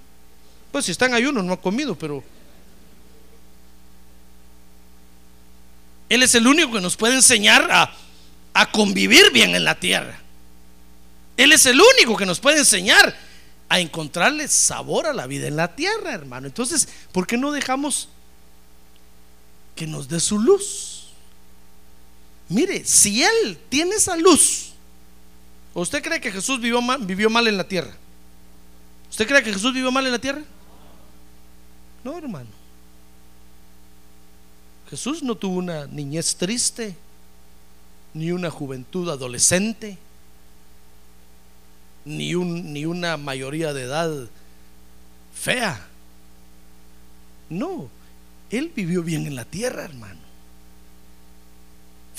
Pues 0.71 0.87
si 0.87 0.91
está 0.91 1.07
en 1.07 1.15
ayuno, 1.15 1.43
no 1.43 1.53
ha 1.53 1.61
comido, 1.61 1.95
pero 1.95 2.25
Él 6.09 6.23
es 6.23 6.35
el 6.35 6.47
único 6.47 6.73
que 6.73 6.81
nos 6.81 6.97
puede 6.97 7.15
enseñar 7.15 7.71
a, 7.71 7.95
a 8.55 8.71
convivir 8.71 9.31
bien 9.33 9.55
en 9.55 9.65
la 9.65 9.79
tierra. 9.79 10.19
Él 11.37 11.53
es 11.53 11.65
el 11.67 11.81
único 11.81 12.17
que 12.17 12.27
nos 12.27 12.41
puede 12.41 12.59
enseñar 12.59 13.17
a 13.69 13.81
encontrarle 13.81 14.49
sabor 14.49 15.07
a 15.07 15.15
la 15.15 15.27
vida 15.27 15.47
en 15.49 15.57
la 15.57 15.75
tierra, 15.75 16.13
hermano. 16.13 16.47
Entonces, 16.47 16.87
¿por 17.13 17.27
qué 17.27 17.39
no 17.39 17.53
dejamos 17.53 18.11
que 19.75 19.87
nos 19.87 20.09
dé 20.09 20.21
su 20.21 20.39
luz? 20.39 20.92
Mire, 22.53 22.85
si 22.85 23.23
Él 23.23 23.59
tiene 23.69 23.97
esa 23.97 24.15
luz, 24.17 24.73
¿usted 25.73 26.03
cree 26.03 26.21
que 26.21 26.31
Jesús 26.31 26.61
vivió 26.61 26.83
mal, 26.83 27.49
en 27.49 27.57
la 27.57 27.67
tierra? 27.67 27.93
¿Usted 29.11 29.27
cree 29.27 29.43
que 29.43 29.53
Jesús 29.53 29.73
vivió 29.73 29.91
mal 29.91 30.05
en 30.05 30.13
la 30.13 30.19
tierra? 30.19 30.43
No, 32.05 32.19
hermano. 32.19 32.51
Jesús 34.91 35.23
no 35.23 35.35
tuvo 35.35 35.57
una 35.57 35.87
niñez 35.87 36.37
triste, 36.37 36.95
ni 38.13 38.33
una 38.33 38.51
juventud 38.51 39.09
adolescente 39.09 39.97
ni, 42.05 42.35
un, 42.35 42.73
ni 42.73 42.85
una 42.85 43.17
mayoría 43.17 43.73
de 43.73 43.83
edad 43.83 44.29
fea. 45.35 45.89
No, 47.49 47.89
él 48.51 48.71
vivió 48.75 49.03
bien 49.03 49.27
en 49.27 49.37
la 49.37 49.45
tierra, 49.47 49.85
hermano. 49.85 50.22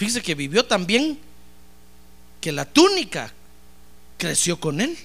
Fíjese 0.04 0.22
que 0.22 0.36
vivió 0.36 0.66
también 0.66 1.18
que 2.42 2.52
la 2.52 2.66
túnica 2.66 3.32
creció 4.18 4.60
con 4.60 4.82
él. 4.82 4.98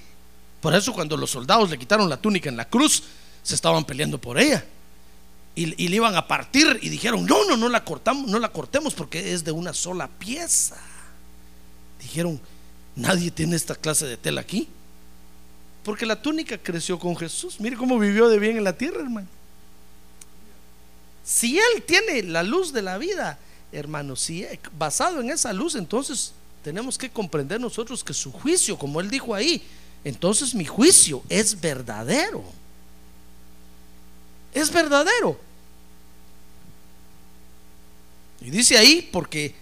Por 0.59 0.75
eso 0.75 0.91
cuando 0.91 1.15
los 1.15 1.31
soldados 1.31 1.69
le 1.69 1.79
quitaron 1.79 2.09
la 2.09 2.17
túnica 2.17 2.49
en 2.49 2.57
la 2.57 2.67
cruz, 2.67 3.03
se 3.41 3.55
estaban 3.55 3.85
peleando 3.85 4.19
por 4.19 4.37
ella. 4.37 4.65
Y, 5.55 5.81
y, 5.81 5.87
le 5.87 5.95
iban 5.95 6.15
a 6.15 6.27
partir 6.27 6.79
y 6.81 6.89
dijeron, 6.89 7.25
no, 7.25 7.45
no, 7.45 7.55
no 7.55 7.69
la 7.69 7.85
cortamos, 7.85 8.29
no 8.29 8.39
la 8.39 8.51
cortemos 8.51 8.93
porque 8.93 9.33
es 9.33 9.45
de 9.45 9.53
una 9.53 9.73
sola 9.73 10.09
pieza. 10.09 10.77
Dijeron, 12.01 12.41
Nadie 12.99 13.31
tiene 13.31 13.55
esta 13.55 13.75
clase 13.75 14.05
de 14.05 14.17
tela 14.17 14.41
aquí. 14.41 14.67
Porque 15.83 16.05
la 16.05 16.21
túnica 16.21 16.57
creció 16.57 16.99
con 16.99 17.15
Jesús. 17.15 17.61
Mire 17.61 17.77
cómo 17.77 17.97
vivió 17.97 18.27
de 18.27 18.39
bien 18.39 18.57
en 18.57 18.65
la 18.65 18.73
tierra, 18.73 18.99
hermano. 18.99 19.27
Si 21.23 21.57
Él 21.57 21.83
tiene 21.85 22.23
la 22.23 22.43
luz 22.43 22.73
de 22.73 22.81
la 22.81 22.97
vida, 22.97 23.39
hermano, 23.71 24.15
si 24.15 24.45
basado 24.77 25.21
en 25.21 25.29
esa 25.29 25.53
luz, 25.53 25.75
entonces 25.75 26.33
tenemos 26.63 26.97
que 26.97 27.09
comprender 27.09 27.59
nosotros 27.59 28.03
que 28.03 28.13
su 28.13 28.31
juicio, 28.31 28.77
como 28.77 28.99
Él 28.99 29.09
dijo 29.09 29.33
ahí, 29.33 29.63
entonces 30.03 30.53
mi 30.53 30.65
juicio 30.65 31.23
es 31.29 31.59
verdadero. 31.59 32.43
Es 34.53 34.71
verdadero. 34.71 35.39
Y 38.41 38.49
dice 38.49 38.77
ahí, 38.77 39.07
porque 39.11 39.53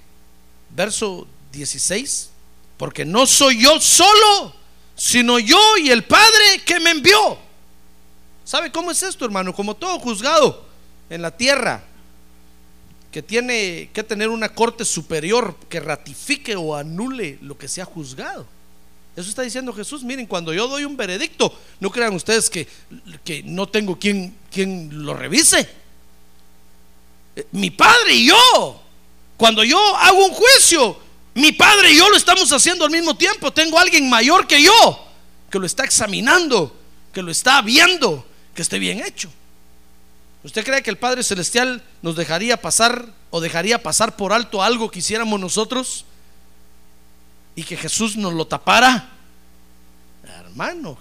verso 0.69 1.27
16, 1.51 2.29
porque 2.77 3.03
no 3.03 3.25
soy 3.25 3.63
yo 3.63 3.79
solo, 3.81 4.53
sino 4.95 5.39
yo 5.39 5.59
y 5.77 5.89
el 5.89 6.03
Padre 6.03 6.63
que 6.65 6.79
me 6.79 6.91
envió. 6.91 7.37
¿Sabe 8.45 8.71
cómo 8.71 8.91
es 8.91 9.01
esto, 9.03 9.25
hermano? 9.25 9.53
Como 9.53 9.75
todo 9.75 9.99
juzgado 9.99 10.65
en 11.09 11.21
la 11.21 11.35
tierra, 11.35 11.83
que 13.11 13.21
tiene 13.21 13.89
que 13.93 14.03
tener 14.03 14.29
una 14.29 14.49
corte 14.49 14.85
superior 14.85 15.55
que 15.69 15.79
ratifique 15.79 16.55
o 16.55 16.75
anule 16.75 17.37
lo 17.41 17.57
que 17.57 17.67
se 17.67 17.81
ha 17.81 17.85
juzgado. 17.85 18.45
Eso 19.15 19.29
está 19.29 19.41
diciendo 19.41 19.73
Jesús. 19.73 20.03
Miren, 20.03 20.27
cuando 20.27 20.53
yo 20.53 20.67
doy 20.67 20.85
un 20.85 20.95
veredicto, 20.95 21.51
no 21.79 21.89
crean 21.89 22.13
ustedes 22.13 22.49
que, 22.49 22.67
que 23.23 23.41
no 23.43 23.67
tengo 23.67 23.97
quien, 23.97 24.35
quien 24.51 25.05
lo 25.05 25.13
revise. 25.13 25.67
Eh, 27.35 27.47
mi 27.51 27.71
padre 27.71 28.13
y 28.13 28.27
yo, 28.27 28.81
cuando 29.35 29.63
yo 29.63 29.79
hago 29.97 30.25
un 30.25 30.33
juicio, 30.33 30.99
mi 31.33 31.51
padre 31.51 31.91
y 31.91 31.97
yo 31.97 32.09
lo 32.09 32.17
estamos 32.17 32.51
haciendo 32.51 32.85
al 32.85 32.91
mismo 32.91 33.15
tiempo. 33.15 33.51
Tengo 33.51 33.79
a 33.79 33.81
alguien 33.81 34.07
mayor 34.09 34.45
que 34.45 34.61
yo 34.61 35.07
que 35.49 35.59
lo 35.59 35.65
está 35.65 35.83
examinando, 35.83 36.75
que 37.13 37.21
lo 37.21 37.31
está 37.31 37.61
viendo, 37.61 38.25
que 38.53 38.61
esté 38.61 38.79
bien 38.79 39.03
hecho. 39.03 39.29
¿Usted 40.47 40.63
cree 40.63 40.81
que 40.81 40.89
el 40.89 40.97
Padre 40.97 41.23
Celestial 41.23 41.83
nos 42.01 42.15
dejaría 42.15 42.55
pasar 42.55 43.05
o 43.31 43.41
dejaría 43.41 43.83
pasar 43.83 44.15
por 44.15 44.31
alto 44.31 44.63
algo 44.63 44.89
que 44.89 44.99
hiciéramos 44.99 45.37
nosotros 45.41 46.05
y 47.53 47.63
que 47.63 47.75
Jesús 47.75 48.15
nos 48.15 48.33
lo 48.33 48.47
tapara? 48.47 49.09
Hermano, 50.23 50.97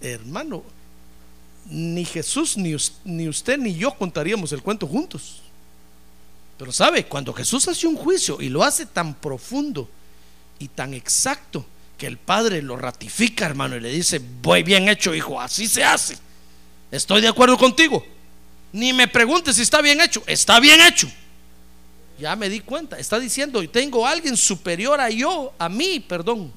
hermano, 0.00 0.62
ni 1.68 2.04
Jesús, 2.04 2.56
ni, 2.56 2.76
ni 3.04 3.28
usted, 3.28 3.58
ni 3.58 3.74
yo 3.74 3.90
contaríamos 3.90 4.52
el 4.52 4.62
cuento 4.62 4.86
juntos. 4.86 5.42
Pero 6.56 6.70
sabe, 6.70 7.06
cuando 7.06 7.32
Jesús 7.32 7.66
hace 7.66 7.88
un 7.88 7.96
juicio 7.96 8.40
y 8.40 8.48
lo 8.48 8.62
hace 8.62 8.86
tan 8.86 9.14
profundo 9.14 9.88
y 10.60 10.68
tan 10.68 10.94
exacto 10.94 11.66
que 11.98 12.06
el 12.06 12.16
Padre 12.16 12.62
lo 12.62 12.76
ratifica, 12.76 13.44
hermano, 13.44 13.74
y 13.74 13.80
le 13.80 13.90
dice, 13.90 14.20
voy 14.40 14.62
bien 14.62 14.88
hecho, 14.88 15.16
hijo, 15.16 15.40
así 15.40 15.66
se 15.66 15.82
hace. 15.82 16.24
Estoy 16.90 17.20
de 17.20 17.28
acuerdo 17.28 17.56
contigo. 17.56 18.04
Ni 18.72 18.92
me 18.92 19.08
preguntes 19.08 19.56
si 19.56 19.62
está 19.62 19.80
bien 19.80 20.00
hecho, 20.00 20.22
está 20.26 20.60
bien 20.60 20.80
hecho. 20.80 21.08
Ya 22.18 22.34
me 22.36 22.48
di 22.48 22.60
cuenta, 22.60 22.98
está 22.98 23.18
diciendo, 23.18 23.62
y 23.62 23.68
tengo 23.68 24.06
a 24.06 24.10
alguien 24.10 24.36
superior 24.36 25.00
a 25.00 25.10
yo, 25.10 25.52
a 25.58 25.68
mí, 25.68 26.00
perdón, 26.00 26.50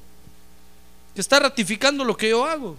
que 1.13 1.21
está 1.21 1.39
ratificando 1.39 2.03
lo 2.03 2.15
que 2.15 2.29
yo 2.29 2.45
hago. 2.45 2.77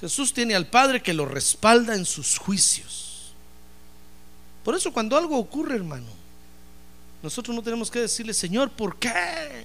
Jesús 0.00 0.32
tiene 0.32 0.54
al 0.54 0.66
Padre 0.66 1.02
que 1.02 1.14
lo 1.14 1.24
respalda 1.24 1.94
en 1.94 2.04
sus 2.04 2.38
juicios. 2.38 3.32
Por 4.64 4.74
eso 4.74 4.92
cuando 4.92 5.16
algo 5.16 5.38
ocurre, 5.38 5.76
hermano, 5.76 6.08
nosotros 7.22 7.54
no 7.54 7.62
tenemos 7.62 7.90
que 7.90 8.00
decirle, 8.00 8.34
Señor, 8.34 8.70
¿por 8.70 8.98
qué? 8.98 9.64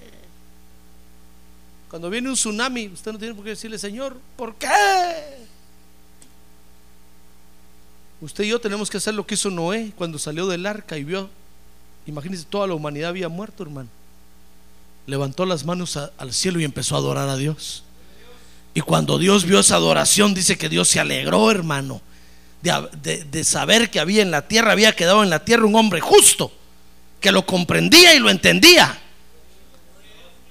Cuando 1.90 2.08
viene 2.08 2.28
un 2.28 2.34
tsunami, 2.34 2.88
usted 2.88 3.12
no 3.12 3.18
tiene 3.18 3.34
por 3.34 3.44
qué 3.44 3.50
decirle, 3.50 3.78
Señor, 3.78 4.18
¿por 4.36 4.54
qué? 4.54 4.68
Usted 8.22 8.44
y 8.44 8.48
yo 8.48 8.60
tenemos 8.60 8.88
que 8.88 8.96
hacer 8.96 9.12
lo 9.12 9.26
que 9.26 9.34
hizo 9.34 9.50
Noé 9.50 9.92
cuando 9.96 10.18
salió 10.18 10.46
del 10.46 10.64
arca 10.64 10.96
y 10.96 11.04
vio, 11.04 11.28
imagínense, 12.06 12.46
toda 12.48 12.66
la 12.66 12.74
humanidad 12.74 13.10
había 13.10 13.28
muerto, 13.28 13.62
hermano. 13.62 13.90
Levantó 15.06 15.44
las 15.44 15.66
manos 15.66 15.96
al 15.96 16.32
cielo 16.32 16.58
y 16.60 16.64
empezó 16.64 16.94
a 16.94 16.98
adorar 16.98 17.28
a 17.28 17.36
Dios. 17.36 17.84
Y 18.72 18.80
cuando 18.80 19.18
Dios 19.18 19.44
vio 19.44 19.60
esa 19.60 19.76
adoración, 19.76 20.32
dice 20.32 20.56
que 20.56 20.70
Dios 20.70 20.88
se 20.88 21.00
alegró, 21.00 21.50
hermano 21.50 22.00
de, 22.62 23.44
saber 23.44 23.90
que 23.90 24.00
había 24.00 24.22
en 24.22 24.30
la 24.30 24.46
tierra, 24.46 24.72
había 24.72 24.94
quedado 24.94 25.22
en 25.22 25.30
la 25.30 25.44
tierra 25.44 25.66
un 25.66 25.74
hombre 25.74 26.00
justo, 26.00 26.52
que 27.20 27.32
lo 27.32 27.44
comprendía 27.44 28.14
y 28.14 28.18
lo 28.18 28.30
entendía. 28.30 28.98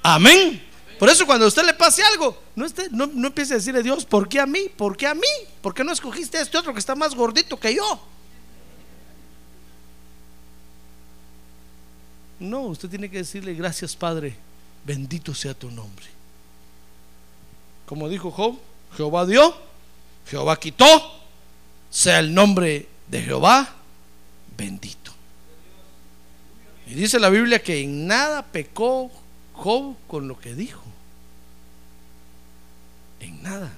Amén. 0.03 0.61
Por 1.01 1.09
eso 1.09 1.25
cuando 1.25 1.45
a 1.45 1.47
usted 1.47 1.65
le 1.65 1.73
pase 1.73 2.03
algo, 2.03 2.39
no, 2.55 2.67
no, 2.91 3.07
no, 3.07 3.27
empiece 3.29 3.55
a 3.55 3.57
decirle 3.57 3.81
Dios, 3.81 4.05
¿por 4.05 4.29
qué 4.29 4.39
a 4.39 4.45
mí? 4.45 4.69
¿Por 4.77 4.95
qué 4.95 5.07
a 5.07 5.15
mí? 5.15 5.21
¿Por 5.59 5.73
qué 5.73 5.83
no 5.83 5.91
escogiste 5.91 6.37
a 6.37 6.41
este 6.43 6.59
otro 6.59 6.73
que 6.73 6.79
está 6.79 6.93
más 6.93 7.15
gordito 7.15 7.59
que 7.59 7.73
yo? 7.73 8.07
No, 12.39 12.61
usted 12.65 12.87
tiene 12.87 13.09
que 13.09 13.17
decirle, 13.17 13.55
gracias 13.55 13.95
Padre, 13.95 14.35
bendito 14.85 15.33
sea 15.33 15.55
tu 15.55 15.71
nombre. 15.71 16.05
Como 17.87 18.07
dijo 18.07 18.29
Job, 18.29 18.59
Jehová 18.95 19.25
dio, 19.25 19.55
Jehová 20.27 20.59
quitó, 20.59 20.85
sea 21.89 22.19
el 22.19 22.31
nombre 22.31 22.87
de 23.07 23.23
Jehová 23.23 23.73
bendito. 24.55 25.11
Y 26.85 26.93
dice 26.93 27.19
la 27.19 27.29
Biblia 27.29 27.63
que 27.63 27.81
en 27.81 28.05
nada 28.05 28.45
pecó 28.45 29.11
Job 29.61 29.95
con 30.07 30.27
lo 30.27 30.39
que 30.39 30.55
dijo. 30.55 30.81
En 33.19 33.43
nada. 33.43 33.71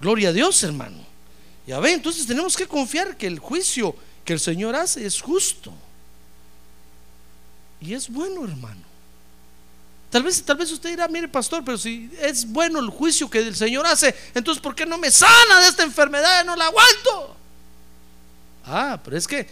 Gloria 0.00 0.28
a 0.28 0.32
Dios, 0.32 0.62
hermano. 0.62 0.98
Ya 1.66 1.80
ve, 1.80 1.92
entonces 1.92 2.26
tenemos 2.26 2.56
que 2.56 2.68
confiar 2.68 3.16
que 3.16 3.26
el 3.26 3.40
juicio 3.40 3.94
que 4.24 4.32
el 4.32 4.40
Señor 4.40 4.76
hace 4.76 5.04
es 5.04 5.20
justo. 5.20 5.72
Y 7.80 7.92
es 7.94 8.08
bueno, 8.08 8.44
hermano. 8.44 8.82
Tal 10.10 10.22
vez, 10.22 10.42
tal 10.44 10.56
vez 10.56 10.70
usted 10.70 10.90
dirá, 10.90 11.08
mire 11.08 11.26
pastor, 11.26 11.64
pero 11.64 11.76
si 11.76 12.08
es 12.20 12.46
bueno 12.46 12.78
el 12.78 12.88
juicio 12.88 13.28
que 13.28 13.38
el 13.38 13.56
Señor 13.56 13.84
hace, 13.86 14.14
entonces 14.34 14.62
¿por 14.62 14.76
qué 14.76 14.86
no 14.86 14.98
me 14.98 15.10
sana 15.10 15.60
de 15.62 15.68
esta 15.68 15.82
enfermedad? 15.82 16.44
No 16.44 16.54
la 16.54 16.66
aguanto. 16.66 17.36
Ah, 18.64 19.00
pero 19.02 19.16
es 19.16 19.26
que 19.26 19.48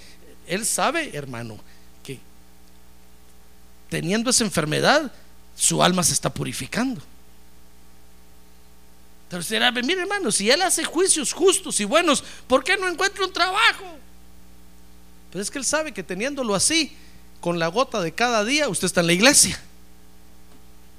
Él 0.47 0.65
sabe, 0.65 1.17
hermano, 1.17 1.59
teniendo 3.89 4.31
esa 4.31 4.45
enfermedad, 4.45 5.13
su 5.57 5.83
alma 5.83 6.03
se 6.03 6.13
está 6.13 6.33
purificando. 6.33 7.03
Entonces 9.25 9.51
dirá, 9.51 9.71
mire 9.71 10.01
hermano, 10.01 10.33
si 10.33 10.51
Él 10.51 10.63
hace 10.63 10.85
juicios 10.85 11.33
justos 11.33 11.81
y 11.81 11.85
buenos, 11.85 12.25
¿por 12.47 12.65
qué 12.65 12.77
no 12.77 12.89
encuentra 12.89 13.25
un 13.25 13.33
trabajo? 13.33 13.85
Pero 15.31 15.43
es 15.43 15.51
que 15.51 15.59
Él 15.59 15.65
sabe 15.65 15.93
que 15.93 16.03
teniéndolo 16.03 16.55
así, 16.55 16.97
con 17.41 17.59
la 17.59 17.69
gota 17.69 18.01
de 18.01 18.13
cada 18.13 18.45
día, 18.45 18.69
usted 18.69 18.87
está 18.87 19.01
en 19.01 19.09
la 19.09 19.13
iglesia. 19.13 19.61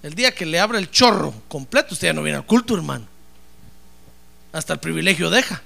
El 0.03 0.13
día 0.13 0.33
que 0.33 0.45
le 0.45 0.59
abra 0.59 0.77
el 0.77 0.91
chorro 0.91 1.33
completo, 1.47 1.93
usted 1.93 2.07
ya 2.07 2.13
no 2.13 2.23
viene 2.23 2.37
al 2.37 2.45
culto, 2.45 2.75
hermano. 2.75 3.07
Hasta 4.51 4.73
el 4.73 4.79
privilegio 4.79 5.29
deja. 5.29 5.61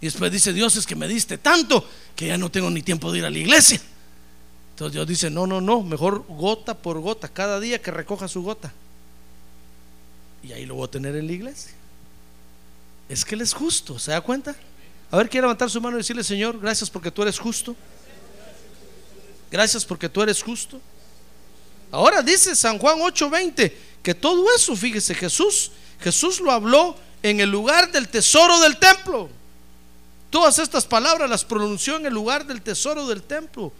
Y 0.00 0.06
después 0.06 0.30
dice, 0.30 0.52
Dios 0.52 0.76
es 0.76 0.86
que 0.86 0.96
me 0.96 1.08
diste 1.08 1.36
tanto 1.38 1.88
que 2.14 2.28
ya 2.28 2.38
no 2.38 2.50
tengo 2.50 2.70
ni 2.70 2.82
tiempo 2.82 3.10
de 3.10 3.18
ir 3.18 3.24
a 3.24 3.30
la 3.30 3.38
iglesia. 3.38 3.80
Entonces 4.74 4.94
Dios 4.94 5.06
dice, 5.06 5.30
no, 5.30 5.46
no, 5.46 5.60
no, 5.60 5.82
mejor 5.82 6.24
gota 6.26 6.74
por 6.76 6.98
gota, 6.98 7.28
cada 7.28 7.60
día 7.60 7.80
que 7.80 7.92
recoja 7.92 8.26
su 8.26 8.42
gota. 8.42 8.72
Y 10.42 10.50
ahí 10.50 10.66
lo 10.66 10.74
voy 10.74 10.88
a 10.88 10.90
tener 10.90 11.14
en 11.14 11.28
la 11.28 11.32
iglesia. 11.32 11.70
Es 13.08 13.24
que 13.24 13.36
Él 13.36 13.42
es 13.42 13.54
justo, 13.54 14.00
¿se 14.00 14.10
da 14.10 14.20
cuenta? 14.20 14.56
A 15.12 15.16
ver, 15.16 15.30
quiere 15.30 15.44
levantar 15.44 15.70
su 15.70 15.80
mano 15.80 15.96
y 15.96 16.00
decirle, 16.00 16.24
Señor, 16.24 16.58
gracias 16.58 16.90
porque 16.90 17.12
tú 17.12 17.22
eres 17.22 17.38
justo. 17.38 17.76
Gracias 19.48 19.84
porque 19.84 20.08
tú 20.08 20.22
eres 20.22 20.42
justo. 20.42 20.80
Ahora 21.92 22.20
dice 22.20 22.56
San 22.56 22.76
Juan 22.76 22.98
8:20 22.98 23.72
que 24.02 24.12
todo 24.12 24.52
eso, 24.56 24.74
fíjese, 24.74 25.14
Jesús, 25.14 25.70
Jesús 26.00 26.40
lo 26.40 26.50
habló 26.50 26.96
en 27.22 27.38
el 27.38 27.48
lugar 27.48 27.92
del 27.92 28.08
tesoro 28.08 28.58
del 28.58 28.76
templo. 28.78 29.28
Todas 30.30 30.58
estas 30.58 30.84
palabras 30.84 31.30
las 31.30 31.44
pronunció 31.44 31.96
en 31.96 32.06
el 32.06 32.12
lugar 32.12 32.44
del 32.44 32.60
tesoro 32.60 33.06
del 33.06 33.22
templo. 33.22 33.72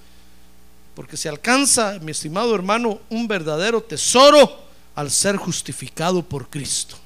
Porque 0.95 1.17
se 1.17 1.29
alcanza, 1.29 1.99
mi 2.01 2.13
estimado 2.13 2.55
hermano, 2.55 3.01
un 3.11 3.27
verdadero 3.27 3.83
tesoro 3.83 4.65
al 4.95 5.11
ser 5.11 5.37
justificado 5.37 6.23
por 6.23 6.49
Cristo. 6.49 6.97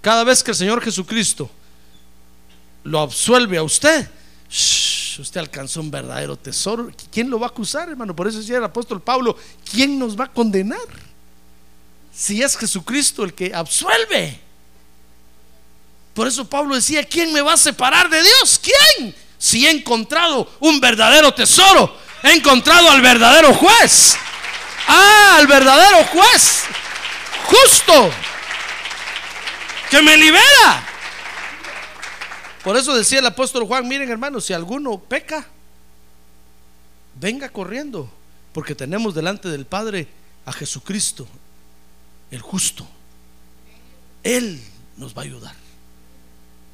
Cada 0.00 0.24
vez 0.24 0.42
que 0.42 0.50
el 0.50 0.56
Señor 0.56 0.82
Jesucristo 0.82 1.50
lo 2.82 3.00
absuelve 3.00 3.56
a 3.56 3.62
usted, 3.62 4.08
usted 5.18 5.40
alcanzó 5.40 5.80
un 5.80 5.90
verdadero 5.90 6.36
tesoro. 6.36 6.90
¿Quién 7.10 7.30
lo 7.30 7.38
va 7.38 7.46
a 7.46 7.50
acusar, 7.50 7.88
hermano? 7.88 8.14
Por 8.14 8.28
eso 8.28 8.38
decía 8.38 8.58
el 8.58 8.64
apóstol 8.64 9.00
Pablo, 9.00 9.36
¿quién 9.70 9.98
nos 9.98 10.18
va 10.18 10.24
a 10.24 10.32
condenar? 10.32 10.78
Si 12.14 12.42
es 12.42 12.56
Jesucristo 12.56 13.24
el 13.24 13.32
que 13.32 13.54
absuelve. 13.54 14.38
Por 16.12 16.28
eso 16.28 16.48
Pablo 16.48 16.74
decía, 16.74 17.02
¿quién 17.04 17.32
me 17.32 17.40
va 17.40 17.54
a 17.54 17.56
separar 17.56 18.08
de 18.08 18.22
Dios? 18.22 18.60
¿Quién? 18.62 19.14
Si 19.38 19.66
he 19.66 19.70
encontrado 19.70 20.48
un 20.60 20.78
verdadero 20.80 21.34
tesoro, 21.34 21.96
he 22.24 22.32
encontrado 22.32 22.90
al 22.90 23.00
verdadero 23.00 23.54
juez. 23.54 24.16
Ah, 24.88 25.36
al 25.38 25.46
verdadero 25.46 26.04
juez. 26.06 26.64
Justo 27.46 28.10
que 29.90 30.02
me 30.02 30.16
libera. 30.16 30.88
Por 32.64 32.76
eso 32.76 32.94
decía 32.94 33.18
el 33.18 33.26
apóstol 33.26 33.66
Juan, 33.66 33.86
miren 33.86 34.10
hermanos, 34.10 34.46
si 34.46 34.54
alguno 34.54 34.98
peca, 34.98 35.46
venga 37.20 37.50
corriendo, 37.50 38.10
porque 38.52 38.74
tenemos 38.74 39.14
delante 39.14 39.50
del 39.50 39.66
Padre 39.66 40.08
a 40.46 40.52
Jesucristo, 40.52 41.28
el 42.30 42.40
justo. 42.40 42.88
Él 44.22 44.62
nos 44.96 45.14
va 45.14 45.20
a 45.22 45.24
ayudar. 45.26 45.54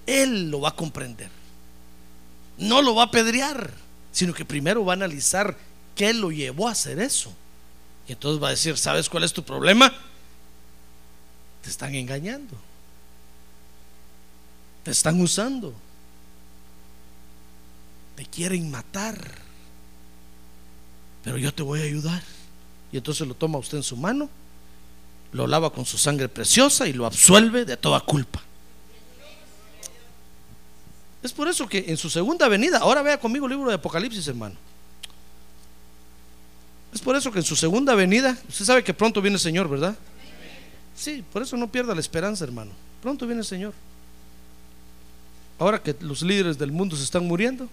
Él 0.06 0.50
lo 0.50 0.60
va 0.60 0.70
a 0.70 0.76
comprender. 0.76 1.28
No 2.56 2.82
lo 2.82 2.94
va 2.94 3.04
a 3.04 3.10
pedrear, 3.10 3.72
sino 4.12 4.34
que 4.34 4.44
primero 4.44 4.84
va 4.84 4.92
a 4.92 4.96
analizar 4.96 5.56
qué 5.94 6.12
lo 6.12 6.30
llevó 6.30 6.68
a 6.68 6.72
hacer 6.72 6.98
eso. 6.98 7.32
Y 8.08 8.12
entonces 8.12 8.42
va 8.42 8.48
a 8.48 8.52
decir, 8.52 8.76
¿sabes 8.76 9.08
cuál 9.08 9.24
es 9.24 9.32
tu 9.32 9.42
problema? 9.42 9.92
Te 11.62 11.70
están 11.70 11.94
engañando. 11.94 12.56
Te 14.82 14.90
están 14.90 15.20
usando. 15.20 15.74
Te 18.16 18.26
quieren 18.26 18.70
matar. 18.70 19.16
Pero 21.22 21.38
yo 21.38 21.52
te 21.52 21.62
voy 21.62 21.80
a 21.80 21.84
ayudar. 21.84 22.22
Y 22.92 22.96
entonces 22.96 23.26
lo 23.26 23.34
toma 23.34 23.58
usted 23.58 23.78
en 23.78 23.84
su 23.84 23.96
mano, 23.96 24.28
lo 25.32 25.46
lava 25.46 25.72
con 25.72 25.86
su 25.86 25.96
sangre 25.96 26.28
preciosa 26.28 26.88
y 26.88 26.92
lo 26.92 27.06
absuelve 27.06 27.64
de 27.64 27.76
toda 27.76 28.00
culpa. 28.00 28.42
Es 31.22 31.32
por 31.32 31.48
eso 31.48 31.68
que 31.68 31.84
en 31.88 31.96
su 31.96 32.08
segunda 32.08 32.48
venida, 32.48 32.78
ahora 32.78 33.02
vea 33.02 33.20
conmigo 33.20 33.46
el 33.46 33.52
libro 33.52 33.68
de 33.68 33.74
Apocalipsis, 33.74 34.26
hermano. 34.28 34.56
Es 36.92 37.00
por 37.00 37.14
eso 37.14 37.30
que 37.30 37.38
en 37.38 37.44
su 37.44 37.54
segunda 37.56 37.94
venida, 37.94 38.36
usted 38.48 38.64
sabe 38.64 38.82
que 38.82 38.94
pronto 38.94 39.20
viene 39.20 39.34
el 39.34 39.40
Señor, 39.40 39.68
¿verdad? 39.68 39.96
Sí, 40.96 41.24
por 41.32 41.42
eso 41.42 41.56
no 41.56 41.70
pierda 41.70 41.94
la 41.94 42.00
esperanza, 42.00 42.44
hermano. 42.44 42.72
Pronto 43.02 43.26
viene 43.26 43.40
el 43.40 43.46
Señor. 43.46 43.72
Ahora 45.58 45.82
que 45.82 45.94
los 46.00 46.22
líderes 46.22 46.58
del 46.58 46.72
mundo 46.72 46.96
se 46.96 47.04
están 47.04 47.26
muriendo, 47.26 47.68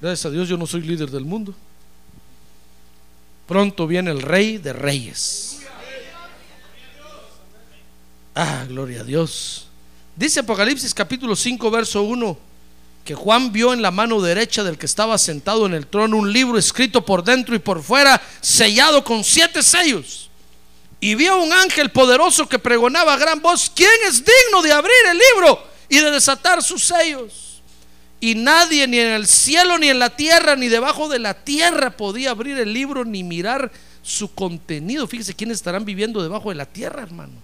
gracias 0.00 0.26
a 0.26 0.30
Dios 0.30 0.48
yo 0.48 0.56
no 0.56 0.66
soy 0.66 0.82
líder 0.82 1.10
del 1.10 1.24
mundo. 1.24 1.54
Pronto 3.46 3.86
viene 3.86 4.10
el 4.10 4.20
rey 4.20 4.58
de 4.58 4.72
reyes. 4.72 5.60
Ah, 8.34 8.64
gloria 8.68 9.00
a 9.02 9.04
Dios. 9.04 9.68
Dice 10.14 10.40
Apocalipsis 10.40 10.92
capítulo 10.94 11.34
5, 11.34 11.70
verso 11.70 12.02
1, 12.02 12.38
que 13.04 13.14
Juan 13.14 13.52
vio 13.52 13.72
en 13.72 13.82
la 13.82 13.90
mano 13.90 14.20
derecha 14.20 14.62
del 14.62 14.78
que 14.78 14.86
estaba 14.86 15.16
sentado 15.18 15.66
en 15.66 15.74
el 15.74 15.86
trono 15.86 16.18
un 16.18 16.32
libro 16.32 16.58
escrito 16.58 17.04
por 17.04 17.24
dentro 17.24 17.54
y 17.54 17.58
por 17.58 17.82
fuera, 17.82 18.20
sellado 18.40 19.02
con 19.02 19.24
siete 19.24 19.62
sellos. 19.62 20.30
Y 21.00 21.14
vio 21.14 21.42
un 21.42 21.52
ángel 21.52 21.90
poderoso 21.90 22.48
que 22.48 22.58
pregonaba 22.58 23.14
a 23.14 23.18
gran 23.18 23.40
voz, 23.40 23.72
¿quién 23.74 23.90
es 24.06 24.22
digno 24.24 24.62
de 24.62 24.72
abrir 24.72 24.94
el 25.10 25.18
libro 25.18 25.72
y 25.92 25.98
de 25.98 26.10
desatar 26.10 26.62
sus 26.62 26.84
sellos. 26.84 27.60
Y 28.18 28.34
nadie, 28.34 28.88
ni 28.88 28.98
en 28.98 29.08
el 29.08 29.26
cielo, 29.26 29.76
ni 29.76 29.88
en 29.88 29.98
la 29.98 30.16
tierra, 30.16 30.56
ni 30.56 30.68
debajo 30.68 31.06
de 31.06 31.18
la 31.18 31.34
tierra, 31.34 31.90
podía 31.90 32.30
abrir 32.30 32.56
el 32.58 32.72
libro 32.72 33.04
ni 33.04 33.22
mirar 33.22 33.70
su 34.00 34.34
contenido. 34.34 35.06
Fíjese 35.06 35.34
quiénes 35.34 35.56
estarán 35.56 35.84
viviendo 35.84 36.22
debajo 36.22 36.48
de 36.48 36.54
la 36.54 36.64
tierra, 36.64 37.02
hermano. 37.02 37.34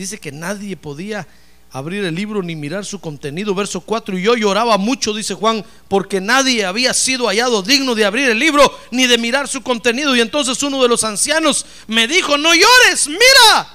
Dice 0.00 0.18
que 0.18 0.32
nadie 0.32 0.78
podía 0.78 1.28
abrir 1.72 2.02
el 2.06 2.14
libro 2.14 2.42
ni 2.42 2.56
mirar 2.56 2.86
su 2.86 3.02
contenido. 3.02 3.54
Verso 3.54 3.82
4, 3.82 4.16
y 4.16 4.22
yo 4.22 4.34
lloraba 4.34 4.78
mucho, 4.78 5.12
dice 5.12 5.34
Juan, 5.34 5.62
porque 5.88 6.22
nadie 6.22 6.64
había 6.64 6.94
sido 6.94 7.26
hallado 7.26 7.60
digno 7.60 7.94
de 7.94 8.06
abrir 8.06 8.30
el 8.30 8.38
libro 8.38 8.62
ni 8.90 9.06
de 9.06 9.18
mirar 9.18 9.46
su 9.46 9.60
contenido. 9.60 10.16
Y 10.16 10.22
entonces 10.22 10.62
uno 10.62 10.80
de 10.80 10.88
los 10.88 11.04
ancianos 11.04 11.66
me 11.86 12.08
dijo, 12.08 12.38
no 12.38 12.54
llores, 12.54 13.08
mira 13.08 13.68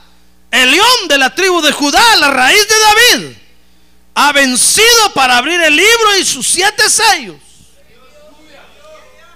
el 0.49 0.71
león 0.71 1.07
de 1.09 1.19
la 1.19 1.35
tribu 1.35 1.61
de 1.61 1.71
Judá, 1.71 2.15
la 2.15 2.31
raíz 2.31 2.67
de 2.67 3.19
David, 3.19 3.35
ha 4.15 4.31
vencido 4.31 5.13
para 5.13 5.37
abrir 5.37 5.61
el 5.61 5.75
libro 5.75 6.17
y 6.19 6.25
sus 6.25 6.47
siete 6.47 6.89
sellos. 6.89 7.37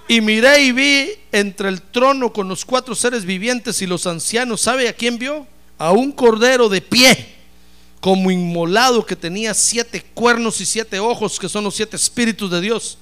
Y 0.07 0.21
miré 0.21 0.63
y 0.63 0.71
vi 0.71 1.11
entre 1.31 1.69
el 1.69 1.83
trono 1.83 2.33
con 2.33 2.47
los 2.47 2.65
cuatro 2.65 2.95
seres 2.95 3.25
vivientes 3.25 3.79
y 3.83 3.85
los 3.85 4.07
ancianos. 4.07 4.61
¿Sabe 4.61 4.89
a 4.89 4.93
quién 4.93 5.19
vio? 5.19 5.45
A 5.79 5.91
un 5.91 6.11
cordero 6.11 6.69
de 6.69 6.81
pie, 6.81 7.35
como 7.99 8.29
inmolado, 8.29 9.05
que 9.05 9.15
tenía 9.15 9.53
siete 9.53 10.03
cuernos 10.13 10.61
y 10.61 10.65
siete 10.65 10.99
ojos, 10.99 11.39
que 11.39 11.49
son 11.49 11.63
los 11.63 11.75
siete 11.75 11.95
espíritus 11.95 12.51
de 12.51 12.61
Dios, 12.61 12.97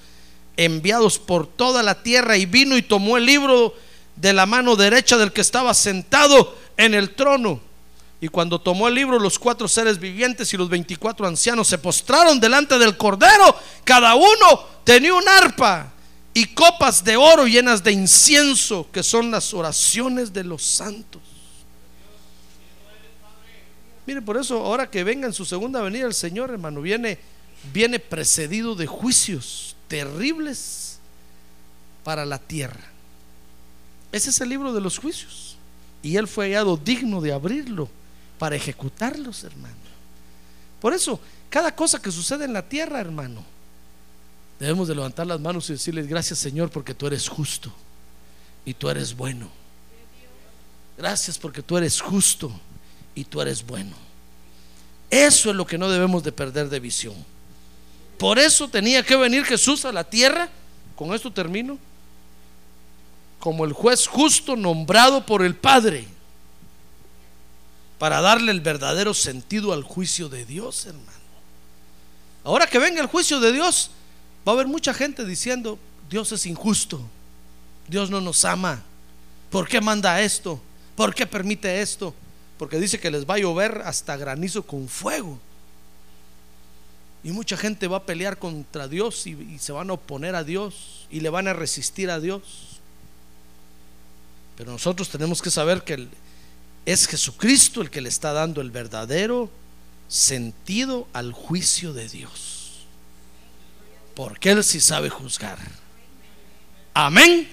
enviados 0.56 1.20
por 1.20 1.48
toda 1.48 1.84
la 1.84 2.02
tierra. 2.02 2.38
Y 2.38 2.46
vino 2.46 2.78
y 2.78 2.82
tomó 2.84 3.18
el 3.18 3.26
libro 3.26 3.74
de 4.16 4.32
la 4.32 4.46
mano 4.46 4.76
derecha 4.76 5.18
del 5.18 5.34
que 5.34 5.42
estaba 5.42 5.74
sentado 5.74 6.56
en 6.78 6.94
el 6.94 7.16
trono. 7.16 7.60
Y 8.22 8.28
cuando 8.30 8.60
tomó 8.60 8.88
el 8.88 8.96
libro, 8.96 9.20
los 9.20 9.38
cuatro 9.38 9.68
seres 9.68 10.00
vivientes 10.00 10.54
y 10.54 10.58
los 10.58 10.70
veinticuatro 10.70 11.28
ancianos 11.28 11.68
se 11.68 11.78
postraron 11.78 12.40
delante 12.40 12.80
del 12.80 12.96
Cordero. 12.96 13.56
Cada 13.84 14.16
uno 14.16 14.66
tenía 14.84 15.14
un 15.14 15.28
arpa 15.28 15.94
y 16.34 16.46
copas 16.54 17.04
de 17.04 17.18
oro 17.18 17.46
llenas 17.48 17.84
de 17.84 17.92
incienso, 17.92 18.88
que 18.92 19.04
son 19.04 19.30
las 19.32 19.54
oraciones 19.54 20.32
de 20.32 20.44
los 20.44 20.64
santos. 20.64 21.22
Mire, 24.08 24.22
por 24.22 24.38
eso 24.38 24.66
ahora 24.66 24.90
que 24.90 25.04
venga 25.04 25.28
en 25.28 25.34
su 25.34 25.44
segunda 25.44 25.82
venida 25.82 26.08
el 26.08 26.14
Señor, 26.14 26.50
hermano, 26.50 26.82
viene, 26.82 27.20
viene 27.74 28.00
precedido 28.00 28.74
de 28.74 28.88
juicios 28.88 29.76
terribles 29.90 31.00
para 32.06 32.26
la 32.26 32.40
tierra. 32.40 32.86
Ese 34.14 34.30
es 34.30 34.40
el 34.40 34.48
libro 34.48 34.74
de 34.74 34.80
los 34.80 34.98
juicios. 34.98 35.58
Y 36.02 36.16
él 36.16 36.26
fue 36.26 36.46
hallado 36.46 36.78
digno 36.78 37.20
de 37.20 37.34
abrirlo 37.34 37.90
para 38.40 38.56
ejecutarlos, 38.56 39.44
hermano. 39.44 39.76
Por 40.80 40.94
eso, 40.94 41.20
cada 41.50 41.76
cosa 41.76 42.02
que 42.02 42.10
sucede 42.10 42.46
en 42.46 42.54
la 42.54 42.62
tierra, 42.62 43.02
hermano, 43.02 43.44
debemos 44.58 44.88
de 44.88 44.96
levantar 44.96 45.28
las 45.28 45.42
manos 45.42 45.70
y 45.70 45.74
decirles 45.74 46.08
gracias 46.08 46.40
Señor 46.40 46.70
porque 46.70 46.94
tú 46.94 47.08
eres 47.08 47.28
justo 47.28 47.74
y 48.64 48.74
tú 48.74 48.90
eres 48.90 49.16
bueno. 49.16 49.50
Gracias 50.98 51.38
porque 51.38 51.62
tú 51.62 51.78
eres 51.78 52.00
justo 52.00 52.58
y 53.18 53.24
tú 53.24 53.42
eres 53.42 53.66
bueno. 53.66 53.96
Eso 55.10 55.50
es 55.50 55.56
lo 55.56 55.66
que 55.66 55.80
no 55.80 55.90
debemos 55.90 56.24
de 56.24 56.32
perder 56.32 56.70
de 56.70 56.80
visión. 56.80 57.16
Por 58.20 58.38
eso 58.38 58.68
tenía 58.68 59.02
que 59.02 59.16
venir 59.16 59.44
Jesús 59.44 59.86
a 59.86 59.92
la 59.92 60.04
tierra, 60.04 60.50
con 60.96 61.16
esto 61.16 61.34
termino, 61.34 61.80
como 63.40 63.66
el 63.66 63.74
juez 63.74 64.06
justo 64.06 64.56
nombrado 64.56 65.26
por 65.26 65.42
el 65.42 65.56
Padre 65.56 66.06
para 67.98 68.22
darle 68.22 68.52
el 68.52 68.62
verdadero 68.62 69.16
sentido 69.16 69.74
al 69.74 69.82
juicio 69.82 70.30
de 70.30 70.46
Dios, 70.46 70.86
hermano. 70.86 71.08
Ahora 72.44 72.68
que 72.68 72.78
venga 72.78 73.02
el 73.02 73.08
juicio 73.08 73.40
de 73.40 73.52
Dios, 73.52 73.90
va 74.48 74.52
a 74.52 74.56
haber 74.56 74.68
mucha 74.68 74.94
gente 74.94 75.26
diciendo, 75.26 75.80
Dios 76.08 76.32
es 76.34 76.46
injusto, 76.46 77.02
Dios 77.88 78.12
no 78.12 78.22
nos 78.22 78.46
ama, 78.46 78.84
¿por 79.50 79.68
qué 79.68 79.82
manda 79.82 80.22
esto? 80.22 80.62
¿Por 80.96 81.16
qué 81.16 81.26
permite 81.26 81.82
esto? 81.82 82.14
Porque 82.58 82.80
dice 82.80 83.00
que 83.00 83.12
les 83.12 83.26
va 83.26 83.36
a 83.36 83.40
llover 83.40 83.84
hasta 83.86 84.18
granizo 84.18 84.64
con 84.64 84.88
fuego. 84.88 85.40
Y 87.24 87.32
mucha 87.32 87.58
gente 87.58 87.88
va 87.88 87.98
a 87.98 88.06
pelear 88.06 88.38
contra 88.38 88.88
Dios 88.88 89.28
y, 89.28 89.58
se 89.60 89.72
van 89.72 89.90
a 89.90 89.94
oponer 89.94 90.36
a 90.36 90.44
Dios 90.44 91.08
y 91.10 91.20
le 91.20 91.30
van 91.30 91.48
a 91.48 91.54
resistir 91.54 92.10
a 92.10 92.20
Dios. 92.20 92.80
Pero 94.56 94.72
nosotros 94.72 95.10
tenemos 95.10 95.42
que 95.42 95.52
saber 95.52 95.84
que 95.84 96.08
es 96.86 97.08
Jesucristo 97.08 97.82
el 97.82 97.90
que 97.90 98.02
le 98.02 98.10
está 98.10 98.34
dando 98.34 98.62
el 98.62 98.72
verdadero 98.72 99.52
sentido 100.08 101.08
al 101.14 101.34
juicio 101.34 101.94
de 101.94 102.08
Dios. 102.08 102.86
Porque 104.16 104.52
Él 104.52 104.64
sí 104.64 104.80
sabe 104.80 105.10
juzgar. 105.10 105.60
Amén. 106.94 107.48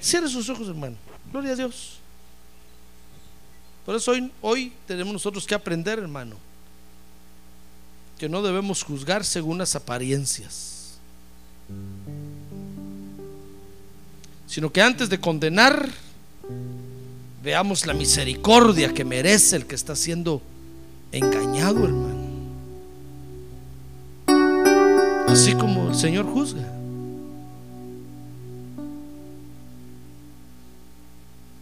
Cierre 0.00 0.28
sus 0.28 0.48
ojos, 0.48 0.66
hermano. 0.66 0.96
Gloria 1.30 1.52
a 1.52 1.56
Dios. 1.56 1.99
Por 3.90 3.96
eso 3.96 4.12
hoy, 4.12 4.30
hoy 4.40 4.72
tenemos 4.86 5.12
nosotros 5.12 5.44
que 5.44 5.52
aprender, 5.52 5.98
hermano, 5.98 6.36
que 8.18 8.28
no 8.28 8.40
debemos 8.40 8.84
juzgar 8.84 9.24
según 9.24 9.58
las 9.58 9.74
apariencias, 9.74 11.00
sino 14.46 14.70
que 14.70 14.80
antes 14.80 15.08
de 15.08 15.18
condenar, 15.18 15.90
veamos 17.42 17.84
la 17.84 17.92
misericordia 17.92 18.94
que 18.94 19.04
merece 19.04 19.56
el 19.56 19.66
que 19.66 19.74
está 19.74 19.96
siendo 19.96 20.40
engañado, 21.10 21.84
hermano. 21.84 22.28
Así 25.26 25.52
como 25.54 25.88
el 25.88 25.96
Señor 25.96 26.26
juzga. 26.26 26.72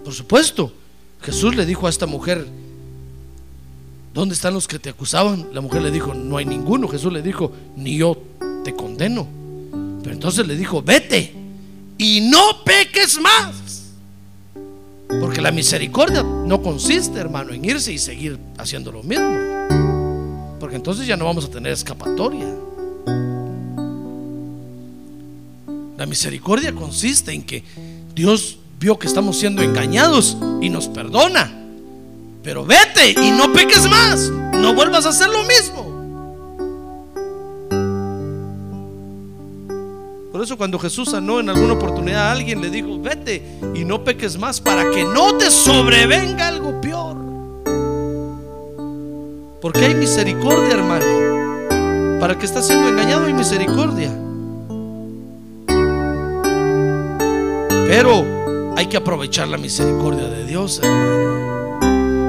Por 0.04 0.12
supuesto, 0.12 0.74
Jesús 1.22 1.56
le 1.56 1.66
dijo 1.66 1.86
a 1.86 1.90
esta 1.90 2.06
mujer, 2.06 2.46
¿dónde 4.14 4.34
están 4.34 4.54
los 4.54 4.68
que 4.68 4.78
te 4.78 4.90
acusaban? 4.90 5.48
La 5.52 5.60
mujer 5.60 5.82
le 5.82 5.90
dijo, 5.90 6.14
no 6.14 6.36
hay 6.36 6.44
ninguno. 6.44 6.88
Jesús 6.88 7.12
le 7.12 7.22
dijo, 7.22 7.52
ni 7.76 7.96
yo 7.96 8.16
te 8.64 8.74
condeno. 8.74 9.26
Pero 10.02 10.14
entonces 10.14 10.46
le 10.46 10.56
dijo, 10.56 10.82
vete 10.82 11.34
y 11.98 12.20
no 12.22 12.64
peques 12.64 13.20
más. 13.20 13.54
Porque 15.20 15.40
la 15.40 15.50
misericordia 15.50 16.22
no 16.22 16.62
consiste, 16.62 17.18
hermano, 17.18 17.52
en 17.52 17.64
irse 17.64 17.92
y 17.92 17.98
seguir 17.98 18.38
haciendo 18.58 18.92
lo 18.92 19.02
mismo. 19.02 19.34
Porque 20.60 20.76
entonces 20.76 21.06
ya 21.06 21.16
no 21.16 21.24
vamos 21.24 21.44
a 21.44 21.50
tener 21.50 21.72
escapatoria. 21.72 22.46
La 25.96 26.06
misericordia 26.06 26.72
consiste 26.72 27.32
en 27.32 27.42
que 27.42 27.64
Dios 28.14 28.58
vio 28.78 28.98
que 28.98 29.08
estamos 29.08 29.36
siendo 29.36 29.62
engañados 29.62 30.36
y 30.60 30.70
nos 30.70 30.88
perdona. 30.88 31.50
Pero 32.42 32.64
vete 32.64 33.10
y 33.10 33.30
no 33.30 33.52
peques 33.52 33.88
más. 33.88 34.30
No 34.30 34.74
vuelvas 34.74 35.06
a 35.06 35.10
hacer 35.10 35.28
lo 35.28 35.42
mismo. 35.44 35.88
Por 40.32 40.42
eso 40.42 40.56
cuando 40.56 40.78
Jesús 40.78 41.10
sanó 41.10 41.40
en 41.40 41.48
alguna 41.48 41.72
oportunidad 41.72 42.28
a 42.28 42.32
alguien 42.32 42.60
le 42.60 42.70
dijo, 42.70 43.00
vete 43.00 43.42
y 43.74 43.84
no 43.84 44.04
peques 44.04 44.38
más 44.38 44.60
para 44.60 44.90
que 44.90 45.02
no 45.04 45.36
te 45.36 45.50
sobrevenga 45.50 46.46
algo 46.46 46.80
peor. 46.80 47.16
Porque 49.60 49.84
hay 49.84 49.94
misericordia, 49.94 50.74
hermano. 50.74 52.18
Para 52.20 52.38
que 52.38 52.46
está 52.46 52.62
siendo 52.62 52.88
engañado 52.88 53.26
hay 53.26 53.32
misericordia. 53.32 54.12
Pero 57.88 58.37
hay 58.78 58.86
que 58.86 58.96
aprovechar 58.96 59.48
la 59.48 59.58
misericordia 59.58 60.28
de 60.28 60.44
Dios. 60.44 60.80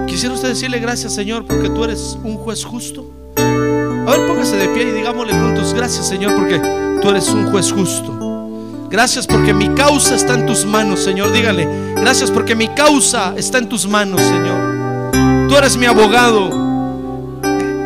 Quisiera 0.07 0.33
usted 0.33 0.47
decirle 0.47 0.79
gracias, 0.79 1.13
Señor, 1.13 1.45
porque 1.45 1.69
tú 1.69 1.83
eres 1.83 2.17
un 2.23 2.37
juez 2.37 2.65
justo. 2.65 3.05
A 3.37 4.11
ver, 4.11 4.25
póngase 4.25 4.57
de 4.57 4.67
pie 4.69 4.89
y 4.89 4.91
digámosle 4.91 5.33
juntos, 5.33 5.75
gracias, 5.75 6.07
Señor, 6.07 6.33
porque 6.35 6.59
tú 7.03 7.09
eres 7.09 7.29
un 7.29 7.51
juez 7.51 7.71
justo. 7.71 8.87
Gracias 8.89 9.27
porque 9.27 9.53
mi 9.53 9.69
causa 9.75 10.15
está 10.15 10.33
en 10.33 10.47
tus 10.47 10.65
manos, 10.65 11.01
Señor. 11.01 11.31
Dígale, 11.31 11.93
gracias 11.97 12.31
porque 12.31 12.55
mi 12.55 12.67
causa 12.69 13.35
está 13.37 13.59
en 13.59 13.69
tus 13.69 13.85
manos, 13.85 14.19
Señor. 14.19 15.47
Tú 15.49 15.55
eres 15.55 15.77
mi 15.77 15.85
abogado. 15.85 16.49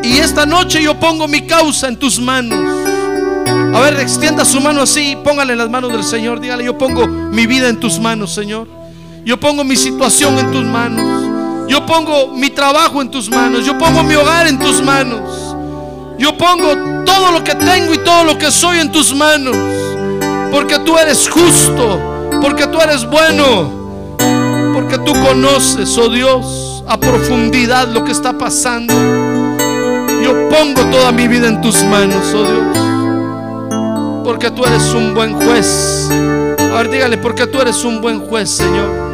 Y 0.02 0.16
esta 0.16 0.46
noche 0.46 0.82
yo 0.82 0.98
pongo 0.98 1.28
mi 1.28 1.46
causa 1.46 1.88
en 1.88 1.98
tus 1.98 2.18
manos. 2.18 2.83
A 3.74 3.80
ver, 3.80 3.98
extienda 3.98 4.44
su 4.44 4.60
mano 4.60 4.82
así, 4.82 5.16
póngale 5.24 5.56
las 5.56 5.68
manos 5.68 5.90
del 5.90 6.04
Señor. 6.04 6.38
Dígale, 6.38 6.64
yo 6.64 6.78
pongo 6.78 7.08
mi 7.08 7.44
vida 7.46 7.68
en 7.68 7.80
tus 7.80 7.98
manos, 7.98 8.32
Señor. 8.32 8.68
Yo 9.24 9.40
pongo 9.40 9.64
mi 9.64 9.74
situación 9.74 10.38
en 10.38 10.52
tus 10.52 10.64
manos. 10.64 11.68
Yo 11.68 11.84
pongo 11.84 12.28
mi 12.28 12.50
trabajo 12.50 13.02
en 13.02 13.10
tus 13.10 13.28
manos. 13.28 13.66
Yo 13.66 13.76
pongo 13.76 14.04
mi 14.04 14.14
hogar 14.14 14.46
en 14.46 14.60
tus 14.60 14.80
manos. 14.80 15.56
Yo 16.18 16.38
pongo 16.38 17.04
todo 17.04 17.32
lo 17.32 17.42
que 17.42 17.56
tengo 17.56 17.92
y 17.92 17.98
todo 17.98 18.22
lo 18.22 18.38
que 18.38 18.52
soy 18.52 18.78
en 18.78 18.92
tus 18.92 19.12
manos. 19.12 19.56
Porque 20.52 20.78
tú 20.78 20.96
eres 20.96 21.28
justo. 21.28 22.00
Porque 22.40 22.68
tú 22.68 22.80
eres 22.80 23.04
bueno. 23.04 23.72
Porque 24.72 24.98
tú 24.98 25.12
conoces, 25.20 25.98
oh 25.98 26.10
Dios, 26.10 26.84
a 26.86 26.96
profundidad 26.96 27.88
lo 27.88 28.04
que 28.04 28.12
está 28.12 28.38
pasando. 28.38 28.94
Yo 30.22 30.48
pongo 30.48 30.84
toda 30.92 31.10
mi 31.10 31.26
vida 31.26 31.48
en 31.48 31.60
tus 31.60 31.82
manos, 31.82 32.32
oh 32.34 32.44
Dios. 32.44 32.93
Porque 34.24 34.50
tú 34.50 34.64
eres 34.64 34.94
un 34.94 35.14
buen 35.14 35.34
juez. 35.34 36.08
A 36.10 36.78
ver, 36.78 36.88
dígale, 36.88 37.18
porque 37.18 37.46
tú 37.46 37.60
eres 37.60 37.84
un 37.84 38.00
buen 38.00 38.20
juez, 38.20 38.48
Señor. 38.48 39.04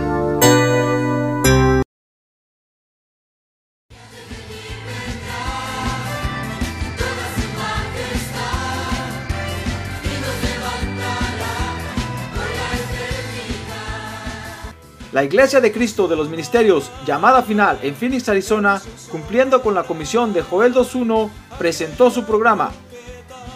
La 15.13 15.25
Iglesia 15.25 15.61
de 15.61 15.73
Cristo 15.73 16.07
de 16.07 16.15
los 16.15 16.29
Ministerios, 16.29 16.93
llamada 17.05 17.43
final 17.43 17.81
en 17.83 17.97
Phoenix, 17.97 18.29
Arizona, 18.29 18.81
cumpliendo 19.11 19.61
con 19.61 19.75
la 19.75 19.83
comisión 19.83 20.33
de 20.33 20.43
Joel 20.43 20.73
2.1, 20.73 21.29
presentó 21.59 22.11
su 22.11 22.25
programa, 22.25 22.71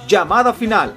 Llamada 0.09 0.53
Final. 0.53 0.97